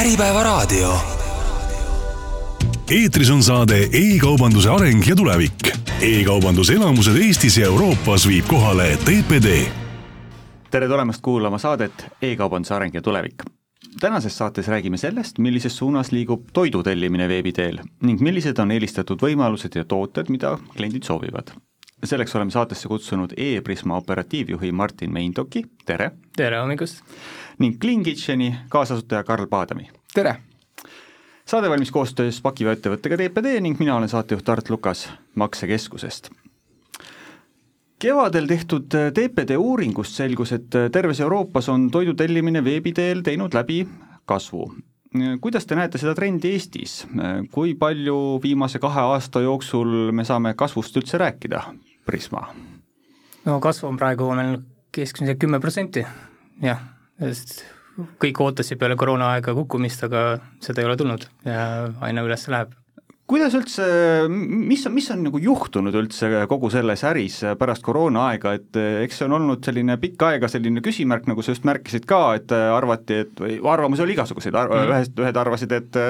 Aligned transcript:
Äripäevaraadio. 0.00 0.94
eetris 2.90 3.30
on 3.30 3.42
saade 3.42 3.78
E-kaubanduse 3.92 4.70
areng 4.70 5.08
ja 5.08 5.16
tulevik 5.16 5.68
e. 5.68 6.20
e-kaubanduse 6.20 6.72
elamused 6.72 7.16
Eestis 7.16 7.56
ja 7.58 7.66
Euroopas 7.66 8.28
viib 8.28 8.44
kohale 8.46 8.96
TPD. 8.96 9.66
tere 10.70 10.88
tulemast 10.88 11.22
kuulama 11.22 11.58
saadet 11.58 12.06
E-kaubanduse 12.22 12.74
areng 12.74 12.94
ja 12.94 13.02
tulevik. 13.02 13.42
tänases 14.00 14.38
saates 14.38 14.68
räägime 14.68 14.96
sellest, 14.96 15.38
millises 15.38 15.76
suunas 15.76 16.12
liigub 16.12 16.44
toidu 16.52 16.82
tellimine 16.82 17.28
veebi 17.28 17.52
teel 17.52 17.78
ning 18.02 18.20
millised 18.20 18.58
on 18.58 18.70
eelistatud 18.70 19.22
võimalused 19.22 19.78
ja 19.78 19.84
tooted, 19.84 20.28
mida 20.28 20.58
kliendid 20.76 21.02
soovivad 21.02 21.56
selleks 22.04 22.36
oleme 22.36 22.50
saatesse 22.50 22.88
kutsunud 22.88 23.32
E-Prisma 23.36 23.96
operatiivjuhi 23.96 24.72
Martin 24.72 25.12
Meintoki, 25.12 25.64
tere! 25.86 26.10
tere 26.36 26.60
hommikust! 26.60 27.00
Ning 27.58 27.78
Clean 27.80 28.02
Kitcheni 28.02 28.54
kaasasutaja 28.68 29.24
Karl 29.24 29.46
Paadami. 29.46 29.90
tere! 30.14 30.36
saade 31.46 31.70
valmis 31.70 31.90
koostöös 31.90 32.40
pakiva 32.42 32.74
ettevõttega 32.74 33.16
TPD 33.16 33.60
ning 33.62 33.78
mina 33.78 33.96
olen 33.96 34.08
saatejuht 34.08 34.48
Art 34.48 34.70
Lukas 34.70 35.08
Maksekeskusest. 35.34 36.30
kevadel 37.98 38.46
tehtud 38.46 38.86
TPD 39.14 39.56
uuringust 39.56 40.14
selgus, 40.14 40.52
et 40.52 40.70
terves 40.92 41.20
Euroopas 41.20 41.68
on 41.68 41.90
toidu 41.90 42.14
tellimine 42.14 42.64
veebi 42.64 42.92
teel 42.92 43.22
teinud 43.22 43.54
läbi 43.54 43.86
kasvu 44.24 44.66
kuidas 45.40 45.66
te 45.66 45.76
näete 45.76 45.98
seda 45.98 46.14
trendi 46.14 46.50
Eestis, 46.52 47.06
kui 47.52 47.74
palju 47.74 48.40
viimase 48.42 48.78
kahe 48.78 49.00
aasta 49.00 49.40
jooksul 49.40 50.12
me 50.12 50.24
saame 50.24 50.54
kasvust 50.54 50.96
üldse 50.96 51.18
rääkida, 51.18 51.62
Prisma? 52.06 52.48
no 53.46 53.60
kasv 53.60 53.86
on 53.88 53.96
praegu 53.96 54.28
meil 54.34 54.58
keskmiselt 54.92 55.38
kümme 55.38 55.60
protsenti, 55.60 56.04
jah, 56.62 56.82
sest 57.20 57.64
kõik 58.20 58.40
ootasid 58.44 58.78
peale 58.80 58.96
koroonaaega 58.98 59.54
kukkumist, 59.56 60.02
aga 60.04 60.24
seda 60.60 60.82
ei 60.82 60.88
ole 60.88 60.96
tulnud. 61.00 61.28
Ja 61.48 61.92
aina 62.04 62.24
üles 62.26 62.44
läheb 62.52 62.74
kuidas 63.26 63.54
üldse, 63.58 63.84
mis 64.30 64.84
on, 64.86 64.94
mis 64.94 65.08
on 65.10 65.24
nagu 65.26 65.40
juhtunud 65.42 65.94
üldse 65.98 66.28
kogu 66.50 66.70
selles 66.70 67.02
äris 67.08 67.40
pärast 67.58 67.82
koroonaaega, 67.86 68.52
et 68.54 68.78
eks 69.02 69.18
see 69.18 69.26
on 69.26 69.34
olnud 69.40 69.66
selline 69.66 69.96
pikka 70.02 70.30
aega 70.34 70.50
selline 70.50 70.82
küsimärk, 70.84 71.26
nagu 71.30 71.42
sa 71.42 71.54
just 71.54 71.66
märkisid 71.66 72.06
ka, 72.06 72.20
et 72.38 72.54
arvati, 72.54 73.18
et 73.26 73.42
või 73.42 73.58
arvamusi 73.72 74.04
oli 74.06 74.14
igasuguseid 74.14 74.58
ar, 74.58 74.70
mm. 74.70 74.94
ühed, 74.94 75.22
ühed 75.26 75.42
arvasid, 75.42 75.74
et 75.74 76.00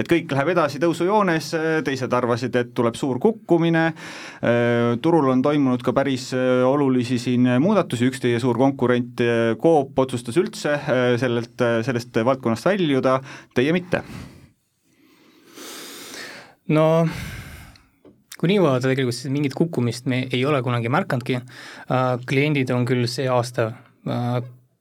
et 0.00 0.10
kõik 0.10 0.32
läheb 0.32 0.54
edasi 0.54 0.80
tõusujoones, 0.82 1.52
teised 1.84 2.16
arvasid, 2.16 2.56
et 2.56 2.74
tuleb 2.76 2.96
suur 2.96 3.20
kukkumine, 3.22 3.86
turul 5.04 5.32
on 5.34 5.44
toimunud 5.44 5.84
ka 5.84 5.92
päris 5.96 6.30
olulisi 6.34 7.20
siin 7.20 7.48
muudatusi, 7.60 8.08
üks 8.08 8.24
teie 8.24 8.40
suur 8.42 8.58
konkurent, 8.60 9.20
Coop 9.60 9.98
otsustas 10.00 10.38
üldse 10.40 10.78
sellelt, 11.20 11.66
sellest 11.84 12.24
valdkonnast 12.24 12.72
väljuda, 12.72 13.18
teie 13.56 13.74
mitte 13.76 14.02
no 16.72 16.86
kui 18.38 18.50
nii 18.50 18.62
vaadata, 18.62 18.90
tegelikult 18.90 19.16
siis 19.16 19.32
mingit 19.32 19.54
kukkumist 19.56 20.08
me 20.10 20.24
ei 20.30 20.42
ole 20.44 20.60
kunagi 20.64 20.90
märkanudki 20.92 21.38
uh,, 21.38 22.16
kliendid 22.28 22.72
on 22.74 22.86
küll 22.88 23.06
see 23.10 23.28
aasta 23.30 23.70
uh, 23.72 24.40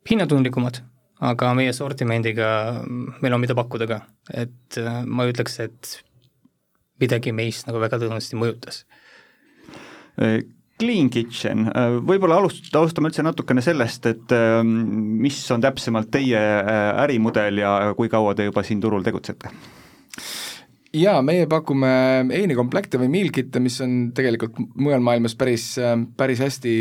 hinnatundlikumad, 0.10 0.82
aga 1.24 1.52
meie 1.58 1.76
sortimendiga 1.76 2.48
meil 2.88 3.36
on, 3.36 3.44
mida 3.44 3.56
pakkuda 3.58 3.88
ka, 3.90 4.02
et 4.34 4.82
uh, 4.82 5.04
ma 5.06 5.28
ütleks, 5.30 5.60
et 5.64 5.94
midagi 7.04 7.34
meist 7.36 7.70
nagu 7.70 7.82
väga 7.84 8.00
tõenäoliselt 8.02 8.40
mõjutas. 8.40 8.84
Clean 10.80 11.08
Kitchen, 11.10 11.66
võib-olla 12.06 12.38
alust-, 12.42 12.70
alustame 12.78 13.10
üldse 13.10 13.24
natukene 13.26 13.64
sellest, 13.66 14.06
et 14.12 14.34
mis 14.64 15.40
on 15.56 15.64
täpsemalt 15.64 16.12
teie 16.14 16.40
ärimudel 17.04 17.64
ja 17.64 17.74
kui 17.98 18.12
kaua 18.14 18.36
te 18.38 18.46
juba 18.48 18.64
siin 18.68 18.82
turul 18.84 19.06
tegutsete? 19.06 19.52
Jaa, 20.94 21.22
meie 21.26 21.48
pakume 21.50 21.90
heinikomplekte 22.30 23.00
või 23.02 23.10
meal 23.12 23.32
kit'e, 23.34 23.62
mis 23.64 23.80
on 23.84 23.96
tegelikult 24.16 24.60
mujal 24.78 25.02
maailmas 25.04 25.36
päris, 25.38 25.66
päris 26.18 26.42
hästi 26.44 26.74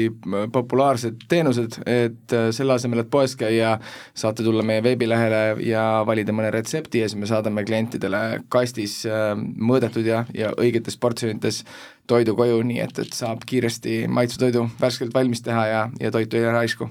populaarsed 0.53 1.25
teenused, 1.31 1.78
et 1.89 2.37
äh, 2.37 2.50
selle 2.55 2.77
asemel, 2.77 3.03
et 3.03 3.11
poes 3.12 3.34
käia, 3.41 3.78
saate 4.15 4.45
tulla 4.45 4.65
meie 4.67 4.84
veebilehele 4.84 5.43
ja 5.67 5.87
valida 6.06 6.34
mõne 6.37 6.53
retsepti 6.55 7.03
ja 7.03 7.09
siis 7.09 7.21
me 7.23 7.31
saadame 7.31 7.65
klientidele 7.69 8.43
kastis 8.53 9.00
äh, 9.09 9.33
mõõdetud 9.39 10.09
ja, 10.09 10.25
ja 10.37 10.53
õigetes 10.61 10.99
portsjonites 11.00 11.62
toidu 12.11 12.37
koju, 12.37 12.61
nii 12.69 12.83
et, 12.84 12.99
et 13.06 13.17
saab 13.17 13.47
kiiresti 13.49 14.05
maitsutoidu 14.12 14.69
värskelt 14.81 15.15
valmis 15.15 15.44
teha 15.44 15.69
ja, 15.71 15.87
ja 16.00 16.12
toitu 16.12 16.37
ei 16.37 16.44
jää 16.44 16.59
raisku 16.61 16.91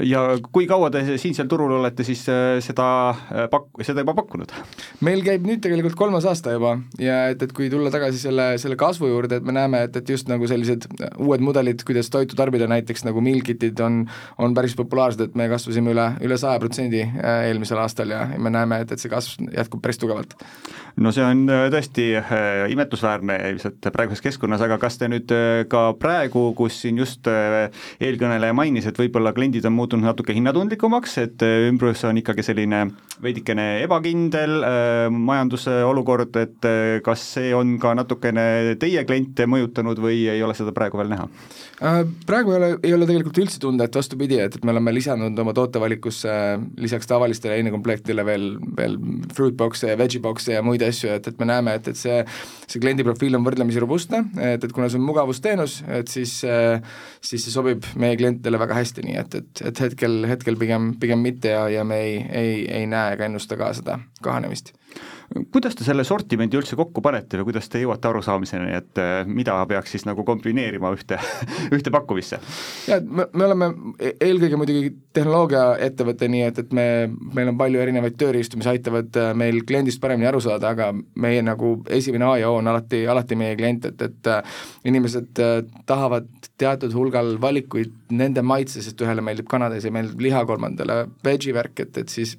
ja 0.00 0.20
kui 0.52 0.64
kaua 0.68 0.88
te 0.92 1.02
siinsel 1.20 1.48
turul 1.50 1.74
olete 1.76 2.04
siis 2.06 2.22
äh, 2.32 2.56
seda 2.64 2.86
äh, 3.12 3.44
pak-, 3.52 3.68
seda 3.84 4.00
juba 4.00 4.14
pakkunud? 4.16 4.52
meil 5.04 5.20
käib 5.26 5.44
nüüd 5.44 5.60
tegelikult 5.64 5.96
kolmas 5.98 6.24
aasta 6.28 6.54
juba 6.54 6.78
ja 7.02 7.26
et, 7.32 7.42
et 7.44 7.52
kui 7.52 7.68
tulla 7.72 7.92
tagasi 7.92 8.22
selle, 8.22 8.46
selle 8.62 8.78
kasvu 8.80 9.10
juurde, 9.10 9.40
et 9.40 9.46
me 9.46 9.52
näeme, 9.56 9.82
et, 9.88 9.98
et 10.00 10.12
just 10.14 10.30
nagu 10.32 10.48
sellised 10.48 10.86
uued 11.20 11.44
mudelid, 11.44 11.84
kuidas 11.84 12.08
toitu 12.12 12.38
tarbida, 12.38 12.68
näiteks 12.70 13.04
nagu 13.04 13.20
meal 13.24 13.42
kit'id 13.44 13.82
on, 13.84 14.02
on 14.40 14.56
päris 14.56 14.76
populaarsed, 14.78 15.26
et 15.28 15.36
me 15.36 15.50
kasvasime 15.52 15.92
üle, 15.92 16.08
üle 16.24 16.40
saja 16.40 16.62
protsendi 16.62 17.04
äh, 17.04 17.44
eelmisel 17.50 17.82
aastal 17.82 18.14
ja, 18.14 18.24
ja 18.32 18.40
me 18.40 18.52
näeme, 18.54 18.80
et, 18.86 18.96
et 18.96 19.02
see 19.02 19.12
kasv 19.12 19.44
jätkub 19.52 19.84
päris 19.84 20.00
tugevalt. 20.00 20.38
no 20.96 21.12
see 21.12 21.24
on 21.26 21.44
tõesti 21.72 22.08
imetlusväärne 22.72 23.36
ilmselt 23.52 23.92
praeguses 23.92 24.24
keskkonnas, 24.24 24.64
aga 24.64 24.80
kas 24.80 24.96
te 25.00 25.10
nüüd 25.12 25.36
ka 25.68 25.84
praegu, 26.00 26.48
kus 26.56 26.80
siin 26.86 26.96
just 27.00 27.28
eelkõneleja 27.28 28.56
mainis, 28.56 28.88
et 28.88 28.98
võib-olla 28.98 29.34
kliendid 29.36 29.68
on 29.68 29.81
muutunud 29.82 30.06
natuke 30.06 30.34
hinnatundlikumaks, 30.36 31.16
et 31.22 31.42
äh, 31.44 31.66
ümbrus 31.68 32.04
on 32.06 32.18
ikkagi 32.20 32.44
selline 32.46 32.84
veidikene 33.22 33.82
ebakindel 33.82 34.62
äh, 34.66 35.06
majanduse 35.12 35.74
olukord, 35.86 36.36
et 36.40 36.68
äh, 36.68 37.00
kas 37.04 37.24
see 37.36 37.52
on 37.56 37.76
ka 37.82 37.94
natukene 37.98 38.76
teie 38.80 39.02
kliente 39.08 39.48
mõjutanud 39.50 40.00
või 40.02 40.24
ei 40.30 40.42
ole 40.44 40.56
seda 40.58 40.74
praegu 40.76 41.00
veel 41.00 41.12
näha? 41.12 41.28
Praegu 42.28 42.52
ei 42.52 42.58
ole, 42.58 42.66
ei 42.86 42.92
ole 42.94 43.06
tegelikult 43.08 43.40
üldse 43.42 43.58
tunda, 43.62 43.88
et 43.88 43.96
vastupidi, 43.98 44.38
et, 44.38 44.54
et 44.54 44.66
me 44.66 44.70
oleme 44.70 44.92
lisanud 44.94 45.38
oma 45.42 45.54
tootevalikusse 45.56 46.34
lisaks 46.78 47.10
tavalistele 47.10 47.56
heinekomplektile 47.58 48.22
veel, 48.26 48.52
veel 48.78 48.94
fruit 49.34 49.56
box'e 49.58 49.90
ja 49.90 49.98
veggie 49.98 50.22
box'e 50.22 50.54
ja 50.54 50.62
muid 50.62 50.84
asju, 50.86 51.10
et, 51.16 51.26
et 51.26 51.40
me 51.42 51.48
näeme, 51.50 51.74
et, 51.80 51.90
et 51.90 51.98
see, 51.98 52.20
see 52.68 52.82
kliendi 52.82 53.06
profiil 53.06 53.34
on 53.38 53.46
võrdlemisi 53.46 53.82
robustne, 53.82 54.22
et, 54.38 54.62
et 54.62 54.74
kuna 54.74 54.86
see 54.92 55.00
on 55.00 55.08
mugavusteenus, 55.08 55.80
et 55.90 56.12
siis, 56.12 56.36
siis 57.18 57.48
see 57.48 57.54
sobib 57.54 57.88
meie 57.98 58.14
klientidele 58.20 58.62
väga 58.62 58.78
hästi, 58.78 59.06
nii 59.08 59.18
et, 59.24 59.40
et, 59.42 59.64
et 59.71 59.71
hetkel, 59.80 60.26
hetkel 60.28 60.56
pigem, 60.56 60.92
pigem 61.00 61.18
mitte 61.18 61.48
ja, 61.48 61.68
ja 61.68 61.84
me 61.84 62.00
ei, 62.00 62.26
ei, 62.30 62.54
ei 62.80 62.86
näe 62.86 63.14
ega 63.16 63.24
ennusta 63.24 63.56
ka 63.56 63.72
seda 63.74 63.98
kahanemist 64.22 64.74
kuidas 65.52 65.76
te 65.76 65.84
selle 65.86 66.04
sortimendi 66.04 66.58
üldse 66.58 66.76
kokku 66.78 67.02
panete 67.04 67.40
või 67.40 67.50
kuidas 67.50 67.68
te 67.72 67.80
jõuate 67.82 68.08
arusaamiseni, 68.10 68.72
et 68.76 69.00
äh, 69.00 69.12
mida 69.26 69.56
peaks 69.68 69.94
siis 69.94 70.04
nagu 70.08 70.24
kombineerima 70.28 70.92
ühte, 70.96 71.18
ühte 71.76 71.92
pakkumisse? 71.94 72.40
jaa, 72.88 72.98
et 72.98 73.08
me, 73.08 73.26
me 73.32 73.46
oleme 73.48 73.70
e-, 73.98 74.14
eelkõige 74.28 74.60
muidugi 74.60 74.92
tehnoloogiaettevõte, 75.16 76.28
nii 76.32 76.44
et, 76.48 76.62
et 76.64 76.76
me, 76.76 76.86
meil 77.34 77.52
on 77.52 77.60
palju 77.60 77.82
erinevaid 77.82 78.18
tööriistu, 78.20 78.60
mis 78.60 78.70
aitavad 78.72 79.20
äh, 79.20 79.32
meil 79.38 79.62
kliendist 79.68 80.02
paremini 80.02 80.30
aru 80.30 80.42
saada, 80.44 80.74
aga 80.76 80.90
meie 80.92 81.42
nagu 81.44 81.74
esimene 81.92 82.28
A 82.28 82.36
ja 82.42 82.52
O 82.52 82.60
on 82.60 82.70
alati, 82.72 83.04
alati 83.08 83.38
meie 83.38 83.56
klient, 83.58 83.88
et, 83.92 84.06
et 84.08 84.32
äh, 84.32 84.62
inimesed 84.88 85.42
tahavad 85.88 86.28
teatud 86.60 86.92
hulgal 86.94 87.34
valikuid 87.42 87.94
nende 88.14 88.44
maitse, 88.44 88.82
sest 88.84 89.00
ühele 89.02 89.24
meeldib 89.24 89.48
kana, 89.50 89.70
teisele 89.72 89.96
meeldib 89.96 90.20
liha, 90.28 90.44
kolmandale 90.48 91.06
veggie 91.24 91.54
värk, 91.56 91.86
et, 91.86 92.02
et 92.04 92.12
siis 92.12 92.36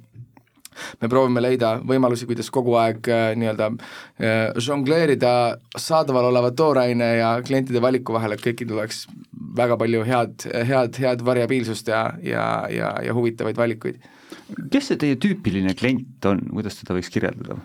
me 1.01 1.09
proovime 1.11 1.44
leida 1.44 1.75
võimalusi, 1.85 2.28
kuidas 2.29 2.50
kogu 2.53 2.78
aeg 2.81 3.09
äh, 3.11 3.25
nii-öelda 3.39 3.69
äh, 3.73 4.53
žongleerida 4.63 5.34
saadaval 5.79 6.29
oleva 6.31 6.53
tooraine 6.56 7.09
ja 7.19 7.35
klientide 7.45 7.81
valiku 7.84 8.16
vahel, 8.17 8.35
et 8.35 8.44
kõikidel 8.44 8.79
oleks 8.81 9.06
väga 9.57 9.78
palju 9.79 10.03
head, 10.07 10.47
head, 10.69 10.97
head 11.01 11.23
variabiilsust 11.25 11.91
ja, 11.91 12.06
ja, 12.25 12.47
ja, 12.73 12.95
ja 13.06 13.16
huvitavaid 13.16 13.59
valikuid. 13.59 14.01
kes 14.72 14.91
see 14.91 15.00
teie 15.00 15.19
tüüpiline 15.22 15.75
klient 15.78 16.25
on, 16.30 16.42
kuidas 16.51 16.80
teda 16.80 16.97
võiks 16.97 17.12
kirjeldada? 17.13 17.59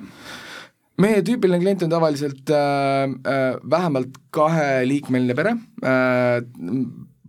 meie 1.02 1.22
tüüpiline 1.26 1.60
klient 1.62 1.84
on 1.86 1.92
tavaliselt 1.92 2.50
äh, 2.54 3.04
äh, 3.06 3.52
vähemalt 3.76 4.18
kaheliikmeline 4.34 5.36
pere 5.38 5.54
äh,, 5.82 6.42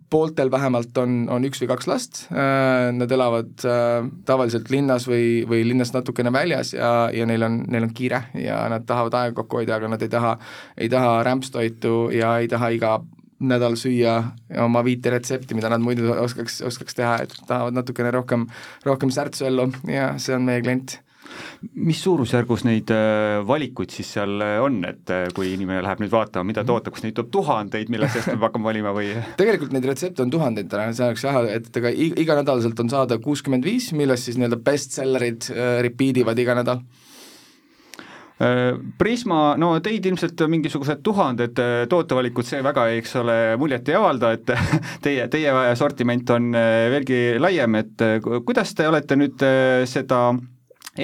pooltel 0.10 0.52
vähemalt 0.52 0.98
on, 0.98 1.28
on 1.30 1.46
üks 1.46 1.62
või 1.62 1.70
kaks 1.72 1.88
last, 1.90 2.22
äh, 2.32 2.90
nad 2.96 3.12
elavad 3.12 3.66
äh, 3.68 4.08
tavaliselt 4.26 4.72
linnas 4.74 5.08
või, 5.10 5.44
või 5.50 5.64
linnast 5.68 5.96
natukene 5.96 6.34
väljas 6.34 6.74
ja, 6.74 7.10
ja 7.14 7.28
neil 7.30 7.46
on, 7.46 7.62
neil 7.70 7.86
on 7.90 7.94
kiire 7.96 8.24
ja 8.40 8.64
nad 8.72 8.88
tahavad 8.90 9.20
aega 9.20 9.38
kokku 9.42 9.62
hoida, 9.62 9.78
aga 9.78 9.92
nad 9.94 10.04
ei 10.06 10.12
taha, 10.12 10.36
ei 10.78 10.90
taha 10.90 11.20
rämpstoitu 11.28 12.10
ja 12.16 12.38
ei 12.42 12.50
taha 12.52 12.72
iga 12.76 12.98
nädal 13.40 13.78
süüa 13.80 14.16
oma 14.66 14.82
viite 14.84 15.14
retsepti, 15.14 15.56
mida 15.56 15.70
nad 15.72 15.84
muidu 15.84 16.12
oskaks, 16.12 16.60
oskaks 16.68 16.98
teha, 16.98 17.20
et 17.24 17.36
tahavad 17.48 17.78
natukene 17.78 18.12
rohkem, 18.12 18.50
rohkem 18.86 19.14
särtsu 19.16 19.48
ellu. 19.48 19.70
Ja 19.88 20.12
see 20.20 20.36
on 20.36 20.44
meie 20.50 20.64
klient 20.66 21.00
mis 21.76 22.00
suurusjärgus 22.04 22.64
neid 22.68 22.92
äh, 22.94 23.40
valikuid 23.48 23.92
siis 23.94 24.14
seal 24.16 24.40
äh, 24.44 24.58
on, 24.64 24.80
et 24.88 25.12
äh, 25.14 25.28
kui 25.36 25.54
inimene 25.56 25.82
läheb 25.86 26.04
nüüd 26.04 26.14
vaatama, 26.14 26.48
mida 26.48 26.64
toota, 26.68 26.94
kas 26.94 27.04
neid 27.06 27.18
tuleb 27.18 27.32
tuhandeid, 27.34 27.92
mille 27.92 28.10
seast 28.12 28.32
peab 28.32 28.48
hakkama 28.48 28.72
valima 28.72 28.94
või? 28.96 29.12
tegelikult 29.42 29.76
neid 29.76 29.90
retsepte 29.90 30.24
on 30.26 30.34
tuhandeid 30.34 30.72
täna, 30.72 30.94
see 30.96 31.10
oleks 31.10 31.26
jah, 31.28 31.42
et 31.60 31.82
ega 31.82 31.92
iganädalaselt 31.94 32.80
on 32.84 32.92
saada 32.92 33.20
kuuskümmend 33.24 33.68
viis, 33.68 33.92
millest 33.98 34.30
siis 34.30 34.40
nii-öelda 34.40 34.60
bestsellerid 34.64 35.52
repeat 35.86 36.24
ivad 36.24 36.42
iga 36.42 36.58
nädal 36.60 36.84
Prisma, 38.40 39.58
no 39.60 39.74
teid 39.84 40.06
ilmselt 40.08 40.40
mingisugused 40.48 41.02
tuhanded 41.04 41.60
tootevalikud, 41.92 42.48
see 42.48 42.62
väga, 42.64 42.86
eks 42.96 43.18
ole, 43.20 43.36
muljet 43.60 43.92
ei 43.92 43.98
avalda, 44.00 44.30
et 44.38 44.54
teie, 45.04 45.26
teie 45.34 45.52
sortiment 45.76 46.32
on 46.38 46.48
veelgi 46.56 47.20
laiem, 47.36 47.76
et 47.82 48.06
kuidas 48.48 48.72
te 48.78 48.88
olete 48.88 49.20
nüüd 49.20 49.44
seda 49.92 50.22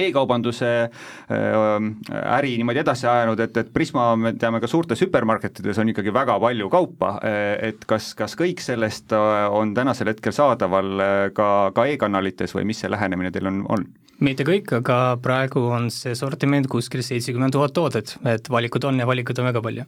e-kaubanduse 0.06 0.70
äh, 0.86 2.30
äri 2.36 2.56
niimoodi 2.60 2.82
edasi 2.82 3.08
ajanud, 3.10 3.40
et, 3.44 3.56
et 3.62 3.72
Prisma, 3.74 4.08
me 4.20 4.34
teame 4.38 4.60
ka 4.62 4.70
suurtes 4.70 5.02
hüpermarketides 5.04 5.80
on 5.82 5.92
ikkagi 5.92 6.14
väga 6.14 6.38
palju 6.42 6.70
kaupa, 6.72 7.16
äh, 7.26 7.52
et 7.70 7.86
kas, 7.88 8.12
kas 8.18 8.36
kõik 8.38 8.62
sellest 8.64 9.14
äh, 9.16 9.46
on 9.52 9.74
tänasel 9.76 10.12
hetkel 10.12 10.34
saadaval 10.36 11.06
ka, 11.36 11.52
ka 11.76 11.86
e-kanalites 11.92 12.54
või 12.56 12.66
mis 12.70 12.82
see 12.82 12.92
lähenemine 12.92 13.32
teil 13.34 13.50
on, 13.50 13.64
on? 13.72 13.86
mitte 14.24 14.46
kõik, 14.48 14.70
aga 14.78 15.18
praegu 15.20 15.66
on 15.76 15.90
see 15.92 16.14
sortiment 16.16 16.68
kuskil 16.72 17.02
seitsekümmend 17.04 17.52
tuhat 17.52 17.74
toodet, 17.76 18.14
et 18.24 18.48
valikud 18.48 18.86
on 18.88 19.02
ja 19.02 19.08
valikuid 19.08 19.42
on 19.42 19.50
väga 19.50 19.60
palju. 19.64 19.84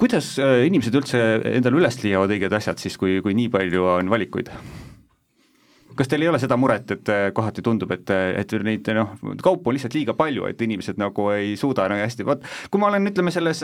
kuidas 0.00 0.34
inimesed 0.38 1.00
üldse 1.00 1.22
endale 1.54 1.80
üles 1.80 1.96
leiavad 2.02 2.36
õiged 2.36 2.58
asjad 2.60 2.82
siis, 2.82 3.00
kui, 3.00 3.22
kui 3.24 3.36
nii 3.38 3.48
palju 3.52 3.88
on 3.94 4.12
valikuid? 4.12 4.52
Kas 5.98 6.10
teil 6.10 6.24
ei 6.24 6.30
ole 6.30 6.40
seda 6.42 6.56
muret, 6.60 6.94
et 6.94 7.12
äh, 7.12 7.28
kohati 7.34 7.64
tundub, 7.64 7.92
et, 7.94 8.10
et 8.10 8.56
neid 8.64 8.88
noh, 8.96 9.14
kaupu 9.42 9.70
on 9.70 9.76
lihtsalt 9.76 9.96
liiga 9.98 10.14
palju, 10.18 10.46
et 10.48 10.62
inimesed 10.64 11.00
nagu 11.00 11.28
ei 11.34 11.56
suuda 11.60 11.88
nagu 11.90 12.04
hästi, 12.04 12.26
vot 12.28 12.44
kui 12.70 12.80
ma 12.80 12.90
olen, 12.90 13.10
ütleme, 13.10 13.32
selles 13.34 13.62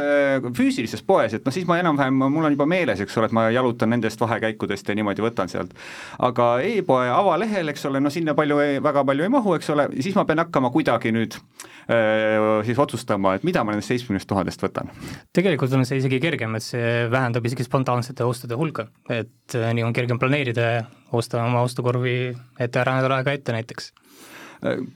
füüsilises 0.56 1.04
poes, 1.06 1.36
et 1.36 1.46
noh, 1.46 1.54
siis 1.54 1.66
ma 1.68 1.78
enam-vähem, 1.80 2.24
mul 2.24 2.48
on 2.48 2.54
juba 2.54 2.66
meeles, 2.68 3.00
eks 3.04 3.18
ole, 3.20 3.30
et 3.30 3.36
ma 3.36 3.46
jalutan 3.54 3.92
nendest 3.94 4.20
vahekäikudest 4.20 4.88
ja 4.88 4.96
niimoodi 4.98 5.24
võtan 5.24 5.50
sealt. 5.50 5.74
aga 6.18 6.48
e-poe 6.64 7.10
avalehel, 7.12 7.70
eks 7.72 7.86
ole, 7.90 8.02
no 8.02 8.12
sinna 8.12 8.34
palju, 8.38 8.58
väga 8.84 9.04
palju 9.06 9.26
ei 9.26 9.32
mahu, 9.32 9.54
eks 9.58 9.70
ole, 9.74 9.88
siis 10.00 10.16
ma 10.18 10.26
pean 10.28 10.42
hakkama 10.44 10.70
kuidagi 10.74 11.12
nüüd 11.14 11.36
äh, 11.38 12.62
siis 12.66 12.80
otsustama, 12.80 13.36
et 13.38 13.46
mida 13.46 13.64
ma 13.64 13.74
nendest 13.74 13.92
seitsmekümnest 13.92 14.28
tuhandest 14.30 14.64
võtan. 14.64 14.92
tegelikult 15.36 15.72
on 15.76 15.86
see 15.88 16.00
isegi 16.02 16.20
kergem, 16.22 16.58
et 16.58 16.66
see 16.66 17.06
vähendab 17.12 17.46
isegi 17.46 17.66
spontaansete 17.66 18.26
ostude 18.26 18.58
hulka, 18.58 18.88
et 19.12 19.54
nii 19.54 19.86
on 19.86 19.96
kergem 19.96 20.20
planeerida 20.20 20.84
osta 21.20 21.44
oma 21.44 21.62
ostukorvi 21.66 22.16
ette 22.58 22.80
ära 22.80 22.98
nädal 22.98 23.18
aega 23.18 23.36
ette 23.36 23.54
näiteks 23.56 23.92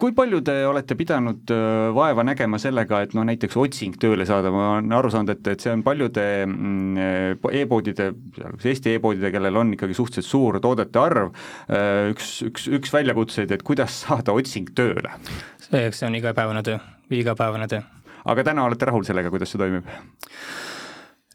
kui 0.00 0.14
palju 0.16 0.40
te 0.44 0.54
olete 0.66 0.96
pidanud 0.96 1.50
äh, 1.52 1.90
vaeva 1.96 2.24
nägema 2.24 2.60
sellega, 2.60 3.02
et 3.04 3.14
noh, 3.16 3.26
näiteks 3.28 3.56
otsing 3.60 3.98
tööle 4.00 4.24
saada, 4.28 4.52
ma 4.54 4.64
olen 4.76 4.94
aru 4.96 5.10
saanud, 5.12 5.32
et, 5.34 5.50
et 5.52 5.64
see 5.64 5.72
on 5.74 5.82
paljude 5.84 6.24
mm, 6.46 7.34
e-poodide, 7.60 8.08
sealhulgas 8.36 8.68
Eesti 8.72 8.94
e-poodide, 8.96 9.32
kellel 9.34 9.60
on 9.60 9.74
ikkagi 9.76 9.96
suhteliselt 9.98 10.30
suur 10.30 10.60
toodete 10.64 11.02
arv, 11.02 11.34
äh, 11.68 12.08
üks, 12.14 12.30
üks, 12.48 12.68
üks 12.78 12.94
väljakutseid, 12.94 13.52
et 13.54 13.64
kuidas 13.66 14.00
saada 14.06 14.36
otsing 14.36 14.72
tööle? 14.78 15.12
see, 15.60 15.84
eks 15.84 16.00
see 16.00 16.08
on 16.08 16.16
igapäevane 16.16 16.64
töö, 16.64 16.78
igapäevane 17.12 17.68
töö. 17.68 17.82
aga 18.24 18.46
täna 18.48 18.64
olete 18.68 18.88
rahul 18.88 19.04
sellega, 19.08 19.32
kuidas 19.34 19.52
see 19.52 19.60
toimib? 19.60 19.90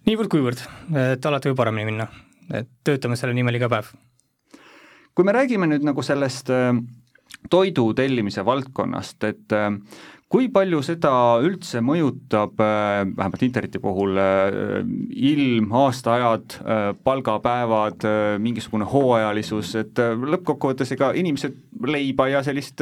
niivõrd-kuivõrd, 0.09 0.65
et 1.13 1.29
alati 1.29 1.51
võib 1.51 1.61
paremini 1.61 1.91
minna, 1.91 2.09
et 2.49 2.71
töötame 2.87 3.19
selle 3.19 3.37
nimel 3.37 3.61
iga 3.61 3.69
päev 3.71 3.93
kui 5.15 5.25
me 5.27 5.35
räägime 5.35 5.69
nüüd 5.69 5.85
nagu 5.85 6.03
sellest 6.05 6.49
äh, 6.53 6.73
toidu 7.51 7.91
tellimise 7.97 8.43
valdkonnast, 8.45 9.23
et 9.27 9.53
äh, 9.53 9.69
kui 10.33 10.47
palju 10.53 10.79
seda 10.85 11.11
üldse 11.45 11.83
mõjutab, 11.85 12.57
äh, 12.63 13.03
vähemalt 13.11 13.45
interneti 13.45 13.81
puhul, 13.83 14.17
ilm, 15.13 15.69
aastaajad, 15.83 16.57
palgapäevad, 17.05 18.07
mingisugune 18.41 18.87
hooajalisus, 18.89 19.75
et 19.83 20.01
lõppkokkuvõttes 20.01 20.95
ega 20.97 21.11
inimesed 21.19 21.59
leiba 21.85 22.31
ja 22.31 22.41
sellist 22.45 22.81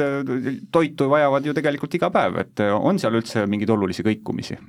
toitu 0.72 1.10
vajavad 1.12 1.46
ju 1.46 1.56
tegelikult 1.56 2.00
iga 2.00 2.08
päev, 2.14 2.40
et 2.46 2.64
on 2.72 3.00
seal 3.02 3.20
üldse 3.20 3.44
mingeid 3.46 3.74
olulisi 3.76 4.06
kõikumisi? 4.06 4.60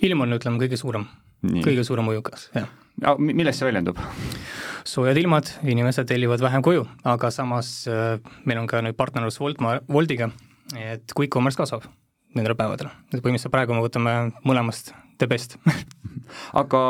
ilm 0.00 0.22
on, 0.24 0.32
ütleme, 0.32 0.56
kõige 0.62 0.78
suurem, 0.80 1.04
kõige 1.44 1.82
suurem 1.84 2.06
mõjukas, 2.08 2.46
jah. 2.56 2.70
millest 3.20 3.60
see 3.60 3.68
väljendub? 3.68 4.00
Soojad 4.88 5.18
ilmad, 5.20 5.50
inimesed 5.68 6.08
tellivad 6.08 6.42
vähem 6.42 6.64
koju, 6.64 6.86
aga 7.08 7.30
samas 7.34 7.70
äh, 7.90 8.16
meil 8.48 8.60
on 8.62 8.68
ka 8.70 8.80
nüüd 8.84 8.96
partnerlus 8.98 9.40
Woltma, 9.42 9.78
Woldiga, 9.92 10.30
et 10.76 11.12
quick 11.16 11.32
commerce 11.34 11.60
kasvab 11.60 11.86
nendel 12.36 12.56
päevadel, 12.56 12.90
et 13.12 13.20
põhimõtteliselt 13.20 13.52
praegu 13.52 13.76
me 13.76 13.84
võtame 13.84 14.14
mõlemast 14.46 14.92
the 15.18 15.26
best. 15.26 15.56
Aga 16.60 16.80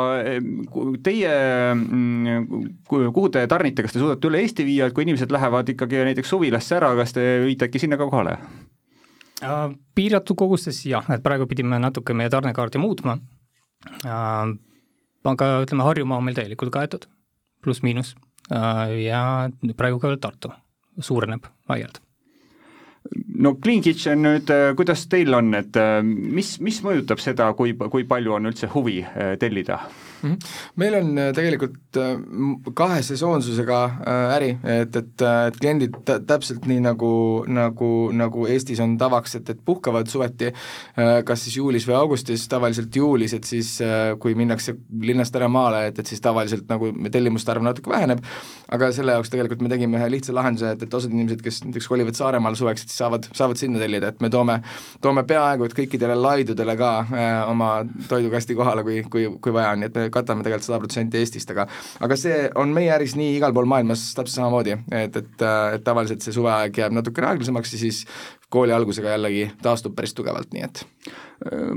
teie, 1.03 1.31
mm, 1.73 2.47
kuhu 2.89 3.29
te 3.33 3.45
tarnite, 3.49 3.85
kas 3.85 3.95
te 3.95 4.01
suudate 4.01 4.27
üle 4.27 4.41
Eesti 4.43 4.65
viia, 4.67 4.89
et 4.89 4.95
kui 4.95 5.05
inimesed 5.07 5.31
lähevad 5.31 5.71
ikkagi 5.71 6.03
näiteks 6.09 6.33
suvilasse 6.35 6.75
ära, 6.75 6.91
kas 6.99 7.15
te 7.15 7.23
viite 7.45 7.69
äkki 7.69 7.81
sinna 7.81 7.97
ka 7.99 8.09
kohale? 8.11 8.35
Äh, 9.39 9.61
piiratud 9.95 10.37
kogustes 10.39 10.81
jah, 10.85 11.07
et 11.15 11.23
praegu 11.23 11.47
pidime 11.49 11.79
natuke 11.79 12.13
meie 12.13 12.31
tarnekaarti 12.31 12.81
muutma, 12.83 13.15
äh, 14.03 14.51
aga 15.31 15.53
ütleme, 15.63 15.87
Harjumaa 15.87 16.19
on 16.19 16.27
meil 16.27 16.37
täielikult 16.37 16.75
kaetud 16.75 17.07
pluss-miinus 17.63 18.15
äh, 18.51 18.93
ja 19.05 19.23
praegu 19.77 19.99
ka 19.99 20.11
veel 20.11 20.21
Tartu 20.21 20.51
suureneb 20.99 21.47
laialt 21.69 22.01
no 23.39 23.55
Clean 23.63 23.81
Kitchen 23.83 24.23
nüüd, 24.25 24.51
äh, 24.53 24.71
kuidas 24.77 25.07
teil 25.11 25.33
on, 25.33 25.53
et 25.57 25.79
äh, 25.79 25.99
mis, 26.03 26.57
mis 26.63 26.81
mõjutab 26.85 27.21
seda, 27.23 27.51
kui, 27.57 27.75
kui 27.75 28.07
palju 28.07 28.37
on 28.37 28.51
üldse 28.51 28.71
huvi 28.73 29.01
tellida? 29.39 29.81
-hmm. 30.21 30.37
meil 30.75 30.95
on 30.99 31.17
äh, 31.17 31.31
tegelikult 31.33 31.97
äh, 31.97 32.19
kahe 32.73 33.01
sesoonsusega 33.03 33.79
äh, 33.85 34.35
äri, 34.35 34.49
et, 34.63 34.95
et, 34.95 35.21
et 35.21 35.59
kliendid 35.59 35.97
täpselt 36.05 36.67
nii, 36.69 36.79
nagu, 36.83 37.11
nagu, 37.47 37.89
nagu 38.11 38.47
Eestis 38.47 38.79
on 38.79 38.97
tavaks, 38.97 39.35
et, 39.35 39.49
et 39.49 39.59
puhkavad 39.65 40.07
suveti 40.07 40.51
kas 41.25 41.43
siis 41.43 41.57
juulis 41.57 41.85
või 41.87 41.95
augustis, 41.95 42.47
tavaliselt 42.49 42.95
juulis, 42.95 43.33
et 43.33 43.43
siis 43.43 43.77
kui 44.19 44.35
minnakse 44.35 44.73
linnast 45.01 45.35
ära 45.35 45.47
maale, 45.51 45.85
et, 45.89 45.99
et 45.99 46.07
siis 46.07 46.21
tavaliselt 46.21 46.69
nagu 46.69 46.91
tellimuste 47.11 47.51
arv 47.51 47.63
natuke 47.63 47.91
väheneb, 47.91 48.23
aga 48.71 48.91
selle 48.95 49.15
jaoks 49.15 49.31
tegelikult 49.31 49.61
me 49.63 49.71
tegime 49.71 49.99
ühe 49.99 50.09
lihtsa 50.15 50.35
lahenduse, 50.35 50.73
et, 50.75 50.83
et 50.83 50.93
osad 50.93 51.13
inimesed, 51.13 51.43
kes 51.45 51.61
näiteks 51.65 51.87
kolivad 51.91 52.17
Saaremaale 52.19 52.59
suveks, 52.59 52.83
et 52.83 52.91
siis 52.91 53.01
saavad, 53.03 53.29
saavad 53.35 53.59
sinna 53.61 53.79
tellida, 53.81 54.11
et 54.11 54.21
me 54.23 54.29
toome, 54.33 54.59
toome 55.01 55.23
peaaegu 55.29 55.69
et 55.69 55.75
kõikidele 55.77 56.17
laidudele 56.17 56.75
ka 56.79 56.91
äh, 57.05 57.49
oma 57.49 57.69
toidukasti 58.09 58.57
kohale, 58.57 58.83
kui, 58.83 59.01
kui, 59.11 59.27
kui 59.41 59.53
vaja 59.53 59.73
on, 59.75 59.83
nii 59.83 59.89
et 59.91 59.99
me 59.99 60.08
katame 60.13 60.45
tegelikult 60.45 60.67
sada 60.67 60.81
protsenti 60.83 61.21
Eestist, 61.21 61.51
aga 61.53 61.67
aga 62.05 62.19
see 62.19 62.41
on 62.59 62.73
meie 62.75 62.91
äris 62.95 63.15
nii 63.19 63.37
igal 63.37 63.55
pool 63.55 63.69
maailmas 63.69 64.09
täpselt 64.17 64.39
samamoodi, 64.39 64.77
et, 64.91 65.15
et, 65.23 65.47
et 65.75 65.85
tavaliselt 65.85 66.25
see 66.25 66.35
suveaeg 66.35 66.83
jääb 66.83 66.95
natukene 66.95 67.31
aeglasemaks 67.33 67.75
ja 67.75 67.81
siis 67.81 68.03
kooli 68.49 68.73
algusega 68.73 69.13
jällegi 69.13 69.49
taastub 69.61 69.95
päris 69.97 70.15
tugevalt, 70.17 70.53
nii 70.53 70.65
et 70.65 70.85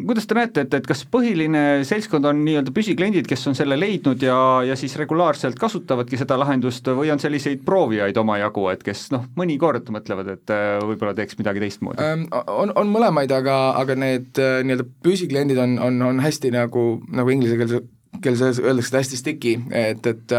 kuidas 0.07 0.27
te 0.27 0.35
näete, 0.35 0.65
et, 0.65 0.75
et 0.75 0.87
kas 0.89 1.05
põhiline 1.11 1.85
seltskond 1.87 2.27
on 2.27 2.41
nii-öelda 2.43 2.73
püsikliendid, 2.75 3.29
kes 3.31 3.47
on 3.51 3.57
selle 3.57 3.77
leidnud 3.79 4.23
ja, 4.25 4.37
ja 4.67 4.77
siis 4.79 4.97
regulaarselt 4.99 5.59
kasutavadki 5.61 6.19
seda 6.19 6.39
lahendust 6.41 6.91
või 6.99 7.13
on 7.15 7.23
selliseid 7.23 7.63
proovijaid 7.67 8.19
omajagu, 8.19 8.67
et 8.73 8.83
kes 8.87 9.07
noh, 9.15 9.29
mõnikord 9.39 9.93
mõtlevad, 9.95 10.33
et 10.35 10.55
äh, 10.55 10.75
võib-olla 10.83 11.15
teeks 11.19 11.39
midagi 11.39 11.63
teistmoodi? 11.63 12.11
On, 12.43 12.75
on 12.75 12.91
mõlemaid, 12.91 13.31
aga, 13.37 13.59
aga 13.79 13.99
need 14.03 14.43
äh, 14.43 14.61
nii-öelda 14.67 14.89
püsikliendid 15.07 15.63
on, 15.63 15.79
on, 15.83 16.03
on 16.11 16.23
hästi 16.25 16.51
nagu, 16.57 16.87
nagu 17.15 17.35
inglise 17.35 17.61
keeles 17.61 17.87
keeles 18.25 18.61
öeldakse 18.63 18.97
hästi 18.99 19.19
sticky, 19.19 19.55
et, 19.71 20.07
et 20.07 20.37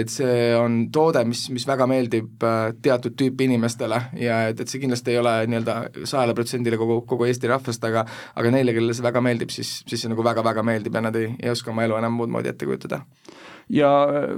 et 0.00 0.12
see 0.12 0.50
on 0.58 0.84
toode, 0.94 1.24
mis, 1.28 1.46
mis 1.54 1.66
väga 1.68 1.86
meeldib 1.90 2.44
äh, 2.44 2.72
teatud 2.82 3.16
tüüpi 3.20 3.48
inimestele 3.48 4.00
ja 4.20 4.40
et, 4.50 4.60
et 4.60 4.70
see 4.70 4.82
kindlasti 4.82 5.14
ei 5.14 5.20
ole 5.22 5.34
nii-öelda 5.50 6.06
sajale 6.08 6.36
protsendile 6.36 6.78
kogu, 6.80 7.00
kogu 7.08 7.28
Eesti 7.28 7.50
rahvast, 7.50 7.84
aga 7.88 8.04
aga 8.34 8.54
neile, 8.54 8.74
kellele 8.76 8.96
see 8.96 9.06
väga 9.06 9.22
meeldib, 9.24 9.54
siis, 9.54 9.76
siis 9.88 10.04
see 10.04 10.12
nagu 10.12 10.26
väga-väga 10.26 10.64
meeldib 10.66 10.94
ja 10.94 11.04
nad 11.08 11.18
ei, 11.20 11.32
ei 11.42 11.52
oska 11.52 11.72
oma 11.74 11.86
elu 11.86 11.98
enam 12.00 12.18
muud 12.18 12.32
moodi 12.34 12.52
ette 12.52 12.68
kujutada 12.68 13.04
ja 13.72 13.90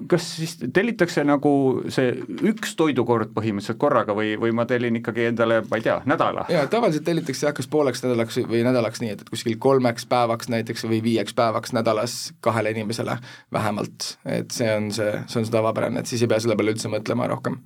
kas 0.09 0.29
siis 0.37 0.57
tellitakse 0.73 1.25
nagu 1.27 1.53
see 1.93 2.13
üks 2.47 2.77
toidukord 2.79 3.33
põhimõtteliselt 3.37 3.81
korraga 3.81 4.15
või, 4.17 4.35
või 4.41 4.53
ma 4.57 4.67
tellin 4.69 5.01
ikkagi 5.01 5.29
endale, 5.31 5.63
ma 5.71 5.81
ei 5.81 5.87
tea, 5.87 5.99
nädala? 6.09 6.47
jaa, 6.53 6.67
tavaliselt 6.71 7.07
tellitakse 7.09 7.49
jah, 7.49 7.57
kas 7.57 7.71
pooleks 7.71 8.05
nädalaks 8.05 8.41
või 8.47 8.63
nädalaks, 8.67 9.03
nii 9.03 9.15
et, 9.17 9.25
et 9.25 9.33
kuskil 9.33 9.59
kolmeks 9.63 10.07
päevaks 10.11 10.51
näiteks 10.53 10.87
või 10.87 11.03
viieks 11.05 11.35
päevaks 11.37 11.75
nädalas 11.77 12.17
kahele 12.45 12.75
inimesele 12.77 13.19
vähemalt, 13.53 14.13
et 14.25 14.55
see 14.55 14.71
on 14.75 14.93
see, 14.95 15.11
see 15.27 15.43
on 15.43 15.49
see 15.49 15.57
tavapärane, 15.59 16.01
et 16.03 16.11
siis 16.11 16.23
ei 16.23 16.31
pea 16.31 16.43
selle 16.43 16.59
peale 16.59 16.77
üldse 16.77 16.93
mõtlema 16.93 17.29
rohkem 17.31 17.61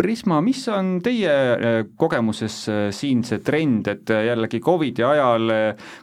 Prisma, 0.00 0.38
mis 0.40 0.62
on 0.72 0.94
teie 1.04 1.28
äh, 1.30 1.82
kogemuses 2.00 2.54
äh, 2.72 2.78
siin 2.94 3.20
see 3.26 3.42
trend, 3.44 3.88
et 3.90 4.08
äh, 4.08 4.22
jällegi 4.30 4.60
Covidi 4.64 5.04
ajal, 5.04 5.52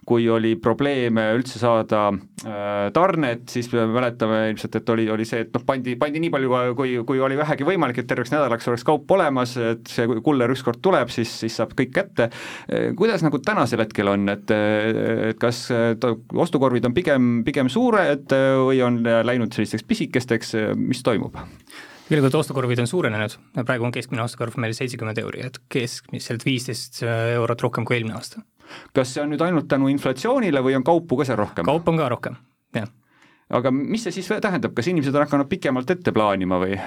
kui 0.06 0.28
oli 0.30 0.54
probleeme 0.62 1.24
üldse 1.34 1.58
saada 1.58 2.12
tarnet, 2.94 3.48
siis 3.50 3.72
me 3.72 3.88
mäletame 3.90 4.44
ilmselt, 4.52 4.76
et 4.78 4.92
oli, 4.94 5.08
oli 5.10 5.26
see, 5.26 5.42
et 5.48 5.56
noh, 5.56 5.64
pandi, 5.66 5.96
pandi 5.98 6.22
nii 6.22 6.32
palju, 6.34 6.62
kui, 6.78 6.94
kui 7.10 7.24
oli 7.24 7.40
vähegi 7.40 7.66
võimalik, 7.66 8.04
et 8.04 8.10
terveks 8.10 8.32
nädalaks 8.36 8.70
oleks 8.70 8.86
kaup 8.86 9.10
olemas, 9.18 9.56
et 9.58 9.90
see 9.90 10.06
kuller 10.24 10.54
ükskord 10.54 10.84
tuleb, 10.86 11.10
siis, 11.14 11.34
siis 11.42 11.58
saab 11.58 11.74
kõik 11.78 11.96
kätte. 11.98 12.30
kuidas 13.00 13.26
nagu 13.26 13.42
tänasel 13.42 13.82
hetkel 13.82 14.14
on, 14.14 14.30
et, 14.30 14.54
et 14.54 15.42
kas 15.42 15.66
ostukorvid 16.46 16.86
on 16.86 16.96
pigem, 16.98 17.42
pigem 17.48 17.72
suured 17.74 18.38
või 18.62 18.84
on 18.86 19.02
läinud 19.02 19.58
sellisteks 19.58 19.88
pisikesteks, 19.90 20.58
mis 20.78 21.02
toimub? 21.06 21.42
Tegelikult 22.08 22.36
ostukorvid 22.40 22.80
on 22.80 22.88
suurenenud, 22.88 23.38
praegu 23.66 23.88
on 23.88 23.96
keskmine 23.96 24.24
ostukorv 24.24 24.58
meil 24.62 24.76
seitsekümmend 24.78 25.20
euri, 25.22 25.44
et 25.48 25.60
keskmiselt 25.72 26.46
viisteist 26.48 27.02
eurot 27.08 27.66
rohkem 27.68 27.88
kui 27.88 27.98
eelmine 27.98 28.16
aasta. 28.18 28.44
kas 28.94 29.14
see 29.14 29.24
on 29.24 29.32
nüüd 29.32 29.42
ainult 29.44 29.68
tänu 29.72 29.88
inflatsioonile 29.92 30.64
või 30.64 30.76
on 30.76 30.84
kaupu 30.88 31.20
ka 31.20 31.28
seal 31.28 31.40
rohkem? 31.40 31.68
kaupa 31.68 31.92
on 31.92 32.00
ka 32.00 32.10
rohkem, 32.16 32.40
jah. 32.76 32.90
aga 33.50 33.72
mis 33.72 34.08
see 34.08 34.20
siis 34.20 34.32
tähendab, 34.44 34.76
kas 34.76 34.88
inimesed 34.88 35.16
on 35.16 35.28
hakanud 35.28 35.52
pikemalt 35.52 35.92
ette 35.92 36.16
plaanima 36.16 36.60
või? 36.64 36.80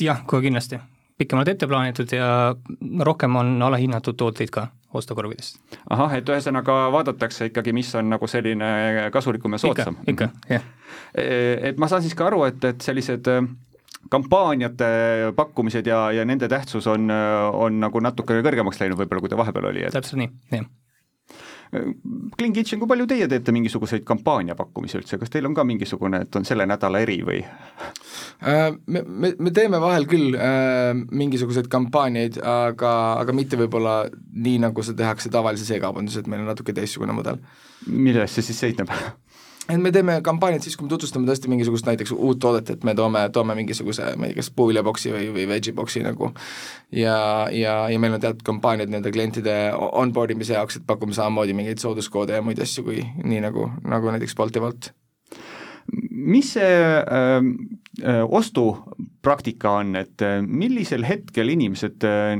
jah, 0.00 0.24
kohe 0.26 0.44
kindlasti, 0.44 0.80
pikemalt 1.20 1.52
ette 1.52 1.68
plaanitud 1.68 2.12
ja 2.16 2.54
rohkem 3.00 3.36
on 3.36 3.58
alahinnatud 3.62 4.16
tooteid 4.16 4.52
ka 4.52 4.70
ostukorvidest. 4.92 5.60
ahah, 5.90 6.16
et 6.16 6.28
ühesõnaga 6.28 6.86
vaadatakse 6.92 7.50
ikkagi, 7.50 7.72
mis 7.76 7.92
on 7.96 8.08
nagu 8.12 8.28
selline 8.28 9.10
kasulikum 9.12 9.52
ja 9.56 9.60
soodsam. 9.66 10.00
ikka, 10.06 10.30
ikka, 10.32 10.56
jah. 10.56 10.64
et 11.68 11.80
ma 11.80 11.88
saan 11.92 12.04
siis 12.04 12.16
ka 12.16 12.28
aru, 12.28 12.44
et, 12.48 12.64
et 12.72 12.80
sellised 12.80 13.28
kampaaniate 14.10 15.32
pakkumised 15.36 15.86
ja, 15.86 16.04
ja 16.12 16.24
nende 16.28 16.48
tähtsus 16.50 16.86
on, 16.90 17.10
on 17.10 17.80
nagu 17.80 18.02
natukene 18.02 18.44
kõrgemaks 18.44 18.80
läinud 18.82 18.98
võib-olla, 19.00 19.24
kui 19.24 19.32
ta 19.32 19.40
vahepeal 19.40 19.70
oli, 19.70 19.86
et 19.86 19.94
täpselt 19.94 20.20
nii, 20.22 20.32
jah. 20.52 20.70
Clean 21.72 22.52
Kitchen, 22.52 22.76
kui 22.82 22.88
palju 22.88 23.06
teie 23.08 23.24
teete 23.32 23.52
mingisuguseid 23.56 24.02
kampaania 24.04 24.52
pakkumisi 24.58 24.98
üldse, 24.98 25.16
kas 25.16 25.30
teil 25.32 25.46
on 25.48 25.54
ka 25.56 25.64
mingisugune, 25.64 26.18
et 26.26 26.36
on 26.36 26.44
selle 26.44 26.66
nädala 26.68 27.00
eri 27.00 27.16
või? 27.24 27.38
Äh, 28.44 28.66
me, 28.92 29.00
me, 29.08 29.30
me 29.40 29.52
teeme 29.56 29.80
vahel 29.80 30.04
küll 30.10 30.36
äh, 30.36 30.90
mingisuguseid 30.92 31.70
kampaaniaid, 31.72 32.36
aga, 32.44 32.92
aga 33.22 33.36
mitte 33.36 33.56
võib-olla 33.56 34.02
nii, 34.12 34.58
nagu 34.66 34.84
seda 34.84 35.06
tehakse 35.06 35.32
tavalises 35.32 35.72
e-kaubanduses, 35.72 36.20
et 36.20 36.28
meil 36.28 36.44
on 36.44 36.52
natuke 36.52 36.76
teistsugune 36.76 37.16
mudel. 37.16 37.40
milles 37.88 38.36
see 38.36 38.50
siis 38.50 38.60
seisneb 38.66 38.92
et 39.70 39.78
me 39.78 39.92
teeme 39.94 40.18
kampaaniat 40.24 40.64
siis, 40.64 40.76
kui 40.76 40.86
me 40.86 40.90
tutvustame 40.90 41.28
tõesti 41.28 41.50
mingisugust 41.50 41.86
näiteks 41.86 42.14
uut 42.16 42.40
toodet, 42.42 42.70
et 42.74 42.84
me 42.84 42.94
toome, 42.98 43.22
toome 43.34 43.54
mingisuguse, 43.58 44.12
ma 44.16 44.26
ei 44.26 44.32
tea, 44.32 44.40
kas 44.40 44.50
puuviljaboksi 44.56 45.12
või, 45.14 45.28
või 45.36 45.46
veggie 45.50 45.74
boksi 45.76 46.02
nagu. 46.02 46.32
Ja, 46.90 47.18
ja, 47.54 47.76
ja 47.92 48.00
meil 48.02 48.16
on 48.16 48.24
teatud 48.24 48.42
kampaaniad 48.46 48.90
nii-öelda 48.90 49.12
klientide 49.14 49.58
onboard 50.02 50.34
imise 50.34 50.58
jaoks, 50.58 50.80
et 50.80 50.88
pakume 50.88 51.14
samamoodi 51.16 51.54
mingeid 51.56 51.82
sooduskoode 51.82 52.40
ja 52.40 52.42
muid 52.44 52.60
asju, 52.62 52.84
kui 52.88 53.04
nii 53.22 53.44
nagu, 53.46 53.70
nagu 53.86 54.12
näiteks 54.16 54.36
Wolt 54.38 54.92
mis 56.10 56.52
see 56.54 56.74
äh, 57.02 58.22
ostupraktika 58.28 59.78
on, 59.80 59.96
et 59.98 60.22
äh, 60.22 60.40
millisel 60.42 61.04
hetkel 61.06 61.52
inimesed 61.52 62.06
äh, 62.06 62.36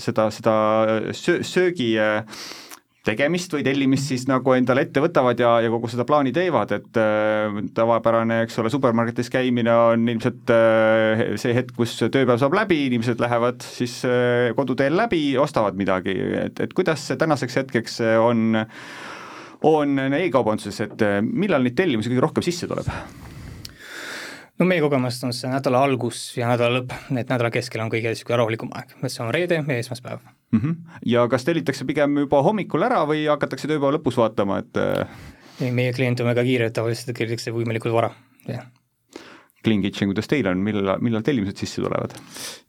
seda, 0.00 0.28
seda 0.34 0.54
söö, 1.16 1.42
söögi 1.46 1.92
äh, 2.00 2.22
tegemist 3.06 3.50
või 3.54 3.64
tellimist 3.66 4.10
siis 4.12 4.24
nagu 4.30 4.54
endale 4.54 4.84
ette 4.86 5.02
võtavad 5.02 5.40
ja, 5.42 5.56
ja 5.64 5.70
kogu 5.72 5.90
seda 5.90 6.04
plaani 6.06 6.32
teevad, 6.34 6.74
et 6.76 7.00
äh, 7.00 7.58
tavapärane, 7.74 8.42
eks 8.44 8.60
ole, 8.62 8.70
supermarketis 8.70 9.30
käimine 9.32 9.74
on 9.74 10.06
ilmselt 10.12 10.52
äh, 10.54 11.24
see 11.40 11.54
hetk, 11.56 11.74
kus 11.78 11.96
tööpäev 12.02 12.38
saab 12.42 12.54
läbi, 12.56 12.84
inimesed 12.86 13.22
lähevad 13.22 13.66
siis 13.66 13.98
äh, 14.06 14.52
koduteel 14.58 14.94
läbi, 14.98 15.24
ostavad 15.42 15.78
midagi, 15.78 16.14
et, 16.44 16.62
et 16.62 16.76
kuidas 16.78 17.08
see 17.08 17.18
tänaseks 17.18 17.58
hetkeks 17.62 17.98
on, 18.22 18.54
on 19.66 20.06
e-kaubanduses, 20.20 20.78
et 20.86 21.06
äh, 21.06 21.18
millal 21.26 21.66
neid 21.66 21.78
tellimusi 21.78 22.12
kõige 22.12 22.26
rohkem 22.28 22.46
sisse 22.46 22.70
tuleb? 22.70 22.90
no 24.62 24.68
meie 24.68 24.84
kogemust 24.84 25.24
on 25.26 25.34
see 25.34 25.50
nädala 25.50 25.80
algus 25.88 26.20
ja 26.38 26.52
nädala 26.52 26.78
lõpp, 26.78 26.94
et 27.10 27.26
nädala 27.26 27.50
keskel 27.50 27.82
on 27.82 27.90
kõige 27.90 28.14
niisugune 28.14 28.38
rahulikum 28.38 28.70
aeg, 28.78 28.94
et 29.00 29.10
see 29.10 29.26
on 29.26 29.34
reede 29.34 29.58
ja 29.58 29.80
esmaspäev 29.80 30.22
mm. 30.52 30.60
-hmm. 30.60 31.00
ja 31.06 31.26
kas 31.28 31.44
tellitakse 31.44 31.84
pigem 31.88 32.18
juba 32.24 32.42
hommikul 32.42 32.82
ära 32.82 33.02
või 33.08 33.26
hakatakse 33.30 33.68
tööpäeva 33.68 33.96
lõpus 33.98 34.20
vaatama, 34.20 34.58
et 34.58 34.76
ei, 35.60 35.70
meie 35.70 35.92
klient 35.92 36.20
on 36.20 36.30
väga 36.32 36.44
kiire, 36.44 36.70
tavaliselt 36.70 37.16
tellitakse 37.16 37.52
võimalikult 37.54 37.94
vara, 37.94 38.14
jah 38.48 38.68
Clean 39.64 39.82
Kitchen, 39.84 40.10
kuidas 40.10 40.28
teil 40.30 40.48
on, 40.50 40.62
millal, 40.64 40.96
millal 41.04 41.24
tellimused 41.26 41.60
sisse 41.62 41.82
tulevad? 41.82 42.16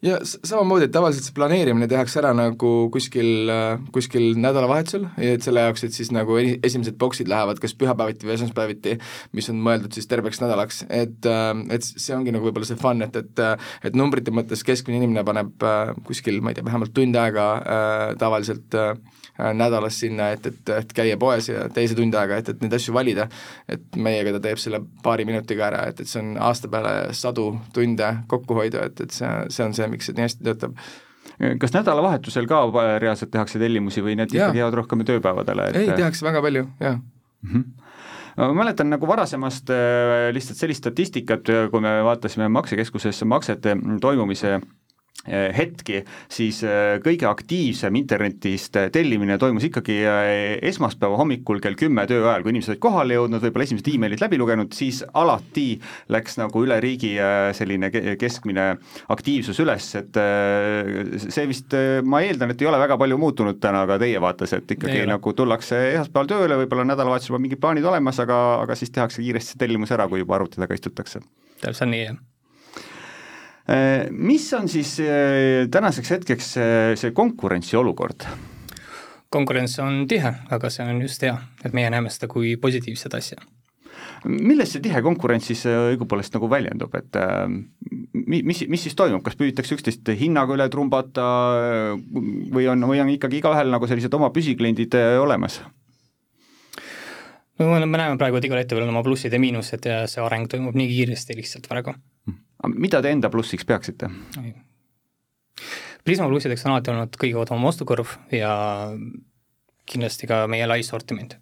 ja 0.06 0.20
samamoodi, 0.24 0.88
et 0.90 0.94
tavaliselt 0.96 1.28
see 1.28 1.36
planeerimine 1.38 1.88
tehakse 1.92 2.20
ära 2.22 2.34
nagu 2.38 2.74
kuskil, 2.94 3.50
kuskil 3.96 4.34
nädalavahetusel, 4.44 5.08
et 5.32 5.46
selle 5.46 5.66
jaoks, 5.66 5.86
et 5.88 5.98
siis 5.98 6.12
nagu 6.16 6.38
esimesed 6.40 6.98
boksid 7.00 7.32
lähevad 7.32 7.62
kas 7.64 7.76
pühapäeviti 7.80 8.28
või 8.28 8.36
esmaspäeviti, 8.38 8.98
mis 9.34 9.50
on 9.54 9.62
mõeldud 9.64 9.96
siis 9.96 10.10
terveks 10.12 10.44
nädalaks, 10.44 10.84
et, 10.94 11.30
et 11.74 11.90
see 11.90 12.16
ongi 12.18 12.36
nagu 12.36 12.50
võib-olla 12.50 12.70
see 12.70 12.80
fun, 12.80 13.04
et, 13.06 13.20
et 13.20 13.44
et 13.84 13.96
numbrite 13.98 14.32
mõttes 14.36 14.64
keskmine 14.66 15.02
inimene 15.02 15.24
paneb 15.28 15.68
kuskil, 16.08 16.40
ma 16.44 16.52
ei 16.52 16.60
tea, 16.60 16.68
vähemalt 16.68 16.94
tund 16.96 17.18
aega 17.20 17.48
äh, 17.58 18.08
tavaliselt 18.20 18.78
äh, 18.78 18.94
Äh, 18.94 19.23
nädalas 19.38 20.00
sinna, 20.00 20.30
et, 20.36 20.46
et, 20.46 20.70
et 20.78 20.92
käia 20.94 21.18
poes 21.18 21.48
ja 21.50 21.68
teise 21.74 21.96
tund 21.98 22.14
aega, 22.18 22.38
et, 22.42 22.52
et 22.54 22.62
neid 22.62 22.76
asju 22.78 22.94
valida, 22.94 23.28
et 23.70 23.98
meiega 23.98 24.36
ta 24.36 24.44
teeb 24.44 24.62
selle 24.62 24.84
paari 25.04 25.26
minutiga 25.26 25.68
ära, 25.72 25.88
et, 25.90 26.04
et 26.04 26.10
see 26.10 26.22
on 26.22 26.36
aasta 26.50 26.70
peale 26.70 26.94
sadu 27.18 27.48
tunde 27.74 28.12
kokkuhoidu, 28.30 28.84
et, 28.86 29.02
et 29.08 29.16
see, 29.16 29.32
see 29.54 29.66
on 29.66 29.74
see, 29.74 29.90
miks 29.90 30.10
see 30.10 30.18
nii 30.18 30.28
hästi 30.28 30.50
töötab 30.50 30.78
kas 31.60 31.74
nädalavahetusel 31.74 32.46
ka 32.48 32.60
reaalselt 33.02 33.32
tehakse 33.34 33.60
tellimusi 33.60 34.04
või 34.06 34.18
need 34.20 34.36
ikkagi 34.36 34.62
jäävad 34.62 34.78
rohkem 34.84 35.02
tööpäevadele 35.08 35.72
et...? 35.72 35.80
ei, 35.82 35.96
tehakse 35.98 36.26
väga 36.26 36.44
palju, 36.46 36.68
jaa 36.84 37.00
mm. 37.00 37.50
-hmm 37.54 37.72
ma 38.38 38.54
mäletan 38.58 38.90
nagu 38.90 39.08
varasemast 39.08 39.70
äh, 39.70 40.32
lihtsalt 40.34 40.58
sellist 40.58 40.82
statistikat, 40.82 41.50
kui 41.72 41.82
me 41.82 41.92
vaatasime 42.04 42.48
maksekeskuses 42.50 43.24
maksete 43.30 43.76
toimumise 44.02 44.56
hetki, 45.24 46.02
siis 46.32 46.58
eh, 46.68 46.98
kõige 47.04 47.30
aktiivsem 47.30 47.96
internetist 47.96 48.76
eh, 48.76 48.90
tellimine 48.92 49.38
toimus 49.40 49.64
ikkagi 49.70 49.96
esmaspäeva 50.68 51.16
hommikul 51.20 51.62
kell 51.64 51.78
kümme 51.80 52.04
töö 52.10 52.26
ajal, 52.26 52.44
kui 52.44 52.52
inimesed 52.52 52.74
olid 52.74 52.82
kohale 52.84 53.16
jõudnud, 53.16 53.44
võib-olla 53.46 53.68
esimesed 53.70 53.88
emailid 53.94 54.24
läbi 54.24 54.40
lugenud, 54.42 54.76
siis 54.76 55.00
alati 55.16 55.68
läks 56.12 56.36
nagu 56.42 56.66
üle 56.66 56.80
riigi 56.84 57.14
selline 57.56 57.92
keskmine 58.20 58.66
aktiivsus 59.16 59.62
üles, 59.64 59.88
et 60.02 60.20
see 61.24 61.48
vist, 61.48 61.78
ma 62.04 62.20
eeldan, 62.26 62.52
et 62.52 62.66
ei 62.66 62.68
ole 62.68 62.82
väga 62.84 63.00
palju 63.00 63.20
muutunud 63.22 63.62
täna 63.64 63.86
ka 63.88 64.00
teie 64.04 64.20
vaates, 64.24 64.58
et 64.60 64.76
ikkagi 64.76 65.06
ei 65.06 65.08
nagu 65.08 65.36
tullakse 65.38 65.80
esmaspäeval 65.94 66.32
tööle, 66.34 66.60
võib-olla 66.66 66.90
nädalavahetusel 66.92 67.32
juba 67.32 67.44
mingid 67.46 67.64
plaanid 67.64 67.88
olemas, 67.88 68.20
aga, 68.24 68.44
aga 68.66 68.76
siis 68.80 68.92
tehakse 68.92 69.24
kiiresti 69.24 69.62
tellimus 69.64 69.96
ära, 69.96 70.10
kui 70.12 70.26
juba 70.26 70.42
arvuti 70.42 70.60
taga 70.60 70.76
istutakse. 70.76 71.24
täpselt 71.64 71.94
nii, 71.96 72.06
jah 72.10 72.22
mis 74.12 74.54
on 74.54 74.68
siis 74.68 74.98
äh, 75.00 75.70
tänaseks 75.72 76.12
hetkeks 76.12 76.58
äh, 76.58 76.96
see 77.00 77.12
konkurentsiolukord? 77.16 78.28
konkurents 79.34 79.80
on 79.82 80.04
tihe, 80.06 80.30
aga 80.54 80.70
see 80.70 80.86
on 80.86 81.00
just 81.02 81.24
hea, 81.26 81.34
et 81.66 81.74
meie 81.74 81.90
näeme 81.90 82.12
seda 82.14 82.28
kui 82.30 82.54
positiivset 82.62 83.16
asja. 83.18 83.40
milles 84.28 84.76
see 84.76 84.84
tihe 84.84 85.02
konkurents 85.02 85.48
siis 85.50 85.64
õigupoolest 85.66 86.36
nagu 86.36 86.50
väljendub, 86.52 86.94
et 87.00 87.18
mi-, 88.14 88.44
mis, 88.44 88.62
mis 88.70 88.84
siis 88.84 89.00
toimub, 89.00 89.24
kas 89.26 89.40
püütakse 89.40 89.74
üksteist 89.74 90.14
hinnaga 90.20 90.54
üle 90.54 90.68
trumbata 90.70 91.26
või 92.54 92.68
on, 92.70 92.86
või 92.92 93.02
on 93.02 93.16
ikkagi 93.16 93.40
igaühel 93.42 93.74
nagu 93.74 93.90
sellised 93.90 94.14
oma 94.14 94.30
püsikliendid 94.36 95.00
olemas? 95.24 95.64
no 97.58 97.74
me 97.74 97.98
näeme 97.98 98.20
praegu, 98.22 98.38
et 98.38 98.52
igal 98.52 98.62
ettevõttel 98.62 98.86
on 98.86 98.96
oma 98.96 99.08
plussid 99.08 99.34
ja 99.34 99.42
miinused 99.42 99.90
ja 99.90 100.04
see 100.12 100.22
areng 100.22 100.52
toimub 100.52 100.78
nii 100.78 100.92
kiiresti 100.94 101.42
lihtsalt 101.42 101.72
praegu 101.72 101.96
mida 102.72 103.02
te 103.02 103.12
enda 103.14 103.30
plussiks 103.34 103.66
peaksite? 103.68 104.10
Prisma 106.04 106.28
plussideks 106.28 106.66
on 106.66 106.74
alati 106.74 106.92
olnud 106.92 107.18
kõige 107.20 107.40
odavam 107.40 107.70
ostukorv 107.70 108.18
ja 108.34 108.54
kindlasti 109.90 110.28
ka 110.28 110.44
meie 110.52 110.68
lai 110.68 110.82
sortiment 110.84 111.36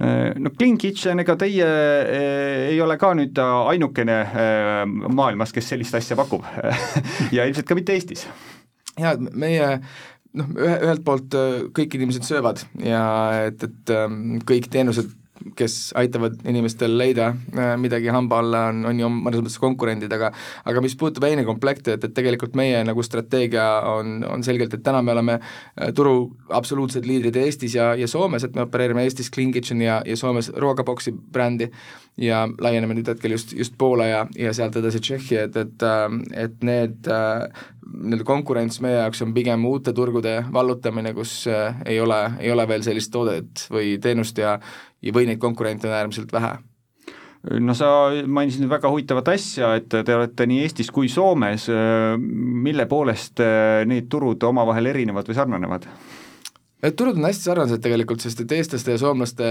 äh, 0.00 0.32
no 0.38 0.50
Clean 0.54 0.78
Kitchen, 0.78 1.22
ega 1.22 1.36
teie 1.38 1.66
äh, 1.66 2.66
ei 2.72 2.80
ole 2.82 2.98
ka 2.98 3.12
nüüd 3.18 3.38
ainukene 3.42 4.18
äh, 4.26 4.82
maailmas, 4.86 5.54
kes 5.54 5.70
sellist 5.74 5.98
asja 5.98 6.18
pakub 6.18 6.46
ja 7.36 7.46
ilmselt 7.46 7.66
ka 7.68 7.78
mitte 7.78 7.94
Eestis. 7.94 8.26
jaa, 8.98 9.14
meie 9.34 9.70
noh, 10.36 10.50
ühe, 10.54 10.80
ühelt 10.88 11.06
poolt 11.06 11.38
kõik 11.76 11.98
inimesed 11.98 12.26
söövad 12.26 12.64
ja 12.82 13.04
et, 13.46 13.62
et 13.66 13.94
kõik 14.46 14.70
teenused 14.72 15.14
kes 15.56 15.92
aitavad 15.98 16.38
inimestel 16.48 16.96
leida 16.98 17.28
äh, 17.32 17.74
midagi 17.80 18.10
hamba 18.12 18.40
alla, 18.42 18.62
on, 18.72 18.84
on 18.90 19.00
ju 19.00 19.10
mõnes 19.12 19.42
mõttes 19.42 19.60
konkurendid, 19.62 20.12
aga 20.12 20.32
aga 20.66 20.82
mis 20.84 20.96
puudutab 20.98 21.28
heinekomplekte, 21.28 21.96
et, 21.96 22.06
et 22.08 22.16
tegelikult 22.16 22.56
meie 22.58 22.82
nagu 22.86 23.04
strateegia 23.04 23.66
on, 23.92 24.18
on 24.28 24.44
selgelt, 24.46 24.74
et 24.74 24.84
täna 24.86 25.02
me 25.04 25.14
oleme 25.14 25.38
äh, 25.38 25.92
turu 25.96 26.16
absoluutsed 26.56 27.06
liidrid 27.08 27.36
Eestis 27.40 27.76
ja, 27.78 27.92
ja 27.98 28.08
Soomes, 28.10 28.46
et 28.46 28.56
me 28.56 28.66
opereerime 28.66 29.06
Eestis 29.06 29.30
Clean 29.32 29.52
Kitchen 29.54 29.82
ja, 29.84 30.00
ja 30.06 30.16
Soomes 30.18 30.50
Ruogaboksi 30.56 31.12
brändi 31.12 31.70
ja 32.20 32.44
laieneme 32.60 32.96
nüüd 32.96 33.08
hetkel 33.10 33.34
just, 33.36 33.52
just 33.56 33.74
Poola 33.78 34.06
ja, 34.08 34.20
ja 34.38 34.52
sealt 34.56 34.76
edasi 34.80 35.00
Tšehhi, 35.04 35.40
et, 35.46 35.56
et 35.56 35.86
et 36.46 36.62
need 36.64 37.06
nii-öelda 37.06 38.26
konkurents 38.26 38.80
meie 38.84 38.96
jaoks 38.98 39.22
on 39.22 39.34
pigem 39.36 39.64
uute 39.68 39.92
turgude 39.96 40.38
vallutamine, 40.52 41.12
kus 41.14 41.44
ei 41.48 42.00
ole, 42.00 42.20
ei 42.40 42.50
ole 42.52 42.66
veel 42.68 42.86
sellist 42.86 43.12
toodet 43.14 43.66
või 43.72 43.96
teenust 44.02 44.38
ja 44.42 44.56
ja 45.02 45.12
või 45.12 45.28
neid 45.28 45.38
konkurente 45.42 45.88
on 45.88 45.94
äärmiselt 45.94 46.32
vähe 46.32 46.56
no 47.60 47.74
sa 47.78 47.88
mainisid 48.26 48.66
väga 48.68 48.90
huvitavat 48.90 49.28
asja, 49.36 49.74
et 49.78 49.88
te 49.88 50.14
olete 50.16 50.48
nii 50.48 50.64
Eestis 50.64 50.90
kui 50.90 51.08
Soomes, 51.12 51.68
mille 52.18 52.88
poolest 52.90 53.42
need 53.86 54.08
turud 54.10 54.42
omavahel 54.48 54.90
erinevad 54.94 55.28
või 55.28 55.38
sarnanevad? 55.38 55.86
Need 56.84 56.92
turud 56.92 57.16
on 57.16 57.24
hästi 57.24 57.46
sarnased 57.48 57.80
tegelikult, 57.80 58.20
sest 58.20 58.42
et 58.42 58.52
eestlaste 58.52 58.92
ja 58.92 59.00
soomlaste 59.00 59.46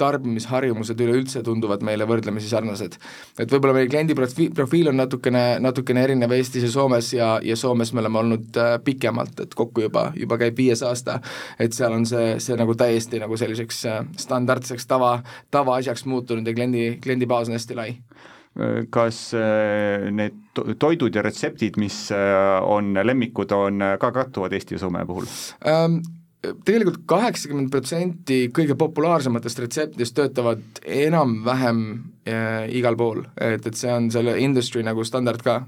tarbimisharjumused 0.00 1.00
üleüldse 1.04 1.42
tunduvad 1.44 1.82
meile 1.84 2.06
võrdlemisi 2.08 2.48
sarnased. 2.48 2.94
et 3.36 3.52
võib-olla 3.52 3.74
meie 3.76 3.88
kliendi 3.90 4.14
profi-, 4.16 4.48
profiil 4.56 4.88
on 4.88 4.96
natukene, 4.96 5.42
natukene 5.60 6.06
erinev 6.06 6.32
Eestis 6.32 6.64
ja 6.64 6.70
Soomes 6.72 7.10
ja, 7.12 7.34
ja 7.44 7.56
Soomes 7.56 7.92
me 7.92 8.00
oleme 8.00 8.18
olnud 8.22 8.56
äh, 8.56 8.78
pikemalt, 8.84 9.42
et 9.44 9.52
kokku 9.54 9.84
juba, 9.84 10.06
juba 10.16 10.38
käib 10.40 10.56
viies 10.56 10.80
aasta, 10.86 11.18
et 11.60 11.76
seal 11.76 11.92
on 11.92 12.06
see, 12.08 12.38
see 12.40 12.56
nagu 12.56 12.72
täiesti 12.74 13.20
nagu 13.20 13.36
selliseks 13.36 13.80
äh, 13.90 13.98
standardseks 14.16 14.88
tava, 14.88 15.18
tavaasjaks 15.52 16.06
muutunud 16.08 16.48
ja 16.48 16.54
kliendi, 16.56 16.86
kliendibaas 17.04 17.52
on 17.52 17.58
hästi 17.58 17.76
lai 17.76 17.90
kas 18.90 19.18
äh, 19.36 20.08
need 20.16 20.64
toidud 20.80 21.14
ja 21.14 21.22
retseptid, 21.22 21.76
mis 21.78 22.08
on 22.10 22.96
lemmikud, 23.04 23.52
on 23.52 23.84
ka 24.00 24.10
kattuvad 24.16 24.56
Eesti 24.56 24.78
ja 24.78 24.82
Soome 24.86 25.04
puhul 25.06 25.28
um,? 25.28 26.00
Tegelikult 26.40 27.02
kaheksakümmend 27.10 27.70
protsenti 27.72 28.40
kõige 28.56 28.76
populaarsematest 28.80 29.58
retseptidest 29.64 30.16
töötavad 30.16 30.82
enam-vähem 30.86 31.82
äh, 32.24 32.66
igal 32.80 32.96
pool, 32.96 33.24
et, 33.36 33.66
et 33.66 33.76
see 33.76 33.92
on 33.92 34.10
selle 34.12 34.38
industry 34.40 34.84
nagu 34.86 35.04
standard 35.04 35.44
ka 35.44 35.60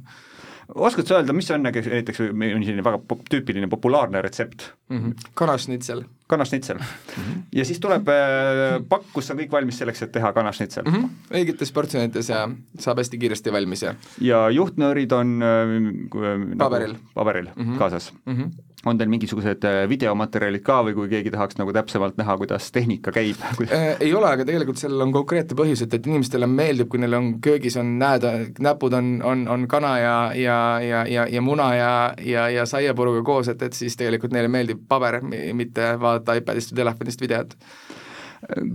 oskad 0.74 1.08
sa 1.08 1.18
öelda, 1.18 1.34
mis 1.36 1.50
on 1.52 1.64
näiteks 1.66 2.22
selline 2.22 2.84
väga 2.84 3.00
pop, 3.08 3.24
tüüpiline 3.30 3.68
populaarne 3.68 4.22
retsept 4.24 4.64
mm? 4.88 4.98
-hmm. 4.98 5.28
kanašnitsel. 5.34 6.04
kanašnitsel 6.26 6.78
mm. 6.78 6.84
-hmm. 7.16 7.42
ja 7.52 7.64
siis 7.64 7.80
tuleb 7.80 8.08
äh, 8.08 8.80
pakk, 8.88 9.06
kus 9.12 9.30
on 9.30 9.38
kõik 9.38 9.52
valmis 9.52 9.78
selleks, 9.78 10.02
et 10.02 10.12
teha 10.12 10.32
kanašnitsel 10.32 10.84
mm. 10.84 10.92
-hmm. 10.92 11.36
õigetes 11.36 11.72
portsjonites 11.72 12.28
ja 12.28 12.48
saab 12.78 12.98
hästi 12.98 13.18
kiiresti 13.18 13.52
valmis 13.52 13.82
ja 13.82 13.94
ja 14.20 14.50
juhtnöörid 14.50 15.12
on 15.12 15.42
äh, 15.42 16.58
paberil 16.58 16.92
nagu, 16.92 17.04
paberil 17.14 17.48
mm 17.56 17.62
-hmm. 17.62 17.78
kaasas 17.78 18.12
mm. 18.26 18.36
-hmm 18.36 18.71
on 18.86 18.98
teil 18.98 19.10
mingisugused 19.12 19.64
äh, 19.68 19.82
videomaterjalid 19.90 20.64
ka 20.66 20.80
või 20.86 20.96
kui 20.96 21.10
keegi 21.12 21.30
tahaks 21.34 21.58
nagu 21.60 21.74
täpsemalt 21.74 22.16
näha, 22.18 22.36
kuidas 22.40 22.70
tehnika 22.74 23.14
käib 23.14 23.42
äh,? 23.68 23.92
Ei 24.00 24.12
ole, 24.14 24.30
aga 24.32 24.46
tegelikult 24.48 24.80
sellel 24.80 25.04
on 25.06 25.14
konkreetne 25.14 25.56
põhjus, 25.58 25.84
et, 25.86 25.94
et 25.94 26.08
inimestele 26.10 26.48
meeldib, 26.50 26.90
kui 26.92 27.02
neil 27.02 27.16
on 27.18 27.32
köögis 27.44 27.78
on 27.80 27.94
näed, 28.00 28.26
näpud 28.62 28.98
on, 28.98 29.14
on, 29.26 29.46
on 29.52 29.68
kana 29.70 29.94
ja, 30.02 30.16
ja, 30.38 30.58
ja, 30.82 31.06
ja, 31.08 31.26
ja 31.30 31.44
muna 31.44 31.70
ja, 31.78 31.92
ja, 32.26 32.48
ja 32.52 32.66
saiapuruga 32.68 33.22
koos, 33.26 33.52
et, 33.52 33.62
et 33.62 33.78
siis 33.78 33.96
tegelikult 34.00 34.34
neile 34.34 34.50
meeldib 34.52 34.82
paber, 34.88 35.20
mitte 35.54 35.94
vaadata 36.00 36.40
iPadist 36.40 36.72
või 36.72 36.82
telefonist 36.82 37.22
videot 37.22 37.58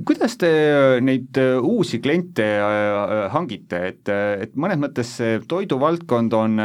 kuidas 0.08 0.38
te 0.40 0.50
äh, 0.50 1.02
neid 1.04 1.38
äh, 1.42 1.58
uusi 1.60 2.00
kliente 2.00 2.46
äh, 2.46 3.28
hangite, 3.34 3.82
et, 3.92 4.12
et 4.44 4.56
mõnes 4.56 4.80
mõttes 4.80 5.12
see 5.20 5.42
toiduvaldkond 5.50 6.36
on 6.38 6.62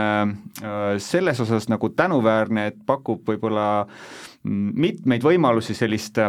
selles 1.03 1.43
osas 1.43 1.69
nagu 1.73 1.91
tänuväärne, 1.97 2.69
et 2.71 2.79
pakub 2.87 3.27
võib-olla 3.27 3.67
mm, 3.83 4.73
mitmeid 4.87 5.27
võimalusi 5.27 5.75
sellist 5.75 6.21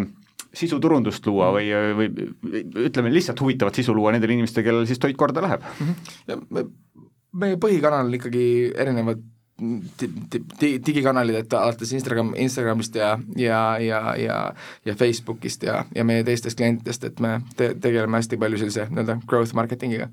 sisuturundust 0.54 1.26
luua 1.26 1.50
või, 1.56 1.70
või 1.98 2.10
ütleme, 2.88 3.10
lihtsalt 3.14 3.42
huvitavat 3.42 3.78
sisu 3.78 3.94
luua 3.98 4.14
nendele 4.14 4.36
inimestele, 4.36 4.66
kellel 4.68 4.90
siis 4.90 5.02
toit 5.02 5.18
korda 5.18 5.42
läheb 5.46 5.66
mm. 5.66 5.94
-hmm. 6.28 6.74
meie 7.42 7.62
põhikanal 7.62 8.10
on 8.10 8.18
ikkagi 8.18 8.46
erinevad 8.74 9.22
digikanalid, 9.62 11.36
et 11.44 11.54
alates 11.54 11.92
Instagram, 11.94 12.34
Instagramist 12.42 12.96
ja, 12.96 13.18
ja, 13.38 13.78
ja, 13.80 14.16
ja 14.18 14.38
ja 14.86 14.96
Facebookist 14.96 15.64
ja, 15.64 15.84
ja 15.96 16.04
meie 16.04 16.24
teistest 16.24 16.58
klientidest, 16.58 17.04
et 17.04 17.20
me 17.20 17.42
te-, 17.58 17.76
tegeleme 17.82 18.18
hästi 18.18 18.40
palju 18.42 18.64
sellise 18.64 18.88
nii-öelda 18.90 19.20
growth 19.30 19.54
marketingiga 19.54 20.10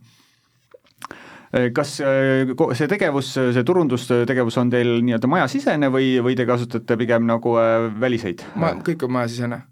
kas 1.75 1.97
äh, 2.05 2.53
see 2.79 2.91
tegevus, 2.91 3.33
see 3.35 3.65
turundustegevus 3.67 4.61
on 4.61 4.71
teil 4.71 5.01
nii-öelda 5.01 5.31
majasisene 5.31 5.91
või, 5.91 6.13
või 6.23 6.37
te 6.39 6.47
kasutate 6.47 6.99
pigem 7.01 7.27
nagu 7.27 7.57
äh, 7.59 7.89
väliseid? 8.01 8.45
ma, 8.61 8.77
kõik 8.87 9.09
on 9.09 9.17
majasisene. 9.17 9.63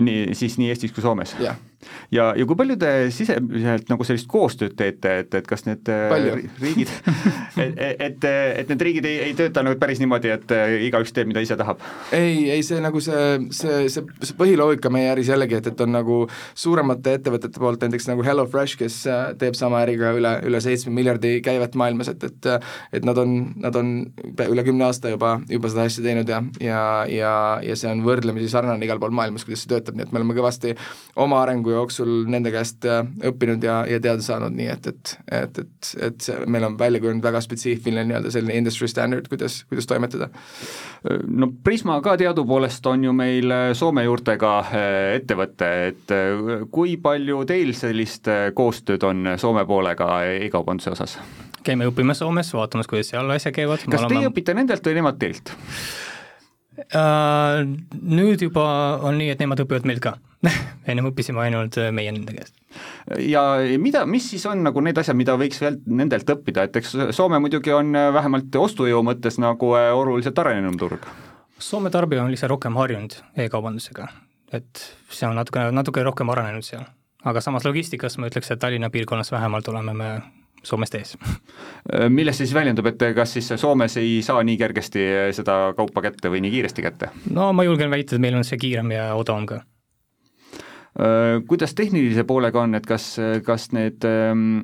nii, 0.00 0.32
siis 0.38 0.56
nii 0.62 0.70
Eestis 0.72 0.94
kui 0.94 1.04
Soomes? 1.04 1.36
jah 1.42 1.58
ja, 2.14 2.30
ja 2.38 2.46
kui 2.48 2.58
palju 2.58 2.76
te 2.80 2.92
sisemiselt 3.14 3.90
nagu 3.92 4.06
sellist 4.06 4.28
koostööd 4.30 4.76
teete, 4.78 5.14
et, 5.24 5.34
et 5.40 5.48
kas 5.48 5.66
need 5.68 5.88
äh, 5.92 6.06
palju. 6.12 6.36
riigid 6.62 6.92
et, 7.64 7.80
et, 8.08 8.28
et 8.62 8.72
need 8.72 8.86
riigid 8.88 9.08
ei, 9.08 9.18
ei 9.28 9.36
tööta 9.38 9.64
nagu 9.66 9.78
päris 9.80 10.02
niimoodi, 10.02 10.32
et 10.34 10.54
äh, 10.56 10.76
igaüks 10.88 11.14
teeb, 11.16 11.30
mida 11.30 11.42
ise 11.44 11.58
tahab? 11.60 11.82
ei, 12.16 12.50
ei 12.56 12.66
see 12.66 12.80
nagu 12.84 13.02
see, 13.04 13.24
see, 13.54 13.86
see, 13.92 14.06
see 14.22 14.38
põhiloogika 14.38 14.92
meie 14.92 15.12
äris 15.14 15.32
jällegi, 15.32 15.58
et, 15.60 15.72
et 15.72 15.84
on 15.84 15.94
nagu 15.94 16.20
suuremate 16.54 17.18
ettevõtete 17.18 17.62
poolt, 17.62 17.82
näiteks 17.84 18.08
nagu 18.10 18.24
HelloFresh, 18.26 18.78
kes 18.80 19.02
äh, 19.10 19.24
teeb 19.40 19.58
sama 19.58 19.82
äriga 19.86 20.14
üle, 20.16 20.36
üle 20.48 20.62
seitsme 20.64 20.94
miljardi 20.94 21.38
käivet 21.44 21.76
maailmas, 21.78 22.12
et, 22.12 22.24
et 22.28 22.52
et 22.92 23.04
nad 23.06 23.18
on, 23.18 23.32
nad 23.62 23.76
on 23.78 23.92
üle 24.46 24.64
kümne 24.66 24.86
aasta 24.86 25.12
juba, 25.12 25.36
juba 25.50 25.70
seda 25.72 25.86
asja 25.88 26.04
teinud 26.04 26.28
ja, 26.28 26.40
ja, 26.62 26.82
ja, 27.10 27.32
ja 27.64 27.76
see 27.78 27.90
on 27.92 28.02
võrdlemisi 28.06 28.50
sarnane 28.52 28.84
igal 28.86 29.00
pool 29.02 29.14
maailmas, 29.14 29.46
kuidas 29.46 29.64
see 29.64 29.72
töötab, 29.72 29.96
nii 29.98 30.06
et 30.06 30.14
me 30.14 30.20
oleme 30.20 30.36
kõvasti 30.36 30.74
oma 31.22 31.42
arengu 31.44 31.71
jooksul 31.72 32.10
nende 32.30 32.52
käest 32.54 32.86
äh, 32.88 33.02
õppinud 33.30 33.64
ja, 33.64 33.82
ja 33.88 34.00
teada 34.02 34.24
saanud, 34.24 34.54
nii 34.56 34.68
et, 34.72 34.88
et, 34.92 35.14
et, 35.32 35.60
et, 35.64 35.90
et 36.08 36.26
see, 36.26 36.38
meil 36.50 36.66
on 36.68 36.78
välja 36.80 37.00
kujunenud 37.02 37.24
väga 37.24 37.42
spetsiifiline 37.44 38.04
nii-öelda 38.08 38.32
selline 38.34 38.58
industry 38.60 38.88
standard, 38.90 39.28
kuidas, 39.32 39.62
kuidas 39.70 39.88
toimetada. 39.90 40.28
no 41.26 41.50
Prisma 41.64 41.98
ka 42.04 42.16
teadupoolest 42.20 42.86
on 42.90 43.04
ju 43.08 43.14
meil 43.16 43.50
äh, 43.50 43.68
Soome 43.78 44.06
juurtega 44.06 44.52
äh, 44.64 44.88
ettevõte, 45.18 45.70
et 45.92 46.16
kui 46.70 46.96
palju 47.02 47.44
teil 47.48 47.74
sellist 47.76 48.30
koostööd 48.54 49.04
on 49.08 49.34
Soome 49.40 49.66
poolega 49.68 50.22
e-kaubanduse 50.38 50.94
osas? 50.96 51.18
käime 51.62 51.86
õppimas 51.86 52.18
Soomes, 52.18 52.50
vaatamas, 52.56 52.88
kuidas 52.90 53.12
seal 53.12 53.30
asjad 53.30 53.54
käivad. 53.54 53.84
kas 53.84 54.00
teie 54.00 54.18
oleme... 54.18 54.32
õpite 54.32 54.54
nendelt 54.58 54.86
või 54.86 54.98
nemad 54.98 55.20
teilt? 55.20 55.54
Uh, 56.82 57.62
nüüd 58.00 58.42
juba 58.42 58.64
on 59.04 59.18
nii, 59.20 59.30
et 59.34 59.42
nemad 59.42 59.60
õpivad 59.62 59.86
meilt 59.86 60.02
ka 60.02 60.16
ennem 60.90 61.08
õppisime 61.10 61.42
ainult 61.44 61.78
äh, 61.80 61.90
meie 61.94 62.12
nende 62.14 62.34
käest. 62.34 62.56
ja 63.22 63.42
mida, 63.82 64.04
mis 64.08 64.28
siis 64.32 64.44
on 64.50 64.64
nagu 64.66 64.82
need 64.84 64.98
asjad, 64.98 65.16
mida 65.18 65.36
võiks 65.38 65.60
veel 65.62 65.78
nendelt 65.86 66.28
õppida, 66.34 66.66
et 66.66 66.80
eks 66.80 66.96
Soome 67.16 67.40
muidugi 67.42 67.74
on 67.74 67.94
äh, 67.98 68.10
vähemalt 68.14 68.54
ostujõu 68.58 69.04
mõttes 69.06 69.38
nagu 69.42 69.72
oluliselt 69.76 70.38
arenenum 70.42 70.78
turg? 70.80 71.06
Soome 71.62 71.92
tarbija 71.94 72.24
on 72.24 72.32
lihtsalt 72.32 72.50
rohkem 72.56 72.76
harjunud 72.78 73.20
e-kaubandusega, 73.38 74.08
et 74.52 74.84
see 75.10 75.28
on 75.28 75.38
natuke, 75.38 75.68
natuke 75.70 76.02
rohkem 76.02 76.32
arenenud 76.34 76.66
seal. 76.66 76.86
aga 77.24 77.40
samas 77.40 77.66
logistikas 77.68 78.18
ma 78.18 78.30
ütleks, 78.30 78.50
et 78.50 78.62
Tallinna 78.62 78.90
piirkonnas 78.90 79.32
vähemalt 79.32 79.68
oleme 79.68 79.94
me 79.94 80.14
Soomest 80.62 80.94
ees. 80.94 81.16
millest 82.08 82.38
siis 82.38 82.52
väljendub, 82.54 82.86
et 82.86 83.00
kas 83.14 83.32
siis 83.34 83.48
Soomes 83.58 83.96
ei 83.98 84.20
saa 84.22 84.42
nii 84.46 84.58
kergesti 84.58 85.06
seda 85.34 85.72
kaupa 85.76 86.02
kätte 86.02 86.30
või 86.30 86.42
nii 86.42 86.54
kiiresti 86.58 86.82
kätte? 86.82 87.10
no 87.30 87.52
ma 87.52 87.66
julgen 87.66 87.90
väita, 87.90 88.16
et 88.16 88.22
meil 88.22 88.38
on 88.38 88.46
see 88.46 88.58
kiirem 88.58 88.90
ja 88.94 89.12
odavam 89.18 89.46
ka 89.46 89.62
kuidas 91.48 91.72
tehnilise 91.74 92.24
poolega 92.28 92.60
on, 92.66 92.76
et 92.76 92.84
kas, 92.86 93.06
kas 93.46 93.70
need 93.72 94.04
ähm, 94.04 94.60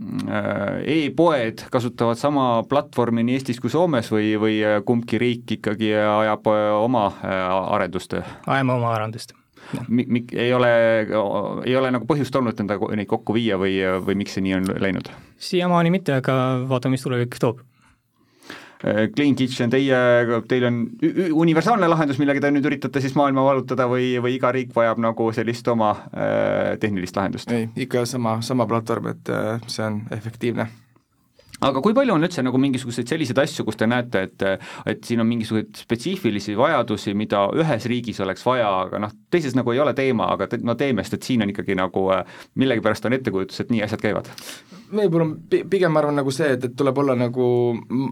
e-poed 0.84 1.64
kasutavad 1.72 2.20
sama 2.20 2.50
platvormi 2.68 3.24
nii 3.24 3.38
Eestis 3.38 3.62
kui 3.64 3.72
Soomes 3.72 4.12
või, 4.12 4.34
või 4.40 4.60
kumbki 4.84 5.20
riik 5.22 5.56
ikkagi 5.56 5.94
ajab 5.96 6.52
oma 6.84 7.08
arendust? 7.24 8.18
ajame 8.44 8.76
oma 8.76 8.92
arendust 8.98 9.32
mi-, 9.88 10.06
mi-, 10.08 10.26
ei 10.32 10.54
ole, 10.54 10.70
ei 11.64 11.76
ole 11.76 11.90
nagu 11.94 12.06
põhjust 12.08 12.36
olnud 12.38 12.60
enda, 12.60 12.78
neid 12.96 13.08
kokku 13.10 13.36
viia 13.36 13.58
või, 13.60 13.78
või 14.04 14.18
miks 14.22 14.36
see 14.36 14.44
nii 14.46 14.56
on 14.58 14.70
läinud? 14.84 15.10
siiamaani 15.48 15.92
mitte, 15.94 16.18
aga 16.22 16.36
vaatame, 16.68 16.96
mis 16.96 17.04
tulevik 17.04 17.38
toob. 17.40 17.62
Äh, 18.84 19.08
Clean 19.10 19.34
Kitchen, 19.34 19.70
teie, 19.70 19.98
teil 20.48 20.64
on 20.68 20.82
universaalne 21.34 21.88
lahendus, 21.90 22.20
millega 22.22 22.44
te 22.44 22.50
nüüd 22.54 22.66
üritate 22.70 23.02
siis 23.02 23.16
maailma 23.18 23.42
vallutada 23.42 23.88
või, 23.90 24.12
või 24.22 24.36
iga 24.36 24.52
riik 24.54 24.70
vajab 24.76 25.00
nagu 25.02 25.30
sellist 25.34 25.66
oma 25.72 25.94
äh, 26.12 26.76
tehnilist 26.78 27.18
lahendust? 27.18 27.50
ei, 27.50 27.66
ikka 27.86 28.04
sama, 28.06 28.38
sama 28.46 28.68
platvorm, 28.70 29.10
et 29.16 29.32
äh, 29.34 29.56
see 29.66 29.82
on 29.82 30.04
efektiivne 30.14 30.68
aga 31.58 31.82
kui 31.82 31.96
palju 31.96 32.14
on 32.14 32.22
üldse 32.22 32.44
nagu 32.46 32.62
mingisuguseid 32.62 33.10
selliseid 33.10 33.42
asju, 33.42 33.66
kus 33.66 33.80
te 33.80 33.90
näete, 33.90 34.22
et 34.28 34.46
et 34.86 35.02
siin 35.02 35.24
on 35.24 35.26
mingisuguseid 35.26 35.82
spetsiifilisi 35.82 36.54
vajadusi, 36.58 37.18
mida 37.18 37.48
ühes 37.58 37.90
riigis 37.90 38.22
oleks 38.22 38.46
vaja, 38.46 38.70
aga 38.86 39.02
noh, 39.02 39.16
teises 39.26 39.58
nagu 39.58 39.74
ei 39.74 39.82
ole 39.82 39.96
teema, 39.98 40.30
aga 40.38 40.46
te, 40.52 40.62
no 40.62 40.78
teeme, 40.78 41.02
sest 41.02 41.18
et 41.18 41.32
siin 41.32 41.42
on 41.42 41.50
ikkagi 41.50 41.74
nagu 41.78 42.10
millegipärast 42.54 43.10
on 43.10 43.18
ettekujutus, 43.18 43.64
et 43.64 43.74
nii 43.74 43.82
asjad 43.88 44.06
käivad? 44.06 44.30
On 44.92 45.34
pigem 45.48 45.92
ma 45.92 46.00
arvan 46.02 46.16
nagu 46.20 46.32
see, 46.34 46.52
et, 46.56 46.64
et 46.64 46.76
tuleb 46.78 46.98
olla 47.02 47.16
nagu 47.18 47.48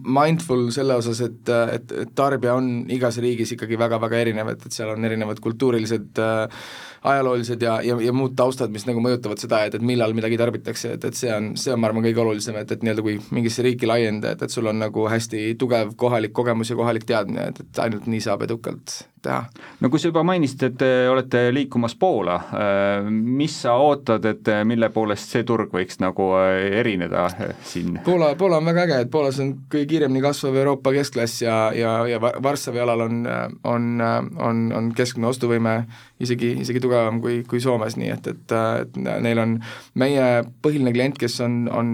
mindful 0.04 0.68
selle 0.74 0.98
osas, 1.00 1.22
et, 1.24 1.52
et, 1.76 1.94
et 2.02 2.12
tarbija 2.16 2.56
on 2.58 2.84
igas 2.92 3.18
riigis 3.22 3.54
ikkagi 3.56 3.78
väga-väga 3.80 4.20
erinev, 4.24 4.52
et, 4.52 4.66
et 4.66 4.76
seal 4.76 4.92
on 4.92 5.08
erinevad 5.08 5.40
kultuurilised 5.44 6.20
äh, 6.22 6.60
ajaloolised 7.06 7.62
ja, 7.62 7.78
ja, 7.84 7.96
ja 8.02 8.12
muud 8.12 8.36
taustad, 8.38 8.72
mis 8.74 8.86
nagu 8.88 9.02
mõjutavad 9.04 9.40
seda, 9.40 9.62
et, 9.66 9.76
et 9.78 9.84
millal 9.86 10.14
midagi 10.16 10.38
tarbitakse, 10.40 10.96
et, 10.96 11.08
et 11.08 11.18
see 11.18 11.32
on, 11.32 11.52
see 11.60 11.74
on, 11.74 11.80
ma 11.82 11.90
arvan, 11.90 12.04
kõige 12.06 12.22
olulisem, 12.24 12.58
et, 12.60 12.72
et 12.72 12.86
nii-öelda 12.86 13.04
kui 13.06 13.18
mingisse 13.36 13.64
riiki 13.66 13.88
laieneda, 13.88 14.34
et, 14.34 14.46
et 14.46 14.52
sul 14.52 14.66
on 14.70 14.80
nagu 14.82 15.06
hästi 15.10 15.48
tugev 15.60 15.94
kohalik 16.00 16.34
kogemus 16.36 16.72
ja 16.72 16.78
kohalik 16.78 17.06
teadmine, 17.08 17.50
et, 17.52 17.62
et 17.62 17.84
ainult 17.86 18.08
nii 18.10 18.24
saab 18.26 18.46
edukalt 18.48 18.98
teha. 19.26 19.42
no 19.80 19.90
kui 19.90 20.00
sa 20.00 20.10
juba 20.10 20.22
mainisid, 20.26 20.62
et 20.68 20.78
te 20.80 20.90
olete 21.10 21.46
liikumas 21.54 21.96
Poola, 21.98 22.36
äh, 22.56 23.10
mis 23.10 23.54
sa 23.66 23.76
ootad, 23.82 24.24
et 24.30 24.50
mille 24.68 24.90
poolest 24.94 25.34
see 25.34 25.46
turg 25.48 25.72
võiks 25.74 26.00
nagu 26.02 26.30
äh, 26.38 26.78
erineda 26.80 27.26
äh, 27.28 27.54
siin? 27.66 28.00
Poola, 28.06 28.32
Poola 28.38 28.60
on 28.62 28.70
väga 28.70 28.86
äge, 28.86 29.00
et 29.04 29.12
Poolas 29.12 29.40
on 29.42 29.52
kõige 29.72 29.90
kiiremini 29.94 30.24
kasvav 30.24 30.56
Euroopa 30.62 30.94
keskklass 30.96 31.42
ja, 31.44 31.58
ja, 31.76 31.98
ja 32.10 32.20
Varssavi 32.22 32.82
alal 32.82 33.06
on, 33.08 33.22
on, 33.64 33.88
on, 34.02 34.66
on 34.76 34.92
keskmine 34.96 35.30
ostuvõime 35.30 35.78
isegi, 36.20 36.52
isegi 36.62 36.80
tugevam 36.80 37.20
kui, 37.20 37.40
kui 37.48 37.60
Soomes, 37.60 37.96
nii 38.00 38.08
et, 38.14 38.28
et, 38.30 38.54
et 38.82 38.98
neil 39.24 39.40
on 39.42 39.56
meie 40.00 40.24
põhiline 40.64 40.92
klient, 40.94 41.18
kes 41.20 41.38
on, 41.44 41.58
on, 41.68 41.92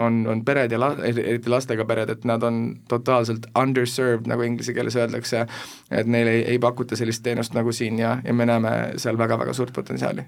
on, 0.00 0.20
on 0.32 0.44
pered 0.46 0.72
ja 0.72 0.80
la-, 0.80 0.94
eriti 1.04 1.52
lastega 1.52 1.84
pered, 1.88 2.12
et 2.14 2.24
nad 2.28 2.44
on 2.46 2.62
totaalselt 2.88 3.50
underserved, 3.58 4.28
nagu 4.30 4.46
inglise 4.46 4.74
keeles 4.76 4.96
öeldakse, 4.96 5.44
et 5.92 6.08
neile 6.08 6.38
ei, 6.38 6.46
ei 6.54 6.62
pakuta 6.62 6.96
sellist 6.96 7.24
teenust 7.26 7.56
nagu 7.56 7.72
siin 7.76 8.00
ja, 8.00 8.16
ja 8.24 8.34
me 8.36 8.48
näeme 8.48 8.74
seal 9.00 9.20
väga-väga 9.20 9.52
suurt 9.56 9.74
potentsiaali. 9.76 10.24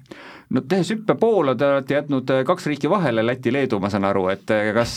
no 0.52 0.64
tehes 0.68 0.92
hüppe 0.92 1.16
Poola, 1.20 1.54
te 1.56 1.68
olete 1.68 1.96
jätnud 1.96 2.34
kaks 2.46 2.68
riiki 2.68 2.90
vahele, 2.90 3.24
Läti, 3.24 3.52
Leedu, 3.52 3.80
ma 3.80 3.88
saan 3.92 4.04
aru, 4.08 4.26
et 4.32 4.52
kas 4.76 4.96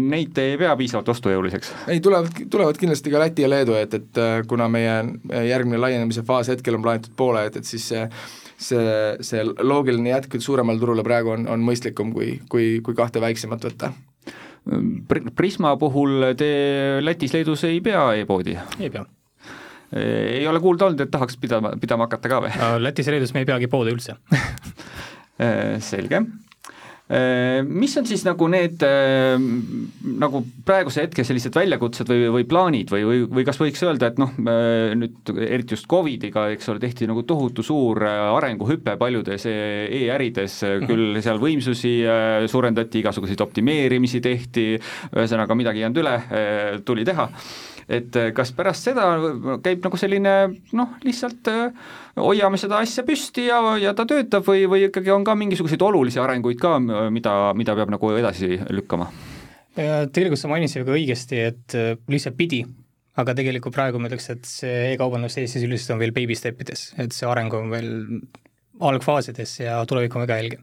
neid 0.00 0.38
ei 0.42 0.58
pea 0.58 0.74
piisavalt 0.80 1.14
ostujõuliseks? 1.14 1.72
ei, 1.94 2.02
tulevad, 2.02 2.34
tulevad 2.50 2.82
kindlasti 2.82 3.14
ka 3.14 3.22
Läti 3.22 3.46
ja 3.46 3.52
Leedu, 3.52 3.78
et, 3.78 3.94
et 3.94 4.22
kuna 4.50 4.66
meie 4.72 4.98
järgmine 5.46 5.78
laienemise 5.78 6.26
faas 6.26 6.50
hetkel 6.50 6.78
on 6.78 6.82
plaanitud 6.82 7.14
Poola, 7.16 7.46
et, 7.46 7.59
et 7.60 7.68
siis 7.68 7.86
see 7.92 8.02
see, 8.60 8.96
see 9.24 9.44
loogiline 9.44 10.12
jätk 10.12 10.36
suuremale 10.42 10.80
turule 10.80 11.04
praegu 11.06 11.34
on, 11.36 11.46
on 11.48 11.62
mõistlikum, 11.64 12.12
kui, 12.16 12.34
kui, 12.52 12.72
kui 12.84 12.96
kahte 12.98 13.22
väiksemat 13.22 13.64
võtta. 13.70 13.92
Prisma 15.36 15.72
puhul 15.80 16.34
te 16.36 16.50
Lätis-Leedus 17.00 17.64
ei 17.70 17.80
pea 17.84 18.10
e-poodi? 18.20 18.58
ei 18.80 18.92
pea 18.92 19.06
ei 19.96 20.44
ole 20.46 20.60
kuulda 20.62 20.86
olnud, 20.86 21.00
et 21.02 21.10
tahaks 21.10 21.34
pidama, 21.40 21.72
pidama 21.80 22.06
hakata 22.06 22.30
ka 22.30 22.36
või? 22.44 22.52
Lätis 22.84 23.08
ja 23.08 23.14
Leedus 23.16 23.32
me 23.34 23.42
ei 23.42 23.48
peagi 23.48 23.66
poode 23.72 23.90
üldse 23.90 24.14
selge 25.90 26.20
Äh, 26.20 26.49
mis 27.66 27.96
on 27.98 28.06
siis 28.06 28.22
nagu 28.22 28.46
need 28.50 28.84
äh, 28.86 29.34
nagu 30.20 30.42
praeguse 30.66 31.02
hetke 31.02 31.24
sellised 31.26 31.56
väljakutsed 31.58 32.10
või, 32.10 32.28
või 32.36 32.46
plaanid 32.46 32.92
või, 32.92 33.02
või, 33.08 33.24
või 33.38 33.46
kas 33.48 33.58
võiks 33.58 33.82
öelda, 33.82 34.12
et 34.12 34.20
noh, 34.22 34.30
äh, 34.44 34.92
nüüd 34.98 35.32
eriti 35.42 35.74
just 35.74 35.88
Covidiga, 35.90 36.46
eks 36.54 36.70
ole, 36.70 36.82
tehti 36.82 37.08
nagu 37.10 37.24
tohutu 37.26 37.64
suur 37.66 37.98
arenguhüpe 38.06 38.94
paljudes 39.00 39.48
e-ärides, 39.50 40.60
küll 40.86 41.18
seal 41.24 41.40
võimsusi 41.42 41.96
suurendati, 42.50 43.02
igasuguseid 43.02 43.42
optimeerimisi 43.42 44.22
tehti, 44.22 44.68
ühesõnaga 45.10 45.56
midagi 45.58 45.80
ei 45.82 45.86
jäänud 45.88 46.02
üle, 46.04 46.14
tuli 46.86 47.04
teha 47.08 47.26
et 47.90 48.16
eh, 48.18 48.30
kas 48.36 48.52
pärast 48.54 48.86
seda 48.86 49.06
käib 49.64 49.82
nagu 49.84 49.98
selline 50.00 50.34
noh, 50.78 50.92
lihtsalt 51.04 51.50
eh, 51.50 51.88
hoiame 52.20 52.60
seda 52.60 52.80
asja 52.84 53.04
püsti 53.06 53.48
ja, 53.48 53.58
ja 53.82 53.94
ta 53.96 54.06
töötab 54.08 54.46
või, 54.46 54.66
või 54.70 54.86
ikkagi 54.88 55.12
on 55.14 55.26
ka 55.26 55.34
mingisuguseid 55.38 55.82
olulisi 55.86 56.22
arenguid 56.22 56.60
ka, 56.62 56.76
mida, 56.80 57.34
mida 57.58 57.76
peab 57.78 57.92
nagu 57.96 58.14
edasi 58.16 58.56
lükkama? 58.70 59.10
tegelikult 59.70 60.36
sa 60.36 60.48
mainisid 60.50 60.82
väga 60.82 60.96
õigesti, 60.98 61.42
et 61.46 61.76
eh, 61.78 61.92
lihtsalt 62.10 62.36
pidi, 62.36 62.64
aga 63.20 63.34
tegelikult 63.38 63.74
praegu 63.74 64.00
ma 64.02 64.10
ütleks, 64.10 64.26
et 64.34 64.48
see 64.48 64.90
e-kaubandus 64.90 65.38
Eestis 65.40 65.64
üldiselt 65.66 65.94
on 65.94 66.02
veel 66.02 66.14
baby 66.14 66.36
step 66.36 66.60
ides, 66.64 66.90
et 67.00 67.14
see 67.16 67.28
areng 67.28 67.54
on 67.56 67.70
veel 67.72 67.92
algfaasides 68.80 69.60
ja 69.62 69.78
tulevik 69.88 70.16
on 70.16 70.26
väga 70.26 70.40
helge 70.40 70.60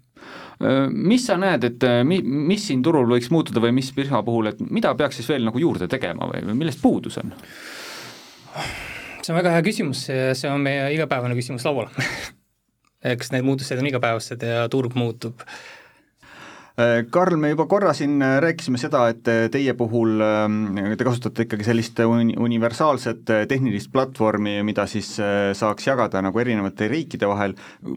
mis 0.89 1.25
sa 1.27 1.35
näed, 1.37 1.67
et 1.67 1.83
mi-, 2.07 2.23
mis 2.23 2.63
siin 2.69 2.81
turul 2.85 3.05
võiks 3.11 3.29
muutuda 3.33 3.61
või 3.61 3.75
mis 3.77 3.91
Prisma 3.93 4.23
puhul, 4.25 4.51
et 4.51 4.61
mida 4.73 4.93
peaks 4.97 5.19
siis 5.19 5.29
veel 5.29 5.45
nagu 5.45 5.61
juurde 5.61 5.89
tegema 5.91 6.29
või, 6.31 6.41
või 6.49 6.57
millest 6.63 6.81
puudus 6.81 7.19
on? 7.21 7.35
see 9.21 9.33
on 9.33 9.37
väga 9.37 9.53
hea 9.53 9.63
küsimus, 9.65 10.07
see 10.07 10.49
on 10.49 10.63
meie 10.65 10.87
igapäevane 10.95 11.37
küsimus 11.37 11.65
laual 11.67 11.91
eks 13.13 13.33
need 13.35 13.45
muutused 13.45 13.77
on 13.77 13.89
igapäevased 13.91 14.45
ja 14.47 14.65
turg 14.73 14.97
muutub 14.97 15.45
Äh, 15.45 15.87
Karl, 17.09 17.39
me 17.41 17.49
juba 17.49 17.65
korra 17.65 17.89
siin 17.97 18.19
äh, 18.21 18.35
rääkisime 18.37 18.77
seda, 18.77 19.07
et 19.09 19.25
äh, 19.33 19.47
teie 19.49 19.73
puhul 19.73 20.19
ähm, 20.21 20.75
te 20.93 21.05
kasutate 21.07 21.47
ikkagi 21.47 21.65
sellist 21.65 21.97
uni-, 22.05 22.35
universaalset 22.37 23.23
tehnilist 23.49 23.89
platvormi, 23.89 24.59
mida 24.61 24.85
siis 24.85 25.09
saaks 25.57 25.87
jagada 25.87 26.21
nagu 26.21 26.37
erinevate 26.37 26.85
riikide 26.91 27.25
vahel. 27.25 27.55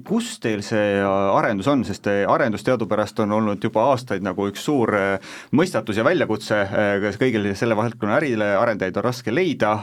kus 0.08 0.30
teil 0.40 0.62
see 0.64 0.96
arendus 1.04 1.68
on, 1.68 1.82
sest 1.84 2.08
arendus 2.08 2.64
teadupärast 2.64 3.20
on 3.20 3.34
olnud 3.36 3.60
juba 3.60 3.84
aastaid 3.90 4.24
nagu 4.24 4.46
üks 4.48 4.64
suur 4.64 4.94
mõistatus 5.52 6.00
ja 6.00 6.06
väljakutse 6.06 6.62
kõigile 7.20 7.52
selle 7.60 7.76
valdkonna 7.76 8.16
ärile, 8.16 8.48
arendajaid 8.62 8.96
on 8.96 9.06
raske 9.10 9.34
leida, 9.34 9.74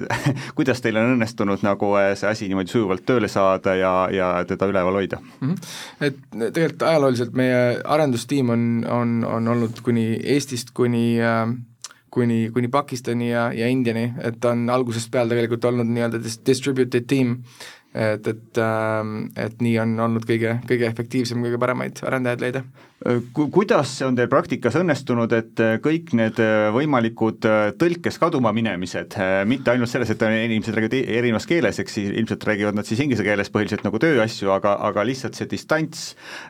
kuidas 0.58 0.84
teil 0.84 1.00
on 1.02 1.16
õnnestunud 1.16 1.66
nagu 1.66 1.90
see 2.14 2.30
asi 2.30 2.52
niimoodi 2.52 2.70
sujuvalt 2.70 3.02
tööle 3.02 3.32
saada 3.32 3.74
ja, 3.80 3.92
ja 4.14 4.30
teda 4.46 4.70
üleval 4.70 5.02
hoida 5.02 5.18
mm? 5.18 5.50
-hmm. 5.50 5.76
Et 6.06 6.22
tegelikult 6.54 6.88
ajalooliselt 6.92 7.34
meie 7.34 7.60
arendustiim 7.82 8.43
tiim 8.44 8.50
on, 8.52 8.84
on, 8.90 9.24
on 9.24 9.48
olnud 9.48 9.80
kuni 9.84 10.18
Eestist 10.34 10.74
kuni 10.74 11.20
äh, 11.20 11.48
kuni, 12.10 12.50
kuni 12.54 12.68
Pakistani 12.68 13.30
ja, 13.30 13.48
ja 13.52 13.68
Indiani, 13.68 14.12
et 14.22 14.38
ta 14.40 14.52
on 14.54 14.68
algusest 14.70 15.10
peale 15.10 15.32
tegelikult 15.32 15.64
olnud 15.64 15.88
nii-öelda 15.90 16.20
distributed 16.46 17.08
team, 17.10 17.40
et, 17.94 18.26
et, 18.26 18.60
ähm, 18.62 19.30
et 19.36 19.60
nii 19.62 19.78
on 19.82 19.96
olnud 20.06 20.26
kõige, 20.28 20.58
kõige 20.68 20.86
efektiivsem, 20.90 21.42
kõige 21.42 21.58
paremaid 21.62 22.04
arendajaid 22.06 22.44
leida 22.44 22.62
Ku-, 23.04 23.50
kuidas 23.52 23.90
see 23.98 24.06
on 24.06 24.14
teil 24.16 24.30
praktikas 24.32 24.78
õnnestunud, 24.78 25.32
et 25.36 25.60
äh, 25.60 25.74
kõik 25.82 26.14
need 26.16 26.38
äh, 26.40 26.70
võimalikud 26.72 27.44
äh, 27.44 27.66
tõlkes 27.76 28.16
kaduma 28.22 28.48
minemised, 28.56 29.18
mitte 29.50 29.72
ainult 29.74 29.90
selles, 29.90 30.08
et 30.14 30.22
inimesed 30.24 30.72
räägivad 30.72 30.96
e-, 30.96 31.18
erinevas 31.18 31.44
keeles, 31.50 31.80
eks 31.82 31.98
siis 31.98 32.12
ilmselt 32.14 32.46
räägivad 32.48 32.78
nad 32.78 32.88
siis 32.88 33.02
inglise 33.04 33.26
keeles 33.26 33.52
põhiliselt 33.52 33.84
nagu 33.84 34.00
tööasju, 34.00 34.48
aga, 34.54 34.76
aga 34.88 35.04
lihtsalt 35.04 35.36
see 35.36 35.50
distants 35.50 36.04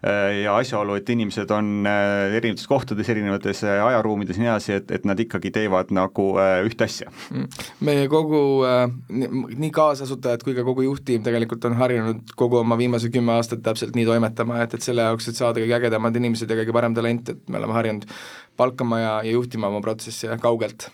ja 0.04 0.54
asjaolu, 0.54 0.94
et 1.00 1.10
inimesed 1.10 1.50
on 1.54 1.88
erinevates 1.88 2.68
kohtades, 2.70 3.10
erinevates 3.10 3.64
ajaruumides 3.64 4.38
ja 4.38 4.44
nii 4.44 4.50
edasi, 4.52 4.76
et, 4.78 4.94
et 4.94 5.08
nad 5.08 5.18
ikkagi 5.20 5.50
teevad 5.54 5.90
nagu 5.96 6.28
ühte 6.68 6.86
asja? 6.86 7.10
Mm. 7.34 7.48
meie 7.88 8.06
kogu, 8.12 8.44
nii 9.10 9.72
kaasasutajad 9.74 10.46
kui 10.46 10.54
ka 10.54 10.66
kogu 10.66 10.86
juhttiim 10.86 11.24
tegelikult 11.26 11.66
on 11.66 11.76
harjunud 11.80 12.36
kogu 12.38 12.60
oma 12.62 12.78
viimase 12.78 13.10
kümme 13.14 13.34
aastat 13.34 13.64
täpselt 13.64 13.96
nii 13.98 14.06
toimetama, 14.06 14.62
et, 14.62 14.78
et 14.78 14.86
selle 14.86 15.08
jaoks, 15.08 15.32
et 15.32 15.40
saada 15.40 15.62
kõige 15.62 15.78
ägedamad 15.80 16.22
inimesed 16.22 16.33
inimesed 16.34 16.50
ja 16.50 16.58
kõige 16.58 16.74
parem 16.74 16.94
talent, 16.96 17.30
et 17.30 17.48
me 17.48 17.60
oleme 17.60 17.76
harjunud 17.76 18.06
palkama 18.58 19.00
ja, 19.00 19.14
ja 19.22 19.34
juhtima 19.36 19.70
oma 19.70 19.80
protsessi 19.84 20.30
kaugelt. 20.42 20.90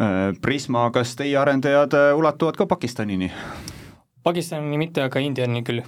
Äh, 0.00 0.34
Prisma, 0.42 0.88
kas 0.94 1.14
teie 1.18 1.38
arendajad 1.38 1.94
äh, 1.94 2.10
ulatuvad 2.18 2.58
ka 2.58 2.66
Pakistanini? 2.66 3.30
Pakistanini 4.26 4.78
mitte, 4.80 5.06
aga 5.06 5.22
Indiani 5.22 5.62
küll 5.64 5.80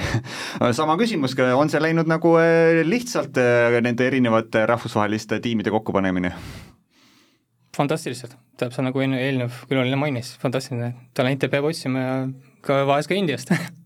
sama 0.78 0.98
küsimus, 1.00 1.32
on 1.56 1.70
see 1.72 1.80
läinud 1.80 2.10
nagu 2.10 2.34
äh, 2.40 2.82
lihtsalt 2.84 3.38
nende 3.80 4.06
erinevate 4.06 4.66
rahvusvaheliste 4.68 5.40
tiimide 5.40 5.72
kokkupanemine? 5.74 6.34
fantastiliselt, 7.74 8.36
täpselt 8.54 8.86
nagu 8.86 9.00
eelnev 9.02 9.64
külaline 9.66 9.96
mainis, 9.98 10.36
fantastiline, 10.38 10.92
talente 11.16 11.48
peab 11.50 11.66
otsima 11.66 12.04
ja 12.04 12.12
ka 12.62 12.84
vahest 12.86 13.10
ka 13.10 13.18
Indiast 13.18 13.50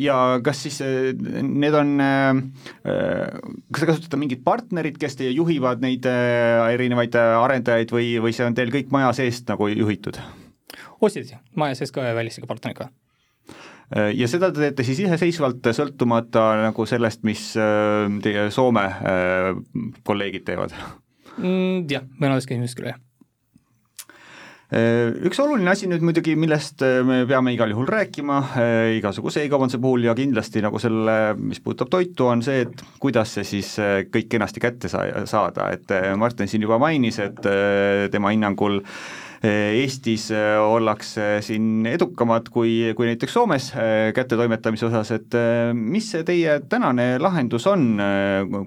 ja 0.00 0.16
kas 0.44 0.62
siis 0.66 0.80
äh, 0.84 1.12
need 1.42 1.74
on, 1.76 1.94
äh, 2.00 2.40
kas 3.72 3.84
te 3.84 3.88
kasutate 3.88 4.20
mingit 4.20 4.42
partnerit, 4.44 4.98
kes 5.00 5.16
teie 5.20 5.30
juhivad 5.34 5.84
neid 5.84 6.04
erinevaid 6.06 7.16
arendajaid 7.18 7.94
või, 7.94 8.10
või 8.24 8.34
see 8.36 8.46
on 8.48 8.56
teil 8.56 8.72
kõik 8.74 8.92
maja 8.94 9.12
seest 9.16 9.48
nagu 9.50 9.70
juhitud? 9.72 10.20
ostjad, 11.04 11.36
maja 11.58 11.78
sees 11.78 11.92
ka 11.94 12.04
ja 12.04 12.16
välisega 12.16 12.48
partneriga 12.50 12.90
ja 14.16 14.28
seda 14.30 14.48
te 14.50 14.62
teete 14.62 14.86
siis 14.86 15.02
iseseisvalt, 15.04 15.66
sõltumata 15.76 16.44
nagu 16.62 16.86
sellest, 16.88 17.22
mis 17.28 17.50
teie 18.24 18.46
Soome 18.54 18.86
kolleegid 20.04 20.46
teevad 20.48 20.72
mm,? 21.36 21.84
Jah, 21.92 22.08
mõnedes 22.18 22.48
küsimustes 22.48 22.80
küll, 22.80 22.92
jah 22.92 23.02
Üks 24.74 25.38
oluline 25.38 25.68
asi 25.70 25.86
nüüd 25.86 26.02
muidugi, 26.02 26.32
millest 26.40 26.80
me 27.06 27.20
peame 27.28 27.52
igal 27.54 27.70
juhul 27.70 27.86
rääkima 27.86 28.38
igasuguse 28.96 29.44
e-kaubanduse 29.44 29.78
puhul 29.78 30.06
ja 30.08 30.14
kindlasti 30.18 30.62
nagu 30.64 30.80
selle, 30.82 31.34
mis 31.38 31.60
puudutab 31.62 31.92
toitu, 31.92 32.26
on 32.32 32.42
see, 32.42 32.64
et 32.64 32.82
kuidas 33.02 33.36
see 33.36 33.44
siis 33.46 33.74
kõik 34.10 34.30
kenasti 34.32 34.64
kätte 34.64 34.90
saa-, 34.90 35.26
saada, 35.30 35.68
et 35.76 35.92
Martin 36.18 36.50
siin 36.50 36.64
juba 36.64 36.80
mainis, 36.82 37.20
et 37.22 37.44
tema 38.10 38.32
hinnangul 38.34 38.80
äh, 38.80 38.96
Eestis 39.44 40.30
äh, 40.32 40.56
ollakse 40.60 41.38
siin 41.44 41.84
edukamad 41.86 42.48
kui, 42.52 42.94
kui 42.96 43.08
näiteks 43.10 43.34
Soomes 43.36 43.70
äh, 43.76 44.12
kättetoimetamise 44.16 44.86
osas, 44.88 45.10
et 45.18 45.36
äh, 45.36 45.74
mis 45.76 46.08
see 46.14 46.24
teie 46.24 46.56
tänane 46.68 47.18
lahendus 47.20 47.66
on, 47.68 48.00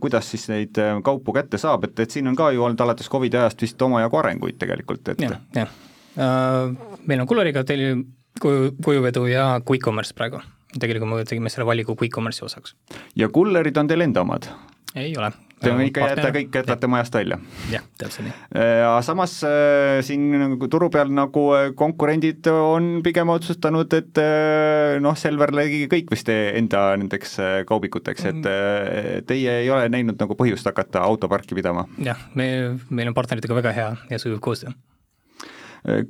kuidas 0.02 0.30
siis 0.32 0.48
neid 0.52 0.78
kaupu 1.04 1.34
kätte 1.34 1.58
saab, 1.62 1.88
et, 1.90 1.98
et 2.06 2.14
siin 2.14 2.30
on 2.30 2.38
ka 2.38 2.52
ju 2.54 2.66
olnud 2.68 2.86
alates 2.86 3.10
Covidi 3.10 3.40
ajast 3.40 3.66
vist 3.66 3.82
omajagu 3.82 4.22
arenguid 4.22 4.62
tegelikult, 4.62 5.16
et 5.16 5.26
jah, 5.26 5.38
jah. 5.56 5.68
uh,. 5.72 5.87
Meil 6.18 7.22
on 7.22 7.28
Kulleriga 7.30 7.62
teli-, 7.68 7.96
kuju, 8.42 8.72
kujuvedu 8.84 9.28
ja 9.30 9.50
Quick 9.66 9.86
Commerce 9.86 10.16
praegu. 10.18 10.42
tegelikult 10.80 11.10
me 11.10 11.26
tegime 11.26 11.50
selle 11.50 11.66
valiku 11.66 11.96
Quick 11.96 12.14
Commerce'i 12.14 12.46
osaks. 12.46 12.76
ja 13.16 13.30
kullerid 13.30 13.78
on 13.78 13.88
teil 13.88 14.02
enda 14.02 14.22
omad? 14.22 14.50
ei 14.96 15.14
ole 15.18 15.32
Te 15.58 15.72
ikka 15.88 16.04
jätate 16.06 16.30
kõik, 16.36 16.52
jätate 16.54 16.88
majast 16.92 17.16
välja? 17.18 17.38
jah, 17.72 17.86
täpselt 17.98 18.28
nii. 18.28 18.34
ja 18.78 18.92
samas 19.06 19.40
äh, 19.48 19.98
siin 20.06 20.28
nagu 20.38 20.70
turu 20.70 20.92
peal 20.94 21.10
nagu 21.10 21.46
äh, 21.58 21.70
konkurendid 21.78 22.46
on 22.52 23.00
pigem 23.06 23.32
otsustanud, 23.34 23.94
et 23.98 24.22
äh, 24.22 25.00
noh, 25.02 25.18
Selver 25.18 25.54
tegi 25.58 25.88
kõik 25.90 26.14
vist 26.14 26.30
enda 26.30 26.92
nendeks 27.02 27.40
kaubikuteks, 27.70 28.28
et 28.30 28.44
mm. 28.44 29.26
teie 29.30 29.58
ei 29.64 29.72
ole 29.74 29.90
näinud 29.94 30.20
nagu 30.22 30.38
põhjust 30.38 30.70
hakata 30.70 31.02
autoparki 31.08 31.58
pidama? 31.58 31.88
jah, 31.98 32.22
me, 32.38 32.78
meil 32.90 33.10
on 33.10 33.18
partneritega 33.18 33.58
väga 33.58 33.74
hea 33.80 33.90
ja 34.14 34.22
sujuv 34.22 34.44
koostöö 34.46 34.78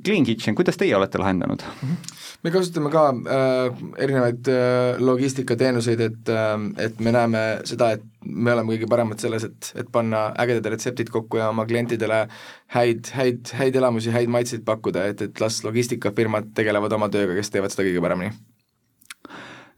Clean 0.04 0.24
Kitchen, 0.26 0.56
kuidas 0.58 0.76
teie 0.76 0.96
olete 0.96 1.18
lahendanud? 1.18 1.62
-hmm. 1.62 2.14
me 2.42 2.50
kasutame 2.50 2.90
ka 2.90 3.04
äh, 3.08 3.78
erinevaid 4.04 4.48
äh, 4.48 4.98
logistikateenuseid, 4.98 6.00
et 6.00 6.28
äh,, 6.28 6.84
et 6.86 7.00
me 7.00 7.12
näeme 7.12 7.44
seda, 7.64 7.92
et 7.96 8.02
me 8.24 8.52
oleme 8.52 8.74
kõige 8.74 8.90
paremad 8.90 9.22
selles, 9.22 9.44
et, 9.44 9.72
et 9.74 9.92
panna 9.92 10.28
ägedad 10.38 10.66
retseptid 10.72 11.10
kokku 11.14 11.38
ja 11.38 11.48
oma 11.54 11.66
klientidele 11.66 12.26
häid, 12.74 13.10
häid, 13.14 13.54
häid 13.54 13.76
elamusi, 13.76 14.10
häid 14.10 14.28
maitseid 14.28 14.66
pakkuda, 14.66 15.06
et, 15.06 15.22
et 15.22 15.40
las 15.40 15.62
logistikafirmad 15.64 16.54
tegelevad 16.54 16.92
oma 16.92 17.08
tööga, 17.08 17.38
kes 17.38 17.50
teevad 17.54 17.74
seda 17.74 17.86
kõige 17.88 18.04
paremini 18.04 18.34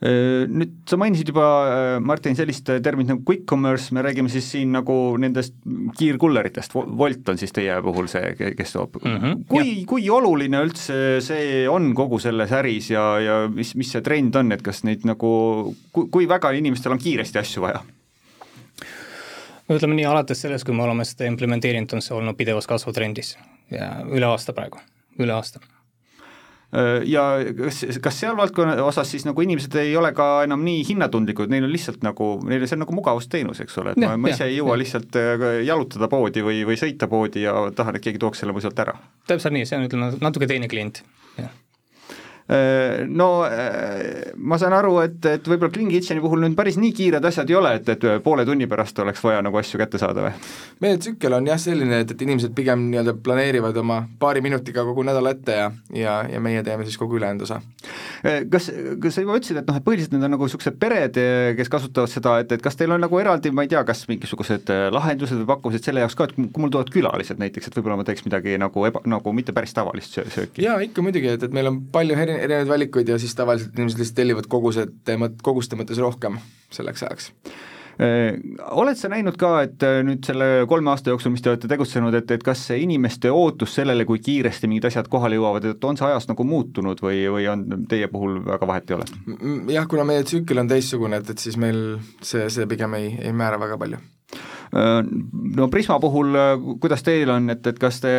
nüüd 0.01 0.77
sa 0.89 0.97
mainisid 0.97 1.29
juba, 1.29 1.47
äh, 1.69 1.99
Martin, 2.01 2.37
sellist 2.37 2.71
terminit 2.81 3.13
nagu 3.13 3.25
quick 3.27 3.45
commerce, 3.49 3.93
me 3.93 4.01
räägime 4.05 4.31
siis 4.33 4.47
siin 4.49 4.73
nagu 4.73 4.95
nendest 5.21 5.59
kiirkulleritest, 5.99 6.75
Wolt 6.75 7.29
on 7.29 7.41
siis 7.41 7.53
teie 7.53 7.77
puhul 7.85 8.09
see, 8.09 8.33
kes 8.57 8.73
toob. 8.73 8.97
Mm. 9.03 9.19
-hmm, 9.19 9.43
kui, 9.51 9.75
kui 9.89 10.09
oluline 10.11 10.63
üldse 10.65 11.21
see 11.25 11.69
on 11.69 11.93
kogu 11.95 12.19
selles 12.19 12.53
äris 12.53 12.91
ja, 12.91 13.05
ja 13.21 13.37
mis, 13.53 13.75
mis 13.77 13.93
see 13.93 14.01
trend 14.01 14.37
on, 14.41 14.53
et 14.57 14.63
kas 14.65 14.85
neid 14.89 15.05
nagu, 15.05 15.75
kui 15.93 16.29
väga 16.29 16.55
inimestel 16.57 16.97
on 16.97 17.03
kiiresti 17.03 17.43
asju 17.43 17.69
vaja? 17.69 17.85
no 19.69 19.77
ütleme 19.77 19.95
nii, 19.95 20.07
alates 20.09 20.41
sellest, 20.43 20.65
kui 20.67 20.75
me 20.75 20.83
oleme 20.83 21.05
seda 21.05 21.29
implementeerinud, 21.31 21.93
on 21.95 22.03
see 22.03 22.17
olnud 22.17 22.39
pidevas 22.39 22.67
kasvutrendis. 22.67 23.37
Ja 23.71 24.01
üle 24.09 24.27
aasta 24.27 24.57
praegu, 24.57 24.81
üle 25.21 25.37
aasta. 25.37 25.61
Äh, 25.63 25.80
ja 27.07 27.23
kas, 27.59 27.81
kas 28.03 28.21
seal 28.23 28.37
valdkonna 28.39 28.77
osas 28.85 29.11
siis 29.11 29.25
nagu 29.27 29.43
inimesed 29.43 29.75
ei 29.81 29.97
ole 29.99 30.13
ka 30.15 30.45
enam 30.47 30.63
nii 30.67 30.85
hinnatundlikud, 30.87 31.51
neil 31.51 31.67
on 31.67 31.73
lihtsalt 31.73 32.05
nagu, 32.07 32.29
neile 32.47 32.69
see 32.71 32.79
on 32.79 32.85
nagu 32.85 32.95
mugavusteenus, 32.95 33.63
eks 33.65 33.81
ole, 33.83 33.97
et 33.97 34.05
ja, 34.05 34.13
ma, 34.13 34.21
ma 34.23 34.31
ise 34.31 34.47
ei 34.47 34.61
jõua 34.61 34.77
ja. 34.77 34.83
lihtsalt 34.85 35.19
äh, 35.19 35.47
jalutada 35.67 36.11
poodi 36.13 36.45
või, 36.47 36.63
või 36.69 36.79
sõita 36.79 37.11
poodi 37.11 37.43
ja 37.47 37.57
tahan, 37.75 37.99
et 37.99 38.07
keegi 38.07 38.23
tooks 38.23 38.45
selle 38.45 38.55
mu 38.55 38.63
sealt 38.63 38.79
ära. 38.87 38.95
täpselt 39.27 39.57
nii, 39.57 39.67
see 39.67 39.81
on, 39.81 39.91
ütleme, 39.91 40.13
natuke 40.23 40.51
teine 40.51 40.71
klient, 40.71 41.03
jah 41.41 41.51
Äh, 41.51 41.70
no 43.07 43.45
äh, 43.47 44.33
ma 44.35 44.59
saan 44.59 44.75
aru, 44.75 44.97
et, 45.05 45.19
et 45.29 45.47
võib-olla 45.47 45.71
Clean 45.71 45.91
Kitcheni 45.93 46.23
puhul 46.23 46.43
nüüd 46.43 46.57
päris 46.59 46.81
nii 46.81 46.91
kiired 46.97 47.25
asjad 47.29 47.51
ei 47.51 47.57
ole, 47.59 47.75
et, 47.79 47.91
et 47.95 48.07
poole 48.25 48.43
tunni 48.49 48.67
pärast 48.71 48.99
oleks 49.05 49.23
vaja 49.23 49.43
nagu 49.47 49.61
asju 49.61 49.79
kätte 49.79 50.01
saada 50.03 50.25
või? 50.25 50.33
meie 50.83 50.99
tsükkel 50.99 51.37
on 51.37 51.47
jah 51.47 51.61
selline, 51.63 52.01
et, 52.03 52.11
et 52.11 52.25
inimesed 52.27 52.55
pigem 52.57 52.89
nii-öelda 52.91 53.15
planeerivad 53.23 53.79
oma 53.85 54.01
paari 54.19 54.43
minutiga 54.43 54.83
kogu 54.89 55.05
nädala 55.07 55.35
ette 55.37 55.59
ja, 55.61 55.69
ja, 55.95 56.17
ja 56.27 56.41
meie 56.43 56.65
teeme 56.67 56.89
siis 56.89 56.99
kogu 56.99 57.21
ülejäänud 57.21 57.47
osa. 57.47 57.61
Äh, 58.27 58.43
kas, 58.51 58.67
kas 59.03 59.15
sa 59.15 59.25
juba 59.25 59.39
ütlesid, 59.39 59.61
et 59.63 59.71
noh, 59.71 59.79
et 59.79 59.87
põhiliselt 59.87 60.17
need 60.17 60.27
on 60.27 60.35
nagu 60.35 60.51
niisugused 60.51 60.81
pered, 60.83 61.23
kes 61.61 61.71
kasutavad 61.71 62.11
seda, 62.11 62.35
et, 62.43 62.57
et 62.57 62.65
kas 62.65 62.79
teil 62.81 62.97
on 62.97 63.05
nagu 63.05 63.23
eraldi, 63.23 63.55
ma 63.55 63.63
ei 63.67 63.71
tea, 63.71 63.85
kas 63.87 64.03
mingisugused 64.11 64.75
lahendused 64.91 65.39
või 65.45 65.53
pakkumised 65.53 65.87
selle 65.87 66.03
jaoks 66.03 66.19
ka, 66.19 66.27
et 66.27 66.35
kui 66.41 66.65
mul 66.65 66.75
tulevad 66.75 66.91
külalised 66.91 67.39
näiteks, 67.39 67.71
et 67.71 67.79
võib-olla 67.79 68.01
ma 68.01 68.09
teeks 68.09 68.27
midagi 68.27 68.59
nagu 68.61 68.87
eba, 68.91 69.07
nagu 69.07 69.35
mitte 69.37 69.55
päris 69.57 69.77
tavalist 69.77 70.19
sööki? 70.19 70.65
jaa, 70.67 70.81
ikka 70.83 71.05
muidugi, 71.05 71.31
et, 71.37 71.47
et 71.47 71.55
meil 71.55 71.71
on 71.71 71.81
palju 71.95 72.19
eri, 72.19 72.40
erinevaid 72.45 72.71
valikuid 72.75 73.11
ja 73.13 73.19
siis 73.21 73.35
tavaliselt 73.39 73.77
inimesed 73.77 74.01
lihtsalt 74.03 74.21
tellivad 74.23 74.49
kogusete 74.51 75.19
mõt-, 75.21 75.43
koguste 75.45 75.79
mõttes 75.79 76.01
rohkem 76.03 76.39
selleks 76.75 77.05
ajaks 77.07 77.31
äh, 78.01 78.37
oled 78.77 78.99
sa 78.99 79.11
näinud 79.13 79.39
ka, 79.41 79.53
et 79.67 79.87
äh, 79.87 80.01
nüüd 80.07 80.27
selle 80.27 80.51
kolme 80.71 80.93
aasta 80.93 81.13
jooksul, 81.13 81.35
mis 81.35 81.45
te 81.45 81.53
olete 81.53 81.71
tegutsenud, 81.71 82.15
et, 82.19 82.31
et 82.37 82.47
kas 82.47 82.67
inimeste 82.77 83.33
ootus 83.35 83.75
sellele, 83.81 84.07
kui 84.09 84.23
kiiresti 84.25 84.71
mingid 84.71 84.91
asjad 84.91 85.11
kohale 85.13 85.41
jõuavad, 85.41 85.71
et 85.73 85.89
on 85.89 85.99
see 86.01 86.09
ajas 86.09 86.31
nagu 86.31 86.47
muutunud 86.47 87.03
või, 87.05 87.25
või 87.33 87.51
on 87.53 87.67
teie 87.91 88.09
puhul 88.13 88.41
väga 88.47 88.71
vahet 88.71 88.91
ei 88.91 89.01
ole? 89.01 89.11
jah, 89.77 89.91
kuna 89.91 90.07
meie 90.09 90.25
tsükkel 90.27 90.65
on 90.65 90.71
teistsugune, 90.71 91.23
et, 91.23 91.35
et 91.35 91.49
siis 91.49 91.61
meil 91.61 92.01
see, 92.23 92.49
see 92.53 92.71
pigem 92.71 92.99
ei, 93.01 93.13
ei 93.21 93.37
määra 93.37 93.61
väga 93.61 93.79
palju 93.81 94.01
no 94.73 95.69
Prisma 95.69 95.99
puhul, 96.01 96.35
äh, 96.39 96.53
kuidas 96.81 97.03
teil 97.03 97.31
on, 97.33 97.51
et, 97.51 97.67
et 97.67 97.79
kas 97.81 98.01
te, 98.03 98.13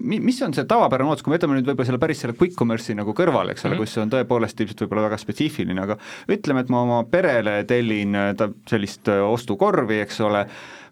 mis 0.00 0.40
on 0.46 0.54
see 0.56 0.64
tavapärane 0.68 1.12
ootus, 1.12 1.24
kui 1.24 1.32
me 1.32 1.38
jätame 1.38 1.58
nüüd 1.58 1.68
võib-olla 1.68 1.90
selle 1.90 2.00
päris 2.00 2.22
selle 2.24 2.36
quick 2.38 2.56
commerce'i 2.56 2.96
nagu 2.96 3.12
kõrvale, 3.16 3.52
eks 3.54 3.66
ole 3.66 3.74
mm, 3.74 3.76
-hmm. 3.76 3.84
kus 3.84 3.96
see 3.96 4.04
on 4.04 4.12
tõepoolest 4.14 4.64
ilmselt 4.64 4.84
võib-olla 4.86 5.06
väga 5.10 5.20
spetsiifiline, 5.20 5.84
aga 5.84 5.98
ütleme, 6.32 6.64
et 6.64 6.72
ma 6.72 6.82
oma 6.86 7.00
perele 7.10 7.58
tellin 7.68 8.16
äh, 8.16 8.32
ta 8.36 8.48
sellist 8.70 9.12
ostukorvi, 9.12 10.00
eks 10.06 10.20
ole, 10.24 10.46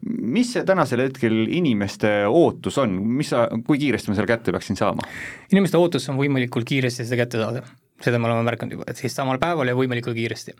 mis 0.04 0.52
see 0.52 0.64
tänasel 0.68 1.06
hetkel 1.06 1.40
inimeste 1.48 2.12
ootus 2.28 2.78
on, 2.78 3.00
mis 3.18 3.32
sa, 3.32 3.46
kui 3.66 3.80
kiiresti 3.80 4.12
ma 4.12 4.18
selle 4.18 4.30
kätte 4.30 4.52
peaksin 4.52 4.76
saama? 4.76 5.08
inimeste 5.52 5.80
ootus 5.80 6.08
on 6.12 6.20
võimalikult 6.20 6.68
kiiresti 6.68 7.08
seda 7.08 7.24
kätte 7.24 7.40
saada, 7.40 7.64
seda 8.04 8.20
me 8.20 8.28
oleme 8.28 8.44
märganud 8.44 8.76
juba, 8.76 8.90
et 8.92 9.00
siis 9.00 9.16
samal 9.16 9.40
päeval 9.40 9.72
ja 9.72 9.78
võimalikult 9.78 10.20
kiiresti 10.20 10.54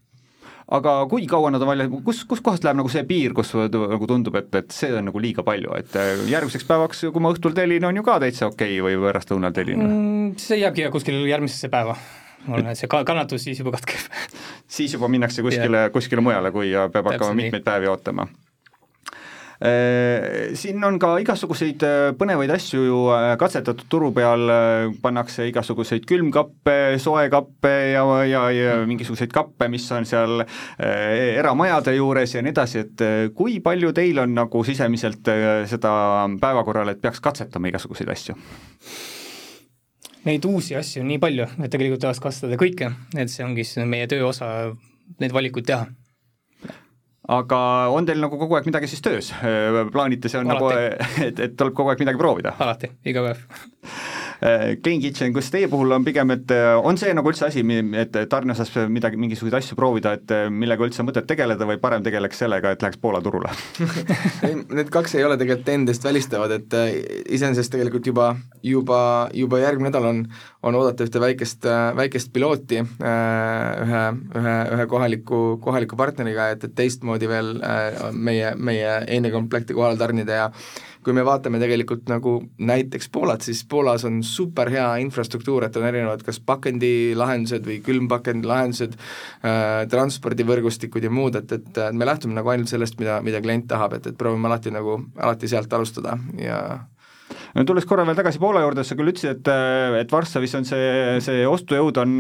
aga 0.68 0.94
kui 1.11 1.26
kaua 1.31 1.50
nad 1.54 1.64
on 1.64 1.70
väljas, 1.70 1.90
kus, 2.04 2.22
kuskohast 2.28 2.66
läheb 2.66 2.81
nagu 2.83 2.92
see 2.92 3.04
piir, 3.09 3.35
kus 3.37 3.54
nagu 3.57 4.09
tundub, 4.11 4.37
et, 4.40 4.50
et 4.61 4.74
see 4.74 4.92
on 4.94 5.09
nagu 5.09 5.22
liiga 5.22 5.44
palju, 5.46 5.72
et 5.81 5.98
äh, 5.98 6.24
järgmiseks 6.28 6.66
päevaks, 6.68 7.07
kui 7.14 7.24
ma 7.24 7.33
õhtul 7.35 7.57
tellin, 7.57 7.88
on 7.88 8.00
ju 8.00 8.07
ka 8.07 8.18
täitsa 8.22 8.50
okei 8.50 8.76
okay, 8.76 8.85
või 8.85 8.98
pärastlõunal 9.09 9.54
tellin 9.57 9.85
mm,? 9.85 10.33
See 10.42 10.61
jääbki 10.61 10.90
kuskil 10.92 11.22
järgmisesse 11.28 11.70
päeva 11.72 11.96
ma 12.46 12.59
arvan, 12.59 12.72
et 12.72 12.81
see 12.81 12.90
kannatus 12.90 13.46
siis 13.48 13.62
juba 13.62 13.72
katkeb 13.74 14.04
siis 14.78 14.92
juba 14.94 15.09
minnakse 15.11 15.42
kuskile 15.44 15.87
yeah., 15.87 15.94
kuskile 15.94 16.22
mujale, 16.24 16.52
kui 16.54 16.70
peab 16.92 17.11
hakkama 17.12 17.35
mitmeid 17.38 17.64
päevi 17.66 17.90
ootama 17.90 18.28
siin 19.59 20.85
on 20.87 21.01
ka 21.03 21.16
igasuguseid 21.18 21.83
äh, 21.83 21.97
põnevaid 22.18 22.53
asju 22.55 22.83
ju 22.85 22.99
äh, 23.11 23.33
katsetatud 23.40 23.88
turu 23.90 24.12
peal, 24.14 24.47
pannakse 25.03 25.49
igasuguseid 25.51 26.07
külmkappe, 26.07 26.77
soekappe 27.03 27.75
ja, 27.90 28.05
ja, 28.29 28.44
ja 28.55 28.77
mingisuguseid 28.87 29.35
kappe, 29.35 29.66
mis 29.73 29.88
on 29.94 30.07
seal 30.07 30.44
eramajade 30.79 31.97
juures 31.97 32.37
ja 32.37 32.42
nii 32.44 32.55
edasi, 32.55 32.85
et 32.87 33.07
kui 33.35 33.59
palju 33.64 33.92
teil 33.97 34.23
on 34.23 34.35
nagu 34.38 34.62
sisemiselt 34.64 35.27
seda 35.71 35.92
päevakorral, 36.40 36.94
et 36.94 37.03
peaks 37.03 37.23
katsetama 37.25 37.73
igasuguseid 37.73 38.14
asju? 38.14 38.38
Neid 40.29 40.44
uusi 40.47 40.77
asju 40.79 41.03
on 41.03 41.11
nii 41.11 41.23
palju, 41.23 41.51
et 41.59 41.73
tegelikult 41.73 42.05
tahaks 42.07 42.23
katsetada 42.23 42.59
kõike, 42.61 42.92
et 43.16 43.33
see 43.33 43.47
ongi 43.47 43.66
siis 43.66 43.87
meie 43.90 44.07
töö 44.11 44.29
osa, 44.31 44.68
neid 45.18 45.35
valikuid 45.35 45.66
teha 45.66 45.88
aga 47.29 47.59
on 47.93 48.07
teil 48.09 48.23
nagu 48.23 48.38
kogu 48.41 48.57
aeg 48.59 48.69
midagi 48.71 48.88
siis 48.91 49.05
töös, 49.05 49.33
plaanite 49.93 50.31
see 50.33 50.41
on 50.41 50.49
nagu, 50.49 50.71
Alati. 50.71 50.95
nagu, 50.97 51.27
et, 51.29 51.43
et 51.49 51.59
tuleb 51.59 51.77
kogu 51.77 51.93
aeg 51.93 52.01
midagi 52.05 52.21
proovida? 52.21 52.55
alati, 52.64 52.93
iga 53.09 53.25
päev 53.27 53.45
Clean 54.40 55.01
Kitchen, 55.03 55.33
kas 55.35 55.51
teie 55.51 55.66
puhul 55.70 55.90
on 55.96 56.05
pigem, 56.07 56.31
et 56.31 56.53
äh, 56.55 56.77
on 56.79 56.98
see 57.01 57.11
nagu 57.16 57.31
üldse 57.31 57.48
asi, 57.48 57.64
et 57.98 58.18
tarne 58.31 58.55
osas 58.55 58.70
midagi, 58.90 59.18
mingisuguseid 59.18 59.57
asju 59.59 59.79
proovida, 59.79 60.12
et 60.14 60.35
äh, 60.35 60.46
millega 60.53 60.87
üldse 60.87 61.03
mõtet 61.07 61.27
tegeleda 61.27 61.66
või 61.66 61.81
parem 61.83 62.05
tegeleks 62.07 62.38
sellega, 62.44 62.72
et 62.74 62.85
läheks 62.85 63.01
Poola 63.03 63.20
turule? 63.24 63.51
Ei, 64.46 64.55
need 64.55 64.92
kaks 64.94 65.16
ei 65.18 65.24
ole 65.27 65.37
tegelikult 65.40 65.72
endast 65.72 66.05
välistavad, 66.07 66.53
et 66.55 66.74
iseenesest 67.35 67.72
tegelikult 67.74 68.07
juba, 68.07 68.29
juba, 68.62 69.01
juba 69.35 69.61
järgmine 69.62 69.88
nädal 69.88 70.07
on, 70.07 70.20
on 70.66 70.77
oodata 70.79 71.07
ühte 71.07 71.20
väikest, 71.22 71.66
väikest 71.96 72.31
pilooti 72.35 72.83
ühe, 72.83 74.03
ühe, 74.38 74.57
ühe 74.77 74.87
kohaliku, 74.90 75.40
kohaliku 75.64 75.98
partneriga, 75.98 76.51
et, 76.55 76.66
et 76.68 76.77
teistmoodi 76.79 77.31
veel 77.31 77.55
meie, 78.12 78.53
meie 78.55 78.92
einekomplekti 79.16 79.77
kohale 79.77 79.98
tarnida 80.01 80.42
ja 80.42 80.51
kui 81.09 81.16
me 81.16 81.25
vaatame 81.25 81.61
tegelikult 81.62 82.11
nagu 82.12 82.35
näiteks 82.68 83.09
Poolat, 83.12 83.47
siis 83.47 83.62
Poolas 83.68 84.05
on 84.05 84.21
super 84.27 84.68
hea 84.73 84.87
infrastruktuur, 85.01 85.64
et 85.64 85.77
on 85.81 85.87
erinevad 85.88 86.21
kas 86.27 86.40
pakendilahendused 86.44 87.64
või 87.64 87.79
külmpakendilahendused 87.87 88.99
äh,, 88.99 89.87
transpordivõrgustikud 89.88 91.09
ja 91.09 91.12
muud, 91.12 91.40
et, 91.40 91.57
et 91.57 91.83
me 91.97 92.09
lähtume 92.09 92.37
nagu 92.37 92.53
ainult 92.53 92.68
sellest, 92.68 93.01
mida, 93.01 93.23
mida 93.25 93.40
klient 93.44 93.68
tahab, 93.73 93.97
et, 93.97 94.12
et 94.12 94.21
proovime 94.21 94.51
alati 94.51 94.75
nagu, 94.75 95.01
alati 95.16 95.49
sealt 95.49 95.73
alustada 95.73 96.18
ja 96.37 96.61
tulles 97.67 97.87
korra 97.89 98.05
veel 98.09 98.19
tagasi 98.19 98.41
Poola 98.43 98.63
juurde, 98.65 98.85
sa 98.85 98.97
küll 98.99 99.13
ütlesid, 99.13 99.41
et, 99.41 99.51
et 100.03 100.13
Varssavis 100.13 100.55
on 100.59 100.69
see, 100.69 101.19
see 101.25 101.47
ostujõud 101.49 102.01
on 102.03 102.19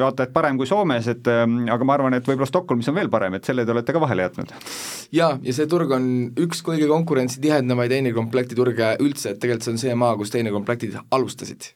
vaata 0.00 0.26
et 0.26 0.34
parem 0.34 0.58
kui 0.60 0.68
Soomes, 0.70 1.08
et 1.12 1.28
aga 1.28 1.88
ma 1.88 1.96
arvan, 1.98 2.16
et 2.16 2.28
võib-olla 2.28 2.48
Stockholmis 2.48 2.90
on 2.92 2.98
veel 2.98 3.10
parem, 3.12 3.36
et 3.38 3.48
selle 3.48 3.66
te 3.66 3.74
olete 3.74 3.94
ka 3.94 4.02
vahele 4.02 4.26
jätnud. 4.26 4.54
jaa, 5.14 5.36
ja 5.42 5.56
see 5.56 5.68
turg 5.70 5.92
on 5.96 6.08
üks 6.46 6.64
kõige 6.66 6.88
konkurentsitihedamaid 6.90 7.92
teinikomplekti 7.92 8.58
turge 8.58 8.96
üldse, 9.04 9.34
et 9.34 9.42
tegelikult 9.42 9.68
see 9.68 9.76
on 9.76 9.82
see 9.84 9.96
maa, 9.98 10.16
kus 10.20 10.34
teinikomplektid 10.34 10.98
alustasid. 11.10 11.72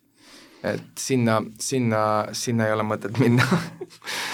et 0.67 0.99
sinna, 0.99 1.41
sinna, 1.63 2.03
sinna 2.33 2.67
ei 2.67 2.75
ole 2.75 2.87
mõtet 2.89 3.21
minna 3.23 3.47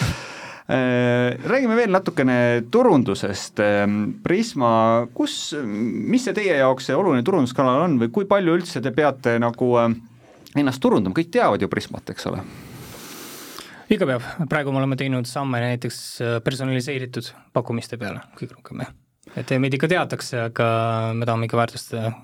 Äh, 0.03 0.29
räägime 0.73 1.77
veel 1.77 1.91
natukene 1.93 2.37
turundusest. 2.71 3.61
Ähm, 3.61 3.99
Prisma, 4.25 5.09
kus, 5.15 5.55
mis 5.63 6.25
see 6.25 6.37
teie 6.37 6.57
jaoks 6.61 6.89
see 6.89 6.97
oluline 6.97 7.25
turunduskanal 7.27 7.85
on 7.87 7.99
või 8.01 8.13
kui 8.15 8.29
palju 8.31 8.57
üldse 8.57 8.81
te 8.85 8.93
peate 8.95 9.37
nagu 9.43 9.73
äh, 9.83 9.91
ennast 10.57 10.83
turundama, 10.83 11.17
kõik 11.19 11.33
teavad 11.35 11.63
ju 11.63 11.71
Prismat, 11.73 12.15
eks 12.15 12.29
ole? 12.31 12.45
ikka 13.93 14.07
peab, 14.09 14.25
praegu 14.49 14.73
me 14.73 14.81
oleme 14.81 14.97
teinud 14.97 15.29
samme 15.29 15.61
näiteks 15.61 15.99
äh, 16.25 16.37
personaliseeritud 16.45 17.33
pakkumiste 17.53 17.99
peale 18.01 18.23
kõige 18.39 18.55
rohkem 18.55 18.85
jah. 18.87 18.93
et 19.37 19.53
meid 19.61 19.77
ikka 19.77 19.91
teatakse, 19.93 20.47
aga 20.49 20.69
me 21.17 21.29
tahame 21.29 21.51
ikka 21.51 21.61
väärtustada 21.61 22.15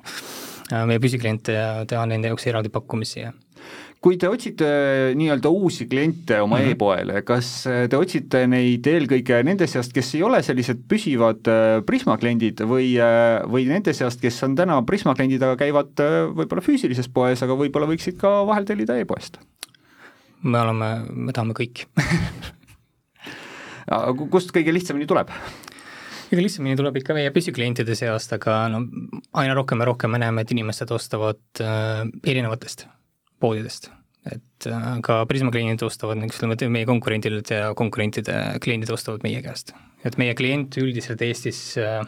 meie 0.89 1.01
püsikliente 1.01 1.53
ja 1.57 1.69
teha 1.89 2.07
nende 2.09 2.31
jaoks 2.31 2.47
eraldi 2.49 2.73
pakkumisi 2.73 3.21
ja 3.21 3.33
kui 4.05 4.19
te 4.21 4.29
otsite 4.31 4.67
äh, 4.67 5.13
nii-öelda 5.19 5.51
uusi 5.51 5.89
kliente 5.91 6.41
oma 6.41 6.59
mm 6.59 6.63
-hmm. 6.63 6.73
e-poele, 6.73 7.23
kas 7.27 7.67
äh, 7.67 7.89
te 7.91 7.99
otsite 7.99 8.45
neid 8.47 8.87
eelkõige 8.87 9.43
nende 9.45 9.67
seast, 9.67 9.93
kes 9.93 10.15
ei 10.15 10.23
ole 10.23 10.43
sellised 10.43 10.85
püsivad 10.89 11.49
äh, 11.51 11.83
Prisma 11.87 12.19
kliendid 12.19 12.63
või, 12.63 12.95
või 13.51 13.67
nende 13.67 13.93
seast, 13.93 14.21
kes 14.21 14.43
on 14.47 14.55
täna 14.57 14.83
Prisma 14.83 15.15
kliendid, 15.15 15.43
aga 15.43 15.57
käivad 15.57 15.99
võib-olla 16.35 16.63
füüsilises 16.63 17.09
poes, 17.09 17.43
aga 17.43 17.57
võib-olla 17.59 17.91
võiksid 17.91 18.19
ka 18.21 18.45
vahel 18.47 18.65
tellida 18.65 18.99
e-poest? 18.99 19.39
me 20.43 20.61
oleme, 20.61 20.89
me 21.11 21.33
tahame 21.33 21.55
kõik 21.59 21.89
kust 24.31 24.55
kõige 24.55 24.73
lihtsamini 24.73 25.07
tuleb? 25.07 25.33
kõige 26.31 26.45
lihtsamini 26.45 26.77
tuleb 26.77 27.01
ikka 27.01 27.15
meie 27.15 27.33
püsiklientide 27.35 27.97
seast, 27.99 28.33
aga 28.33 28.69
no 28.71 28.85
aina 29.33 29.59
rohkem 29.59 29.83
ja 29.83 29.91
rohkem 29.91 30.15
me 30.15 30.23
näeme, 30.23 30.47
et 30.47 30.55
inimesed 30.55 30.95
ostavad 30.95 31.43
äh, 31.61 32.07
erinevatest 32.23 32.87
poodidest. 33.41 33.91
et 34.29 34.67
äh, 34.67 34.89
ka 35.05 35.23
Prisma 35.31 35.53
kliendid 35.55 35.85
ostavad, 35.87 36.19
ütleme, 36.27 36.57
meie 36.75 36.89
konkurendid 36.89 37.53
ja 37.55 37.73
konkurentide 37.79 38.59
kliendid 38.65 38.91
ostavad 38.93 39.25
meie 39.25 39.43
käest. 39.43 39.75
et 40.05 40.19
meie 40.19 40.35
klient 40.35 40.77
üldiselt 40.81 41.23
Eestis 41.23 41.77
äh, 41.79 42.03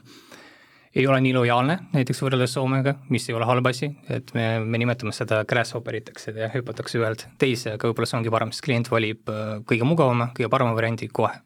ei 0.94 1.06
ole 1.06 1.20
nii 1.22 1.34
lojaalne 1.36 1.76
näiteks 1.94 2.22
võrreldes 2.24 2.56
Soomega, 2.56 2.96
mis 3.14 3.28
ei 3.28 3.36
ole 3.38 3.46
halb 3.46 3.66
asi, 3.70 3.92
et 4.10 4.34
me, 4.34 4.46
me 4.64 4.80
nimetame 4.82 5.14
seda 5.14 5.44
grasshopperitakse 5.48 6.34
ja 6.34 6.50
hüpatakse 6.50 6.98
ühelt 6.98 7.28
teise, 7.38 7.76
aga 7.76 7.90
võib-olla 7.90 8.10
see 8.10 8.18
ongi 8.18 8.34
parem, 8.34 8.50
sest 8.54 8.66
klient 8.66 8.90
valib 8.90 9.30
äh, 9.30 9.60
kõige 9.66 9.86
mugavama, 9.86 10.32
kõige 10.36 10.50
parema 10.52 10.74
variandi 10.78 11.08
kohe 11.08 11.38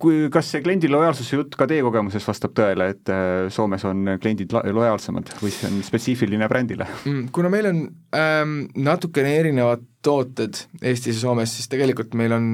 kui, 0.00 0.28
kas 0.32 0.48
see 0.48 0.62
kliendi 0.64 0.88
lojaalsuse 0.88 1.36
jutt 1.36 1.56
ka 1.58 1.66
teie 1.68 1.82
kogemuses 1.84 2.24
vastab 2.24 2.54
tõele, 2.56 2.86
et 2.94 3.10
äh, 3.12 3.48
Soomes 3.52 3.84
on 3.84 4.14
kliendid 4.22 4.54
lojaalsemad 4.54 5.34
või 5.42 5.52
see 5.52 5.68
on 5.68 5.82
spetsiifiline 5.84 6.48
brändile? 6.48 6.86
Mm, 7.04 7.26
kuna 7.34 7.50
meil 7.52 7.68
on 7.68 7.82
ähm, 8.16 8.56
natukene 8.86 9.34
erinevad 9.42 9.84
tooted 10.04 10.62
Eestis 10.80 11.18
ja 11.18 11.26
Soomes, 11.26 11.52
siis 11.58 11.68
tegelikult 11.72 12.16
meil 12.16 12.32
on 12.36 12.48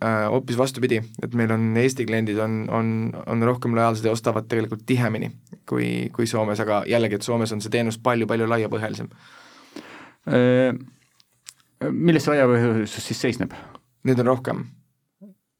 äh, 0.00 0.24
hoopis 0.32 0.56
vastupidi, 0.60 1.02
et 1.24 1.36
meil 1.36 1.52
on 1.52 1.68
Eesti 1.82 2.08
kliendid 2.08 2.40
on, 2.40 2.62
on, 2.72 2.90
on 3.26 3.48
rohkem 3.52 3.76
lojaalsed 3.76 4.08
ja 4.08 4.16
ostavad 4.16 4.48
tegelikult 4.48 4.86
tihemini 4.88 5.34
kui, 5.68 6.08
kui 6.16 6.28
Soomes, 6.30 6.64
aga 6.64 6.82
jällegi, 6.88 7.20
et 7.20 7.28
Soomes 7.28 7.52
on 7.52 7.60
see 7.64 7.72
teenus 7.72 8.00
palju-palju 8.00 8.48
laiapõhjalisem 8.56 9.12
äh,. 10.32 10.70
milles 11.90 12.24
see 12.24 12.38
laiapõhjalisus 12.38 13.10
siis 13.10 13.26
seisneb? 13.28 13.52
Neid 14.08 14.18
on 14.24 14.32
rohkem 14.32 14.70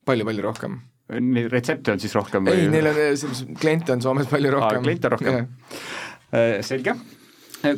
palju-palju 0.09 0.45
rohkem. 0.45 0.81
Neid 1.13 1.51
retsepte 1.53 1.93
on 1.93 2.01
siis 2.01 2.15
rohkem 2.17 2.47
või? 2.47 2.63
ei, 2.63 2.69
neil 2.73 2.89
on, 2.89 3.01
selles 3.21 3.43
kliente 3.61 3.93
on 3.93 4.05
Soomes 4.05 4.31
palju 4.31 4.53
rohkem. 4.55 4.85
kliente 4.87 5.11
on 5.11 5.17
rohkem, 5.17 5.51
äh, 6.33 6.61
selge 6.65 6.95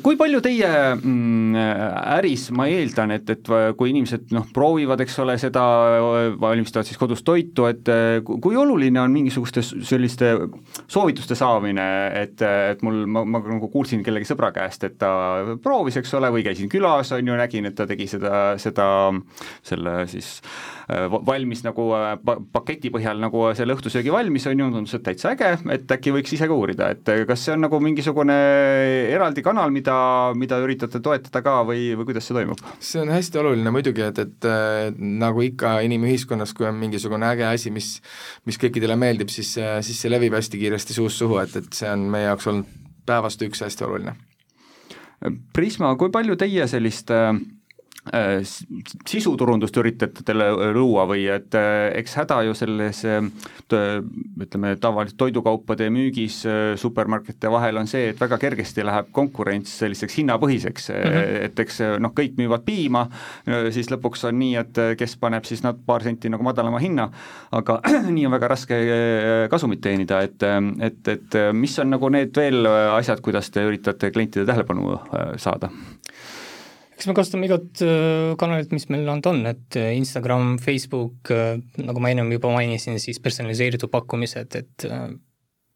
kui 0.04 0.16
palju 0.16 0.40
teie 0.44 0.68
mm, 0.94 1.56
äris, 2.16 2.46
ma 2.56 2.66
eeldan, 2.72 3.12
et, 3.18 3.28
et 3.34 3.50
kui 3.76 3.92
inimesed 3.92 4.32
noh, 4.34 4.46
proovivad, 4.54 5.02
eks 5.04 5.18
ole, 5.24 5.36
seda, 5.40 5.64
valmistavad 6.40 6.88
siis 6.88 7.00
kodus 7.00 7.24
toitu, 7.26 7.66
et 7.68 7.90
kui 8.24 8.56
oluline 8.60 9.02
on 9.02 9.12
mingisuguste 9.12 9.64
selliste 9.64 10.32
soovituste 10.88 11.36
saamine, 11.38 11.88
et, 12.22 12.40
et 12.40 12.84
mul, 12.86 13.02
ma, 13.04 13.24
ma 13.28 13.42
nagu 13.44 13.68
kuulsin 13.72 14.04
kellegi 14.06 14.28
sõbra 14.30 14.52
käest, 14.56 14.86
et 14.88 14.96
ta 15.00 15.10
proovis, 15.64 15.98
eks 16.00 16.16
ole, 16.16 16.32
või 16.32 16.46
käisin 16.46 16.72
külas, 16.72 17.12
on 17.16 17.28
ju, 17.28 17.36
nägin, 17.38 17.68
et 17.68 17.76
ta 17.76 17.88
tegi 17.90 18.08
seda, 18.10 18.54
seda, 18.60 18.88
selle 19.64 19.98
siis 20.10 20.38
valmis 21.24 21.62
nagu 21.64 21.86
paketi 22.52 22.90
põhjal 22.92 23.20
nagu 23.22 23.46
selle 23.56 23.76
õhtusöögi 23.76 24.12
valmis, 24.12 24.48
on 24.50 24.60
ju, 24.60 24.70
tundus, 24.78 24.96
et 24.96 25.04
täitsa 25.06 25.32
äge, 25.32 25.54
et 25.72 25.94
äkki 25.96 26.12
võiks 26.14 26.34
ise 26.36 26.48
ka 26.48 26.56
uurida, 26.56 26.90
et 26.94 27.12
kas 27.28 27.46
see 27.46 27.54
on 27.56 27.64
nagu 27.64 27.80
mingisugune 27.84 28.36
eraldi 29.12 29.44
kanal, 29.44 29.72
mida, 29.74 29.96
mida 30.38 30.60
üritate 30.62 31.00
toetada 31.04 31.42
ka 31.44 31.56
või, 31.68 31.90
või 31.98 32.08
kuidas 32.10 32.28
see 32.28 32.36
toimub? 32.36 32.62
see 32.78 33.02
on 33.02 33.12
hästi 33.14 33.40
oluline 33.42 33.74
muidugi, 33.74 34.06
et, 34.06 34.20
et 34.22 34.48
äh, 34.50 34.90
nagu 34.98 35.44
ikka 35.44 35.78
inimühiskonnas, 35.86 36.54
kui 36.56 36.68
on 36.70 36.78
mingisugune 36.80 37.28
äge 37.32 37.48
asi, 37.48 37.74
mis 37.74 37.96
mis 38.48 38.60
kõikidele 38.60 38.96
meeldib, 39.00 39.32
siis, 39.32 39.56
siis 39.56 40.00
see 40.00 40.12
levib 40.12 40.36
hästi 40.36 40.60
kiiresti 40.60 40.96
suust 40.96 41.20
suhu, 41.22 41.40
et, 41.42 41.56
et 41.58 41.72
see 41.74 41.90
on 41.90 42.06
meie 42.12 42.28
jaoks 42.28 42.48
olnud 42.50 42.80
päevast 43.04 43.42
üks 43.44 43.60
hästi 43.64 43.84
oluline. 43.84 44.14
Prisma, 45.56 45.94
kui 46.00 46.10
palju 46.12 46.36
teie 46.40 46.66
sellist 46.68 47.10
Äh, 47.14 47.34
sisuturundust 48.04 49.76
üritate 49.80 50.24
teile 50.28 50.50
luua 50.76 51.06
või 51.08 51.22
et 51.32 51.54
äh, 51.56 51.88
eks 52.00 52.18
häda 52.20 52.42
ju 52.44 52.56
selles 52.56 53.00
äh, 53.08 53.24
ütleme, 54.44 54.74
tavaliselt 54.80 55.16
toidukaupade 55.18 55.88
müügis 55.92 56.42
supermarketite 56.80 57.50
vahel 57.52 57.80
on 57.80 57.88
see, 57.88 58.10
et 58.12 58.20
väga 58.20 58.36
kergesti 58.42 58.84
läheb 58.84 59.08
konkurents 59.16 59.72
selliseks 59.80 60.18
hinnapõhiseks 60.20 60.90
mm, 60.92 61.00
-hmm. 61.00 61.40
et 61.48 61.64
eks 61.64 61.80
noh, 62.04 62.12
kõik 62.16 62.36
müüvad 62.38 62.66
piima, 62.66 63.06
siis 63.72 63.88
lõpuks 63.92 64.26
on 64.28 64.38
nii, 64.38 64.54
et 64.60 64.82
kes 65.00 65.16
paneb 65.20 65.48
siis 65.48 65.64
nad 65.64 65.80
paar 65.86 66.04
senti 66.04 66.28
nagu 66.28 66.44
madalama 66.44 66.78
hinna, 66.82 67.08
aga 67.56 67.80
nii 68.14 68.28
on 68.28 68.36
väga 68.36 68.52
raske 68.52 68.80
kasumit 69.50 69.80
teenida, 69.80 70.20
et, 70.28 70.44
et, 70.84 71.08
et 71.08 71.40
mis 71.56 71.78
on 71.80 71.90
nagu 71.96 72.12
need 72.12 72.36
veel 72.36 72.68
asjad, 72.68 73.24
kuidas 73.24 73.50
te 73.50 73.64
üritate 73.64 74.12
klientide 74.12 74.44
tähelepanu 74.44 74.98
saada? 75.40 75.72
Eks 76.94 77.08
me 77.10 77.14
kasutame 77.16 77.48
igat 77.48 77.82
äh, 77.84 78.32
kanalit, 78.40 78.72
mis 78.74 78.86
meil 78.92 79.08
anda 79.10 79.32
on, 79.32 79.42
et 79.50 79.78
äh, 79.80 79.92
Instagram, 79.98 80.56
Facebook, 80.62 81.30
äh, 81.34 81.58
nagu 81.82 82.02
ma 82.02 82.12
ennem 82.14 82.30
juba 82.36 82.52
mainisin, 82.54 83.00
siis 83.02 83.20
personaliseeritud 83.22 83.90
pakkumised, 83.92 84.58
et 84.60 84.86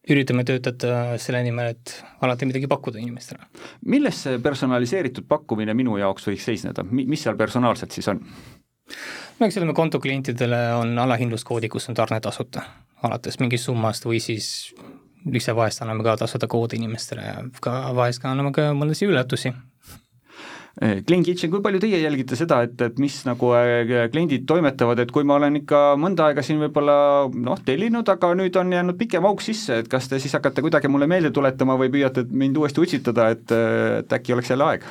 üritame 0.08 0.44
töötada 0.48 1.18
selle 1.20 1.42
nimel, 1.44 1.74
et 1.74 1.96
alati 2.24 2.46
midagi 2.48 2.70
pakkuda 2.70 3.00
inimestele. 3.02 3.50
milles 3.84 4.22
see 4.24 4.38
personaliseeritud 4.42 5.26
pakkumine 5.28 5.74
minu 5.76 5.98
jaoks 6.00 6.30
võiks 6.30 6.46
seisneda, 6.48 6.86
mis 6.90 7.26
seal 7.26 7.36
personaalselt 7.36 7.92
siis 7.92 8.08
on? 8.14 8.22
no 9.38 9.46
eks 9.46 9.58
ütleme, 9.58 9.74
kontoklientidele 9.76 10.62
on 10.78 10.94
allahindluskoodi, 11.02 11.68
kus 11.68 11.90
on 11.90 11.98
tarne 11.98 12.22
tasuta, 12.24 12.62
alates 13.04 13.36
mingist 13.42 13.68
summast 13.68 14.06
või 14.08 14.22
siis 14.22 14.70
ise 15.28 15.52
vahest 15.52 15.82
anname 15.82 16.06
ka 16.06 16.16
tasuta 16.22 16.48
koodi 16.48 16.78
inimestele 16.78 17.26
ja 17.26 17.42
ka 17.60 17.74
vahest 17.98 18.22
ka 18.22 18.30
anname 18.32 18.54
ka 18.54 18.70
mõndasid 18.78 19.10
üllatusi 19.10 19.52
Eh, 20.78 21.02
Clean 21.02 21.24
Kitchen, 21.26 21.50
kui 21.50 21.62
palju 21.62 21.80
teie 21.82 21.98
jälgite 21.98 22.36
seda, 22.38 22.60
et, 22.62 22.78
et 22.86 23.00
mis 23.02 23.14
nagu 23.26 23.50
eh, 23.58 24.06
kliendid 24.12 24.44
toimetavad, 24.46 25.00
et 25.02 25.10
kui 25.14 25.26
ma 25.26 25.34
olen 25.40 25.58
ikka 25.58 25.82
mõnda 25.98 26.28
aega 26.28 26.44
siin 26.46 26.60
võib-olla 26.62 26.98
noh, 27.34 27.58
tellinud, 27.66 28.06
aga 28.14 28.30
nüüd 28.38 28.54
on 28.60 28.70
jäänud 28.76 28.98
pikem 29.00 29.26
auk 29.26 29.42
sisse, 29.42 29.80
et 29.82 29.88
kas 29.90 30.06
te 30.06 30.20
siis 30.22 30.36
hakkate 30.38 30.62
kuidagi 30.62 30.90
mulle 30.92 31.08
meelde 31.10 31.32
tuletama 31.34 31.74
või 31.80 31.90
püüate 31.94 32.28
mind 32.30 32.60
uuesti 32.62 32.84
utsitada, 32.84 33.26
et, 33.34 33.50
et 33.50 34.14
äkki 34.20 34.36
oleks 34.36 34.54
jälle 34.54 34.68
aeg? 34.68 34.86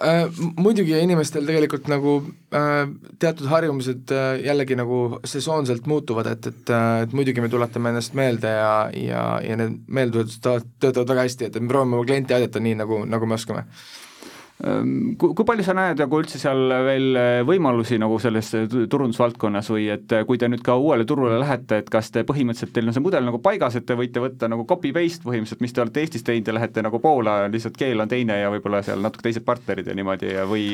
Äh, 0.00 0.22
muidugi 0.56 0.94
inimestel 0.96 1.44
tegelikult 1.44 1.90
nagu 1.92 2.14
äh, 2.56 2.86
teatud 3.20 3.50
harjumused 3.50 4.14
äh, 4.16 4.38
jällegi 4.46 4.78
nagu 4.80 5.18
sesoonselt 5.28 5.84
muutuvad, 5.86 6.30
et, 6.32 6.48
et 6.48 6.72
äh,, 6.72 7.02
et 7.04 7.12
muidugi 7.12 7.44
me 7.44 7.50
tuletame 7.52 7.92
ennast 7.92 8.16
meelde 8.16 8.54
ja, 8.54 8.72
ja, 8.96 9.26
ja 9.44 9.58
need 9.60 9.76
meeldetuletused 9.92 10.72
töötavad 10.80 11.12
väga 11.12 11.26
hästi, 11.28 11.50
et 11.50 11.60
me 11.60 11.68
proovime 11.68 12.00
oma 12.00 12.08
klienti 12.08 12.32
aidata 12.32 12.64
nii, 12.64 12.78
nagu, 12.80 13.02
nagu 13.04 13.28
me 13.28 13.36
oskame 13.36 13.66
kui, 14.62 15.32
kui 15.34 15.46
palju 15.46 15.64
sa 15.66 15.74
näed 15.74 15.98
nagu 15.98 16.18
üldse 16.22 16.38
seal 16.38 16.70
veel 16.86 17.18
võimalusi 17.48 17.98
nagu 17.98 18.18
selles 18.22 18.52
turundusvaldkonnas 18.62 19.70
või 19.72 19.88
et 19.94 20.14
kui 20.28 20.38
te 20.38 20.48
nüüd 20.50 20.62
ka 20.64 20.76
uuele 20.78 21.06
turule 21.08 21.40
lähete, 21.40 21.80
et 21.82 21.90
kas 21.90 22.12
te 22.14 22.22
põhimõtteliselt, 22.28 22.72
teil 22.76 22.90
on 22.90 22.96
see 22.96 23.02
mudel 23.02 23.26
nagu 23.26 23.40
paigas, 23.42 23.76
et 23.78 23.86
te 23.88 23.96
võite 23.98 24.22
võtta 24.22 24.50
nagu 24.52 24.66
copy-paste 24.68 25.26
põhimõtteliselt, 25.26 25.64
mis 25.64 25.74
te 25.74 25.82
olete 25.82 26.04
Eestis 26.04 26.26
teinud 26.26 26.48
ja 26.48 26.56
lähete 26.56 26.84
nagu 26.84 27.00
Poola, 27.02 27.40
lihtsalt 27.52 27.78
keel 27.78 28.04
on 28.04 28.10
teine 28.10 28.38
ja 28.38 28.52
võib-olla 28.54 28.82
seal 28.86 29.02
natuke 29.02 29.26
teised 29.26 29.46
partnerid 29.46 29.90
ja 29.90 29.96
niimoodi 29.98 30.30
ja 30.30 30.46
või 30.48 30.66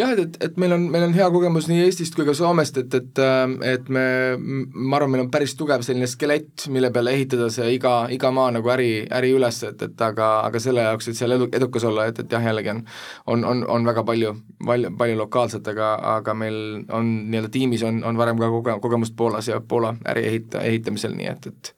jah, 0.00 0.12
et, 0.12 0.26
et, 0.26 0.38
et 0.50 0.60
meil 0.60 0.76
on, 0.76 0.86
meil 0.92 1.08
on 1.08 1.16
hea 1.16 1.30
kogemus 1.32 1.70
nii 1.70 1.86
Eestist 1.86 2.18
kui 2.18 2.28
ka 2.28 2.36
Soomest, 2.36 2.82
et, 2.84 3.00
et 3.00 3.24
et 3.70 3.88
me, 3.92 4.04
ma 4.38 4.98
arvan, 4.98 5.12
meil 5.14 5.24
on 5.24 5.30
päris 5.32 5.54
tugev 5.58 5.84
selline 5.86 6.08
skelett, 6.10 6.66
mille 6.72 6.90
peale 6.94 7.14
ehitada 7.16 7.48
see 7.52 7.74
iga, 7.76 7.94
iga 8.12 8.30
maa 8.34 8.50
nagu 8.54 8.72
äri, 8.72 9.06
äri 9.16 9.32
üles, 9.36 9.62
et, 9.66 9.82
et 9.86 10.04
aga, 10.04 10.30
aga 10.46 10.62
selle 10.62 10.84
jaoks, 10.86 11.10
et 11.10 11.18
seal 11.18 11.36
edu, 11.36 11.48
edukas 11.56 11.86
olla, 11.88 12.08
et, 12.10 12.20
et 12.22 12.36
jah, 12.36 12.44
jällegi 12.50 12.72
on 12.74 12.82
on, 13.26 13.44
on, 13.44 13.64
on 13.68 13.86
väga 13.86 14.04
palju, 14.06 14.34
palju, 14.66 14.92
palju 14.98 15.18
lokaalset, 15.20 15.72
aga, 15.72 15.92
aga 16.16 16.34
meil 16.34 16.60
on 16.96 17.12
nii-öelda 17.30 17.52
tiimis 17.52 17.84
on, 17.86 18.02
on 18.06 18.20
varem 18.20 18.40
ka 18.40 18.50
koge-, 18.52 18.78
kogemust 18.82 19.16
Poolas 19.16 19.50
ja 19.50 19.60
Poola 19.60 19.94
äri 20.12 20.26
ehita-, 20.30 20.64
ehitamisel, 20.66 21.16
nii 21.18 21.30
et, 21.32 21.50
et 21.50 21.74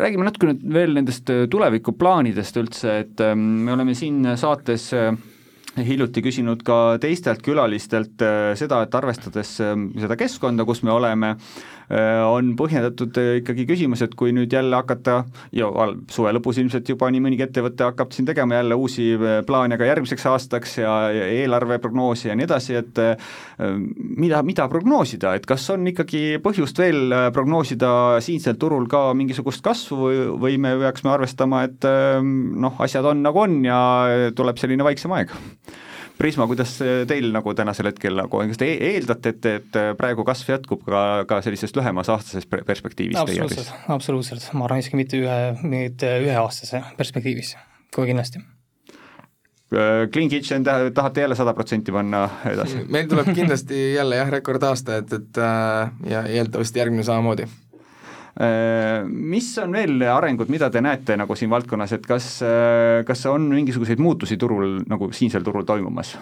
räägime 0.00 0.26
natuke 0.26 0.48
nüüd 0.50 0.64
veel 0.74 0.96
nendest 0.96 1.30
tulevikuplaanidest 1.50 2.56
üldse, 2.58 2.98
et 3.04 3.22
ähm, 3.22 3.44
me 3.66 3.76
oleme 3.76 3.94
siin 3.94 4.24
saates 4.40 4.88
äh, 4.98 5.12
hiljuti 5.78 6.24
küsinud 6.24 6.64
ka 6.66 6.96
teistelt 7.02 7.42
külalistelt 7.46 8.24
äh, 8.26 8.50
seda, 8.58 8.82
et 8.82 8.98
arvestades 8.98 9.54
seda 9.60 10.18
keskkonda, 10.18 10.66
kus 10.66 10.82
me 10.82 10.90
oleme, 10.94 11.36
Äh, 11.36 11.73
on 11.90 12.54
põhjendatud 12.58 13.18
äh, 13.20 13.30
ikkagi 13.40 13.66
küsimus, 13.68 14.02
et 14.04 14.14
kui 14.18 14.32
nüüd 14.34 14.52
jälle 14.52 14.76
hakata 14.78 15.18
ja 15.54 15.68
suve 16.12 16.32
lõpus 16.32 16.58
ilmselt 16.62 16.88
juba 16.88 17.10
nii 17.12 17.22
mõnigi 17.24 17.44
ettevõte 17.46 17.84
hakkab 17.84 18.14
siin 18.14 18.28
tegema 18.28 18.58
jälle 18.58 18.78
uusi 18.78 19.10
äh, 19.18 19.40
plaane 19.46 19.78
ka 19.80 19.88
järgmiseks 19.88 20.26
aastaks 20.30 20.78
ja 20.80 20.94
eelarveprognoosi 21.12 22.30
ja 22.30 22.38
nii 22.38 22.48
edasi, 22.48 22.78
et 22.78 22.98
mida, 24.16 24.40
mida 24.46 24.66
prognoosida, 24.70 25.34
et 25.36 25.46
kas 25.48 25.66
on 25.74 25.86
ikkagi 25.90 26.40
põhjust 26.44 26.78
veel 26.80 27.14
prognoosida 27.34 28.20
siinsel 28.24 28.58
turul 28.60 28.88
ka 28.90 29.06
mingisugust 29.16 29.64
kasvu 29.64 30.00
või, 30.00 30.20
või 30.46 30.60
me 30.62 30.74
peaksime 30.80 31.12
arvestama, 31.14 31.64
et 31.68 31.86
noh, 32.24 32.80
asjad 32.84 33.06
on 33.12 33.22
nagu 33.24 33.44
on 33.44 33.60
ja 33.66 33.78
tuleb 34.36 34.60
selline 34.60 34.86
vaiksem 34.86 35.14
aeg? 35.16 35.34
Prisma, 36.18 36.46
kuidas 36.46 36.76
teil 37.10 37.32
nagu 37.34 37.54
tänasel 37.58 37.88
hetkel 37.90 38.14
nagu, 38.18 38.38
kas 38.50 38.60
te 38.60 38.68
eeldate, 38.88 39.32
et, 39.34 39.48
et 39.50 39.78
praegu 39.98 40.22
kasv 40.26 40.52
jätkub 40.54 40.84
ka, 40.86 41.24
ka 41.30 41.40
sellises 41.42 41.74
lühemas 41.74 42.10
aastases 42.12 42.46
perspektiivis? 42.46 43.18
absoluutselt, 43.18 43.72
absoluutselt, 43.90 44.46
ma 44.54 44.68
arvan 44.68 44.84
isegi 44.84 45.00
mitte 45.00 45.18
ühe, 45.18 45.38
mitte 45.66 46.12
üheaastase 46.22 46.84
perspektiivis, 47.00 47.56
kohe 47.96 48.12
kindlasti 48.12 48.44
äh, 49.74 50.06
Clean 50.14 50.30
Kitchen 50.30 50.66
tahate 50.66 51.26
jälle 51.26 51.34
sada 51.34 51.56
protsenti 51.58 51.94
panna 51.94 52.28
edasi? 52.52 52.86
meil 52.86 53.10
tuleb 53.10 53.34
kindlasti 53.34 53.82
jälle 53.96 54.22
jah, 54.22 54.30
rekordaasta, 54.38 55.02
et, 55.02 55.18
et 55.18 55.42
äh, 55.42 55.92
ja 56.14 56.24
eeldatavasti 56.30 56.84
järgmine 56.84 57.06
samamoodi 57.10 57.50
Äh, 57.50 57.63
mis 58.34 59.50
on 59.62 59.74
veel 59.76 60.00
arengud, 60.10 60.50
mida 60.50 60.70
te 60.72 60.82
näete 60.82 61.14
nagu 61.20 61.36
siin 61.38 61.52
valdkonnas, 61.52 61.92
et 61.94 62.06
kas, 62.08 62.30
äh, 62.42 63.04
kas 63.06 63.26
on 63.30 63.46
mingisuguseid 63.52 64.02
muutusi 64.02 64.38
turul 64.40 64.80
nagu 64.90 65.12
siinsel 65.14 65.46
turul 65.46 65.66
toimumas? 65.68 66.16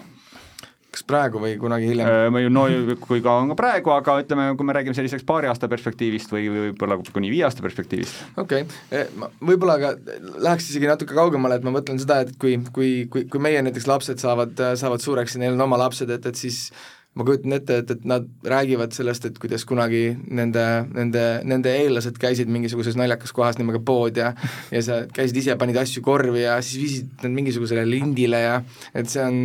kas 0.93 1.01
praegu 1.09 1.39
või 1.41 1.55
kunagi 1.57 1.87
hiljem? 1.89 2.05
Äh, 2.29 2.49
no 2.53 2.67
kui 3.01 3.21
ka 3.25 3.39
on 3.41 3.49
ka 3.49 3.57
praegu, 3.57 3.89
aga 3.95 4.19
ütleme, 4.21 4.51
kui 4.59 4.67
me 4.69 4.75
räägime 4.77 4.93
selliseks 4.93 5.25
paari 5.25 5.49
aasta 5.49 5.65
perspektiivist 5.71 6.29
või 6.35 6.45
võib-olla 6.53 6.99
kuni 7.15 7.31
viie 7.33 7.47
aasta 7.47 7.65
perspektiivist. 7.65 8.19
okei 8.37 8.67
okay., 8.67 9.07
võib-olla 9.41 9.79
aga 9.79 9.93
läheks 10.37 10.69
isegi 10.69 10.91
natuke 10.91 11.17
kaugemale, 11.17 11.57
et 11.57 11.65
ma 11.65 11.73
mõtlen 11.73 11.97
seda, 12.01 12.21
et 12.27 12.35
kui, 12.37 12.59
kui, 12.75 12.91
kui, 13.09 13.25
kui 13.25 13.41
meie 13.41 13.65
näiteks 13.65 13.89
lapsed 13.89 14.21
saavad, 14.21 14.53
saavad 14.77 15.01
suureks 15.01 15.33
ja 15.33 15.41
neil 15.41 15.57
on 15.57 15.65
oma 15.65 15.81
lapsed, 15.81 16.13
et, 16.13 16.29
et 16.29 16.37
siis 16.37 16.67
ma 17.13 17.25
kujutan 17.27 17.53
ette, 17.53 17.75
et, 17.83 17.91
et 17.93 18.05
nad 18.09 18.25
räägivad 18.49 18.93
sellest, 18.95 19.27
et 19.29 19.35
kuidas 19.41 19.65
kunagi 19.69 20.15
nende, 20.33 20.63
nende, 20.95 21.23
nende 21.45 21.73
eellased 21.83 22.17
käisid 22.21 22.49
mingisuguses 22.49 22.97
naljakas 22.97 23.33
kohas 23.35 23.59
nimega 23.59 23.81
pood 23.85 24.17
ja 24.17 24.31
ja 24.73 24.81
sa 24.81 24.97
käisid 25.13 25.37
ise, 25.43 25.55
panid 25.61 25.77
asju 25.77 26.01
korvi 26.05 26.41
ja 26.41 26.55
siis 26.65 26.81
viisid 26.81 27.25
nad 27.25 27.35
mingisugusele 27.35 27.83
lindile 27.85 28.39
ja 28.41 28.55
et 28.97 29.11
see 29.13 29.21
on, 29.21 29.43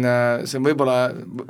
see 0.49 0.61
on 0.61 0.65
võib-olla, 0.65 0.97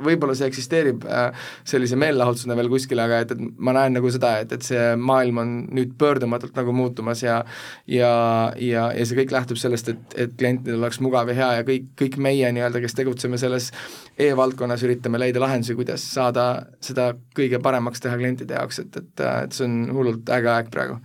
võib-olla 0.03 0.35
see 0.35 0.49
eksisteerib 0.51 1.07
äh, 1.07 1.29
sellise 1.63 1.99
meelelahutusena 1.99 2.57
veel 2.59 2.71
kuskil, 2.73 2.99
aga 2.99 3.21
et, 3.23 3.31
et 3.37 3.45
ma 3.55 3.77
näen 3.79 3.95
nagu 3.95 4.11
seda, 4.11 4.35
et, 4.43 4.51
et 4.57 4.65
see 4.65 4.91
maailm 4.99 5.39
on 5.45 5.55
nüüd 5.71 5.95
pöördumatult 5.99 6.57
nagu 6.59 6.75
muutumas 6.75 7.23
ja 7.23 7.39
ja, 7.87 8.11
ja, 8.59 8.89
ja 8.91 9.07
see 9.07 9.21
kõik 9.21 9.31
lähtub 9.37 9.59
sellest, 9.61 9.93
et, 9.95 10.19
et 10.27 10.35
klientidel 10.35 10.83
oleks 10.83 10.99
mugav 11.03 11.31
ja 11.31 11.39
hea 11.39 11.49
ja 11.61 11.67
kõik, 11.71 11.89
kõik 12.03 12.19
meie 12.19 12.51
nii-öelda, 12.55 12.83
kes 12.83 12.99
tegutseme 12.99 13.39
selles 13.39 13.71
e-valdkonnas, 14.19 14.83
üritame 14.83 15.21
leida 15.21 15.41
lahendusi, 15.41 15.75
kuidas 15.77 16.03
saada 16.13 16.45
seda 16.83 17.13
kõige 17.37 17.61
paremaks 17.63 18.03
teha 18.03 18.17
klientide 18.19 18.57
jaoks, 18.57 18.81
et, 18.83 18.99
et, 18.99 19.25
et 19.45 19.55
see 19.55 19.67
on 19.67 19.81
hullult 19.95 20.29
äge 20.35 20.51
aeg 20.51 20.71
praegu 20.73 20.99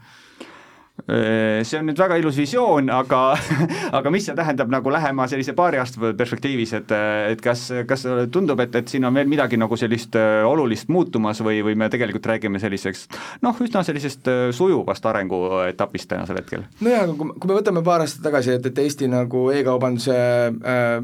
see 1.04 1.78
on 1.78 1.88
nüüd 1.88 1.98
väga 2.00 2.16
ilus 2.20 2.36
visioon, 2.38 2.88
aga 2.92 3.34
aga 3.98 4.12
mis 4.12 4.24
see 4.28 4.36
tähendab 4.36 4.70
nagu 4.72 4.92
lähema 4.92 5.26
sellise 5.28 5.52
paari 5.56 5.80
aasta 5.80 6.12
perspektiivis, 6.16 6.72
et 6.78 6.94
et 6.94 7.42
kas, 7.44 7.66
kas 7.88 8.06
tundub, 8.32 8.60
et, 8.64 8.74
et 8.78 8.88
siin 8.88 9.04
on 9.04 9.14
veel 9.16 9.28
midagi 9.28 9.58
nagu 9.60 9.76
sellist 9.76 10.16
äh, 10.16 10.42
olulist 10.48 10.88
muutumas 10.92 11.42
või, 11.44 11.60
või 11.66 11.76
me 11.78 11.90
tegelikult 11.92 12.26
räägime 12.32 12.60
selliseks 12.62 13.06
noh, 13.44 13.60
üsna 13.64 13.82
sellisest 13.84 14.30
äh, 14.30 14.42
sujuvast 14.56 15.06
arenguetapist 15.10 16.08
tänasel 16.10 16.40
hetkel? 16.40 16.64
nojah, 16.84 17.04
aga 17.06 17.16
kui, 17.20 17.32
kui 17.40 17.52
me 17.52 17.58
võtame 17.58 17.84
paar 17.86 18.04
aastat 18.04 18.24
tagasi, 18.28 18.56
et, 18.58 18.70
et 18.70 18.82
Eesti 18.84 19.08
nagu 19.12 19.46
e-kaubanduse 19.54 20.16
äh, 20.16 20.94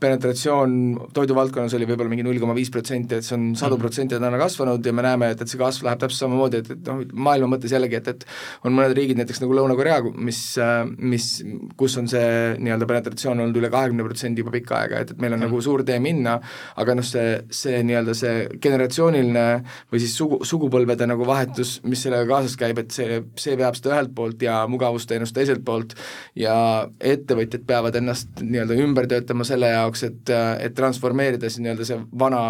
penetratsioon 0.00 0.78
toiduvaldkonnas 1.16 1.76
oli 1.76 1.88
võib-olla 1.90 2.12
mingi 2.12 2.26
null 2.26 2.40
koma 2.40 2.56
viis 2.56 2.72
protsenti, 2.72 3.20
et 3.20 3.28
see 3.28 3.36
on 3.36 3.50
sadu 3.52 3.76
mm. 3.76 3.84
protsenti 3.84 4.20
täna 4.20 4.40
kasvanud 4.40 4.84
ja 4.84 4.96
me 4.96 5.04
näeme, 5.04 5.32
et, 5.34 5.44
et 5.44 5.52
see 5.52 5.60
kasv 5.60 5.88
läheb 5.88 6.00
täpselt 6.00 6.24
samamoodi, 6.24 6.64
et, 6.64 6.72
et 6.78 6.88
noh, 6.92 7.04
maailma 7.28 7.54
mõttes 7.56 7.76
jällegi, 7.76 8.00
et, 8.00 8.12
et 8.14 8.26
on 8.64 8.76
mõned 8.76 8.96
riigid 8.96 9.20
näiteks 9.20 9.30
näiteks 9.30 9.40
nagu 9.50 9.58
Lõuna-Korea, 9.58 9.98
mis, 10.22 10.40
mis, 10.98 11.26
kus 11.78 11.96
on 11.98 12.08
see 12.10 12.54
nii-öelda 12.62 12.86
penetratsioon 12.88 13.42
olnud 13.42 13.58
üle 13.58 13.70
kahekümne 13.72 14.04
protsendi 14.06 14.44
juba 14.44 14.52
pikka 14.54 14.76
aega, 14.78 15.02
et, 15.02 15.12
et 15.14 15.22
meil 15.22 15.34
on 15.34 15.40
mm. 15.40 15.48
nagu 15.48 15.60
suur 15.64 15.82
tee 15.86 15.98
minna, 16.02 16.36
aga 16.80 16.94
noh, 16.98 17.06
see, 17.06 17.40
see 17.54 17.80
nii-öelda 17.86 18.14
see 18.16 18.34
generatsiooniline 18.62 19.44
või 19.90 20.02
siis 20.02 20.14
sugu, 20.18 20.40
sugupõlvede 20.46 21.08
nagu 21.10 21.26
vahetus, 21.26 21.78
mis 21.84 22.04
sellega 22.04 22.28
kaasas 22.30 22.56
käib, 22.60 22.82
et 22.82 22.94
see, 22.94 23.20
see 23.40 23.56
veab 23.58 23.78
seda 23.78 23.94
ühelt 23.96 24.14
poolt 24.16 24.44
ja 24.46 24.60
mugavusteenust 24.70 25.36
teiselt 25.36 25.64
poolt 25.66 25.96
ja 26.38 26.54
ettevõtjad 27.00 27.66
peavad 27.68 27.98
ennast 28.00 28.44
nii-öelda 28.44 28.78
ümber 28.84 29.10
töötama 29.10 29.46
selle 29.48 29.72
jaoks, 29.74 30.06
et, 30.06 30.34
et 30.60 30.76
transformeerida 30.78 31.50
siis 31.50 31.64
nii-öelda 31.64 31.88
see 31.88 31.98
vana 32.20 32.44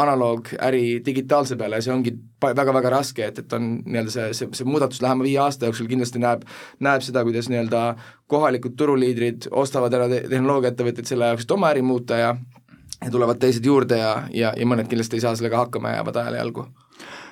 analookäri 0.00 1.00
digitaalse 1.06 1.58
peale 1.60 1.80
ja 1.80 1.86
see 1.86 1.94
ongi 1.94 2.16
väga-väga 2.42 2.92
raske, 2.92 3.26
et, 3.30 3.38
et 3.42 3.52
on 3.56 3.70
nii-öelda 3.84 4.14
see, 4.14 4.28
see, 4.36 4.48
see 4.56 4.68
muudatus 4.68 5.02
lähema 5.04 5.26
viie 5.26 5.38
aasta 5.42 5.68
jooksul 5.68 5.88
kindlasti 5.90 6.22
näeb, 6.22 6.46
näeb 6.80 7.04
seda, 7.04 7.24
kuidas 7.26 7.50
nii-öelda 7.52 7.82
kohalikud 8.30 8.76
turuliidrid 8.80 9.50
ostavad 9.50 9.94
ära 9.96 10.08
te 10.12 10.22
tehnoloogiaettevõtteid 10.30 11.10
selle 11.10 11.30
jaoks, 11.32 11.46
et 11.46 11.56
oma 11.56 11.72
äri 11.74 11.84
muuta 11.86 12.20
ja 12.20 12.34
ja 13.00 13.10
tulevad 13.10 13.38
teised 13.40 13.64
juurde 13.64 13.96
ja, 13.96 14.12
ja, 14.32 14.52
ja 14.56 14.66
mõned 14.68 14.88
kindlasti 14.90 15.16
ei 15.16 15.24
saa 15.24 15.32
sellega 15.36 15.62
hakkama 15.62 15.94
ja 15.94 16.00
jäävad 16.00 16.20
ajale 16.20 16.40
jalgu 16.42 16.66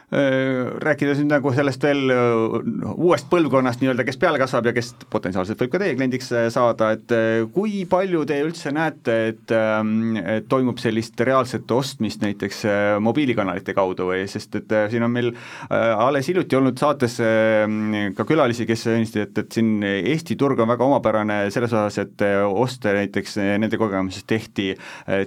rääkides 0.09 1.19
nüüd 1.21 1.29
nagu 1.29 1.51
sellest 1.53 1.83
veel 1.85 2.13
äh, 2.15 2.93
uuest 2.97 3.27
põlvkonnast 3.29 3.83
nii-öelda, 3.83 4.07
kes 4.09 4.17
peale 4.21 4.41
kasvab 4.41 4.71
ja 4.71 4.73
kes 4.73 4.95
potentsiaalselt 5.13 5.61
võib 5.61 5.75
ka 5.75 5.81
teie 5.83 5.97
kliendiks 5.99 6.31
äh, 6.33 6.47
saada, 6.53 6.95
et 6.97 7.13
kui 7.53 7.83
palju 7.89 8.23
te 8.29 8.39
üldse 8.41 8.73
näete, 8.73 9.17
et, 9.35 9.53
ähm, 9.53 10.17
et 10.17 10.49
toimub 10.49 10.81
sellist 10.81 11.21
reaalset 11.21 11.69
ostmist 11.77 12.25
näiteks 12.25 12.63
mobiilikanalite 13.05 13.75
kaudu 13.77 14.09
või, 14.09 14.23
sest 14.31 14.57
et 14.57 14.73
siin 14.91 15.05
on 15.05 15.13
meil 15.13 15.31
alles 15.69 16.29
hiljuti 16.31 16.57
olnud 16.57 16.79
saates 16.81 17.19
ka 17.19 18.27
külalisi, 18.29 18.65
kes 18.69 18.87
ütlesid, 18.89 19.21
et, 19.27 19.41
et 19.43 19.59
siin 19.59 19.85
Eesti 19.85 20.37
turg 20.41 20.61
on 20.63 20.71
väga 20.71 20.87
omapärane 20.87 21.39
selles 21.53 21.73
osas, 21.75 21.99
et 22.01 22.25
oste 22.49 22.95
näiteks 22.97 23.37
nende 23.61 23.81
kogemuses 23.81 24.25
tehti 24.29 24.71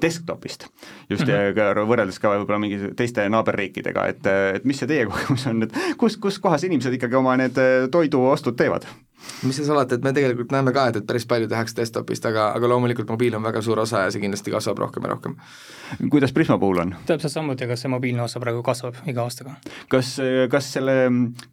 desktopist. 0.02 0.68
just 1.10 1.28
mm, 1.28 1.54
-hmm. 1.54 1.86
võrreldes 1.88 2.20
ka 2.22 2.34
võib-olla 2.34 2.60
mingi 2.60 2.94
teiste 2.98 3.28
naaberriikidega, 3.30 4.08
et, 4.08 4.32
et 4.56 4.71
mis 4.72 4.82
see 4.82 4.90
teie 4.90 5.06
kogemus 5.12 5.48
on, 5.52 5.68
et 5.68 5.80
kus, 6.02 6.18
kus 6.22 6.40
kohas 6.42 6.66
inimesed 6.68 6.98
ikkagi 6.98 7.20
oma 7.20 7.38
need 7.40 7.60
äh, 7.62 7.88
toiduostud 7.92 8.58
teevad? 8.60 8.88
Mis 9.44 9.58
seal 9.58 9.68
salata, 9.68 9.98
et 9.98 10.06
me 10.06 10.14
tegelikult 10.16 10.54
näeme 10.54 10.74
ka, 10.76 10.88
et, 10.92 11.00
et 11.02 11.08
päris 11.08 11.26
palju 11.30 11.50
tehakse 11.50 11.78
desktopist, 11.78 12.26
aga, 12.30 12.52
aga 12.58 12.70
loomulikult 12.70 13.10
mobiil 13.10 13.36
on 13.38 13.44
väga 13.46 13.62
suur 13.66 13.82
osa 13.84 14.06
ja 14.06 14.12
see 14.14 14.22
kindlasti 14.24 14.54
kasvab 14.54 14.82
rohkem 14.84 15.06
ja 15.06 15.14
rohkem. 15.14 15.36
kuidas 16.14 16.34
Prisma 16.36 16.58
puhul 16.62 16.82
on? 16.84 16.94
täpselt 17.10 17.34
samuti, 17.34 17.66
aga 17.66 17.78
see 17.80 17.92
mobiilne 17.92 18.24
osa 18.26 18.42
praegu 18.44 18.64
kasvab 18.66 19.02
iga 19.10 19.26
aastaga. 19.26 19.56
kas, 19.92 20.14
kas 20.52 20.72
selle 20.78 20.96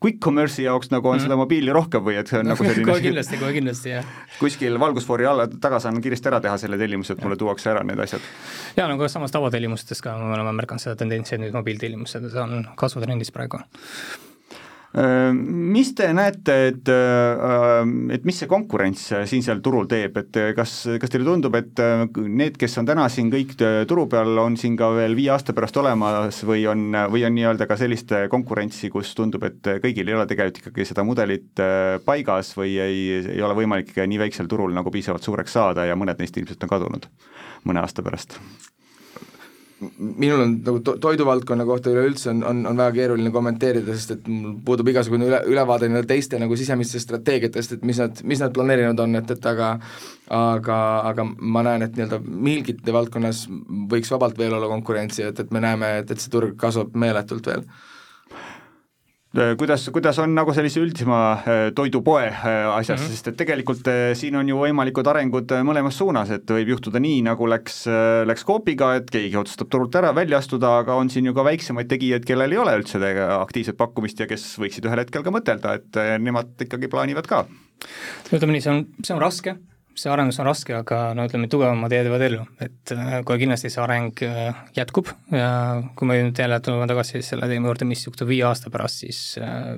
quick 0.05 0.21
commerce'i 0.25 0.69
jaoks 0.69 0.93
nagu 0.95 1.09
on 1.09 1.19
mm. 1.19 1.27
seda 1.27 1.41
mobiili 1.41 1.75
rohkem 1.75 2.05
või 2.05 2.19
et 2.21 2.31
see 2.31 2.43
on 2.43 2.53
nagu 2.53 2.65
selline 2.65 2.89
kohe 2.89 3.05
kindlasti, 3.09 3.41
kohe 3.41 3.57
kindlasti, 3.57 3.95
jah. 3.97 4.15
kuskil 4.39 4.79
valgusfoori 4.81 5.29
alla 5.29 5.49
taga 5.49 5.81
saan 5.83 6.01
kiiresti 6.05 6.33
ära 6.33 6.43
teha 6.45 6.57
selle 6.61 6.81
tellimuse, 6.81 7.17
et 7.17 7.25
mulle 7.25 7.41
tuuakse 7.41 7.73
ära 7.73 7.85
need 7.89 8.01
asjad? 8.05 8.25
jaa, 8.77 8.89
nagu 8.89 9.09
samas 9.09 9.35
tavatellimustes 9.35 10.05
ka 10.05 10.17
me 10.21 10.33
oleme 10.37 10.57
märganud 10.63 10.85
seda 10.85 10.97
tendentsi, 11.01 11.37
et 11.37 11.45
nüüd 11.47 11.57
mobiiltellimused 11.57 12.33
on 12.45 12.65
kasvutrendis 12.79 13.33
praegu 13.35 13.65
mis 14.97 15.91
te 15.95 16.07
näete, 16.17 16.55
et, 16.71 16.89
äh, 16.89 17.83
et 18.15 18.25
mis 18.25 18.39
see 18.41 18.49
konkurents 18.49 19.03
siinsel 19.29 19.61
turul 19.65 19.89
teeb, 19.91 20.17
et 20.17 20.39
kas, 20.57 20.73
kas 21.01 21.13
teile 21.13 21.27
tundub, 21.29 21.55
et 21.59 21.83
need, 22.17 22.57
kes 22.61 22.79
on 22.81 22.89
täna 22.89 23.09
siin 23.13 23.29
kõik 23.33 23.53
turu 23.91 24.07
peal, 24.09 24.33
on 24.41 24.57
siin 24.57 24.79
ka 24.81 24.91
veel 24.97 25.17
viie 25.19 25.33
aasta 25.35 25.53
pärast 25.57 25.77
olemas 25.81 26.41
või 26.49 26.65
on, 26.71 26.89
või 27.13 27.27
on 27.29 27.37
nii-öelda 27.37 27.69
ka 27.69 27.77
sellist 27.81 28.15
konkurentsi, 28.33 28.91
kus 28.95 29.13
tundub, 29.19 29.45
et 29.49 29.75
kõigil 29.85 30.09
ei 30.09 30.17
ole 30.17 30.27
tegelikult 30.31 30.63
ikkagi 30.63 30.89
seda 30.89 31.05
mudelit 31.05 31.63
paigas 32.07 32.55
või 32.57 32.79
ei, 32.81 33.05
ei 33.37 33.45
ole 33.45 33.59
võimalik 33.61 33.93
nii 33.99 34.25
väiksel 34.25 34.49
turul 34.49 34.73
nagu 34.75 34.93
piisavalt 34.95 35.27
suureks 35.27 35.53
saada 35.59 35.85
ja 35.89 35.99
mõned 35.99 36.19
neist 36.19 36.41
ilmselt 36.41 36.65
on 36.65 36.75
kadunud 36.77 37.13
mõne 37.69 37.85
aasta 37.85 38.03
pärast? 38.03 38.41
Minul 39.99 40.41
on 40.43 40.55
nagu 40.65 40.81
to-, 40.85 40.97
toiduvaldkonna 41.03 41.65
kohta 41.69 41.91
üleüldse 41.93 42.31
on, 42.33 42.43
on, 42.47 42.65
on 42.67 42.81
väga 42.81 42.97
keeruline 42.97 43.31
kommenteerida, 43.35 43.95
sest 43.95 44.17
et 44.17 44.31
mul 44.31 44.57
puudub 44.67 44.91
igasugune 44.91 45.29
üle, 45.29 45.41
ülevaade 45.53 45.89
nii-öelda 45.89 46.11
teiste 46.11 46.41
nagu 46.43 46.57
sisemistest 46.59 47.07
strateegiatest, 47.07 47.77
et 47.77 47.85
mis 47.87 48.01
nad, 48.03 48.23
mis 48.27 48.43
nad 48.43 48.55
planeerinud 48.55 49.05
on, 49.05 49.19
et, 49.21 49.31
et 49.37 49.51
aga 49.53 49.75
aga, 50.35 50.79
aga 51.13 51.29
ma 51.39 51.63
näen, 51.67 51.87
et 51.87 51.95
nii-öelda 51.99 52.19
milgite 52.27 52.95
valdkonnas 52.95 53.45
võiks 53.93 54.11
vabalt 54.15 54.39
veel 54.41 54.57
olla 54.59 54.71
konkurentsi, 54.71 55.29
et, 55.31 55.45
et 55.45 55.55
me 55.55 55.63
näeme, 55.63 55.99
et, 56.03 56.11
et 56.11 56.23
see 56.23 56.35
turg 56.35 56.59
kasvab 56.61 56.99
meeletult 56.99 57.47
veel 57.53 57.65
kuidas, 59.61 59.85
kuidas 59.93 60.19
on 60.23 60.33
nagu 60.33 60.55
sellise 60.57 60.81
üldisema 60.81 61.19
äh, 61.37 61.61
toidupoe 61.77 62.25
äh, 62.31 62.49
asjas 62.73 63.01
mm, 63.01 63.05
-hmm. 63.05 63.13
sest 63.13 63.29
et 63.29 63.37
tegelikult 63.37 63.91
siin 64.17 64.37
on 64.41 64.49
ju 64.49 64.57
võimalikud 64.63 65.11
arengud 65.11 65.53
mõlemas 65.69 65.99
suunas, 66.01 66.31
et 66.33 66.49
võib 66.49 66.73
juhtuda 66.75 67.01
nii, 67.03 67.21
nagu 67.29 67.49
läks, 67.49 67.85
läks 68.25 68.45
Coopiga, 68.49 68.95
et 68.97 69.11
keegi 69.13 69.37
otsustab 69.37 69.69
turult 69.69 69.95
ära, 70.01 70.15
välja 70.17 70.41
astuda, 70.41 70.79
aga 70.83 70.97
on 70.97 71.11
siin 71.13 71.29
ju 71.29 71.35
ka 71.37 71.45
väiksemaid 71.45 71.89
tegijaid, 71.89 72.25
kellel 72.25 72.53
ei 72.53 72.59
ole 72.59 72.77
üldse 72.81 72.99
aktiivset 73.39 73.77
pakkumist 73.77 74.21
ja 74.21 74.27
kes 74.27 74.55
võiksid 74.59 74.89
ühel 74.89 75.05
hetkel 75.05 75.23
ka 75.23 75.35
mõtelda, 75.35 75.75
et 75.77 76.21
nemad 76.21 76.57
ikkagi 76.65 76.89
plaanivad 76.89 77.29
ka. 77.29 77.45
ütleme 78.33 78.57
nii, 78.57 78.65
see 78.65 78.73
on, 78.73 78.87
see 79.05 79.15
on 79.15 79.23
raske 79.23 79.59
see 79.99 80.13
arendus 80.13 80.39
on 80.39 80.47
raske, 80.49 80.75
aga 80.79 81.01
no 81.17 81.27
ütleme, 81.27 81.49
tugevamad 81.51 81.93
jäävad 81.93 82.25
ellu, 82.29 82.45
et 82.63 82.93
äh, 82.95 83.19
kohe 83.27 83.39
kindlasti 83.41 83.71
see 83.73 83.83
areng 83.83 84.23
äh, 84.27 84.61
jätkub 84.77 85.11
ja 85.35 85.51
kui 85.99 86.09
me 86.09 86.19
nüüd 86.23 86.39
jälle 86.39 86.61
tuleme 86.65 86.87
tagasi 86.91 87.23
selle 87.27 87.49
teema 87.51 87.71
juurde, 87.71 87.89
mis 87.89 88.05
juhtub 88.07 88.31
viie 88.31 88.45
aasta 88.47 88.71
pärast, 88.75 89.03
siis 89.05 89.21
äh, 89.43 89.75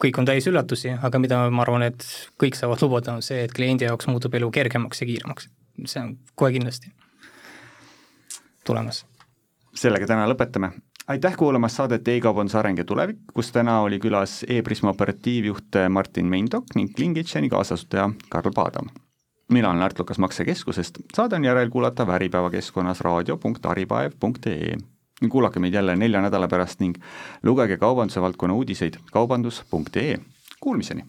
kõik 0.00 0.20
on 0.20 0.28
täis 0.28 0.48
üllatusi, 0.48 0.94
aga 0.96 1.20
mida 1.22 1.42
ma 1.52 1.64
arvan, 1.66 1.84
et 1.90 2.06
kõik 2.40 2.56
saavad 2.56 2.80
lubada, 2.84 3.18
on 3.18 3.24
see, 3.24 3.42
et 3.44 3.56
kliendi 3.56 3.88
jaoks 3.88 4.08
muutub 4.08 4.34
elu 4.38 4.50
kergemaks 4.54 5.02
ja 5.02 5.08
kiiremaks. 5.10 5.50
see 5.84 6.00
on 6.02 6.14
kohe 6.34 6.52
kindlasti 6.56 6.92
tulemas. 8.64 9.04
sellega 9.74 10.06
täna 10.06 10.24
lõpetame 10.32 10.72
aitäh 11.10 11.36
kuulamast 11.36 11.76
saadet 11.76 12.08
E-kaubanduse 12.08 12.58
areng 12.58 12.78
ja 12.78 12.84
tulevik, 12.84 13.20
kus 13.34 13.52
täna 13.52 13.80
oli 13.84 13.98
külas 14.00 14.40
e-Prisma 14.48 14.94
operatiivjuht 14.96 15.80
Martin 15.88 16.26
Meindok 16.26 16.74
ning 16.74 16.92
Klingitšeni 16.96 17.52
kaasasutaja 17.52 18.10
Karl 18.30 18.52
Paadam 18.54 18.92
mina 19.50 19.70
olen 19.70 19.82
Ärt 19.82 19.98
Lukas 19.98 20.18
Maksekeskusest, 20.18 20.98
saade 21.14 21.36
on 21.36 21.44
järelkuulatav 21.44 22.08
Äripäeva 22.08 22.50
keskkonnas 22.50 23.00
raadio.äripäev.ee. 23.00 24.76
kuulake 25.28 25.60
meid 25.60 25.74
jälle 25.74 25.96
nelja 25.96 26.20
nädala 26.20 26.48
pärast 26.48 26.80
ning 26.80 26.94
lugege 27.42 27.76
kaubanduse 27.76 28.20
valdkonna 28.20 28.54
uudiseid 28.54 28.94
kaubandus.ee, 29.12 30.18
kuulmiseni! 30.60 31.04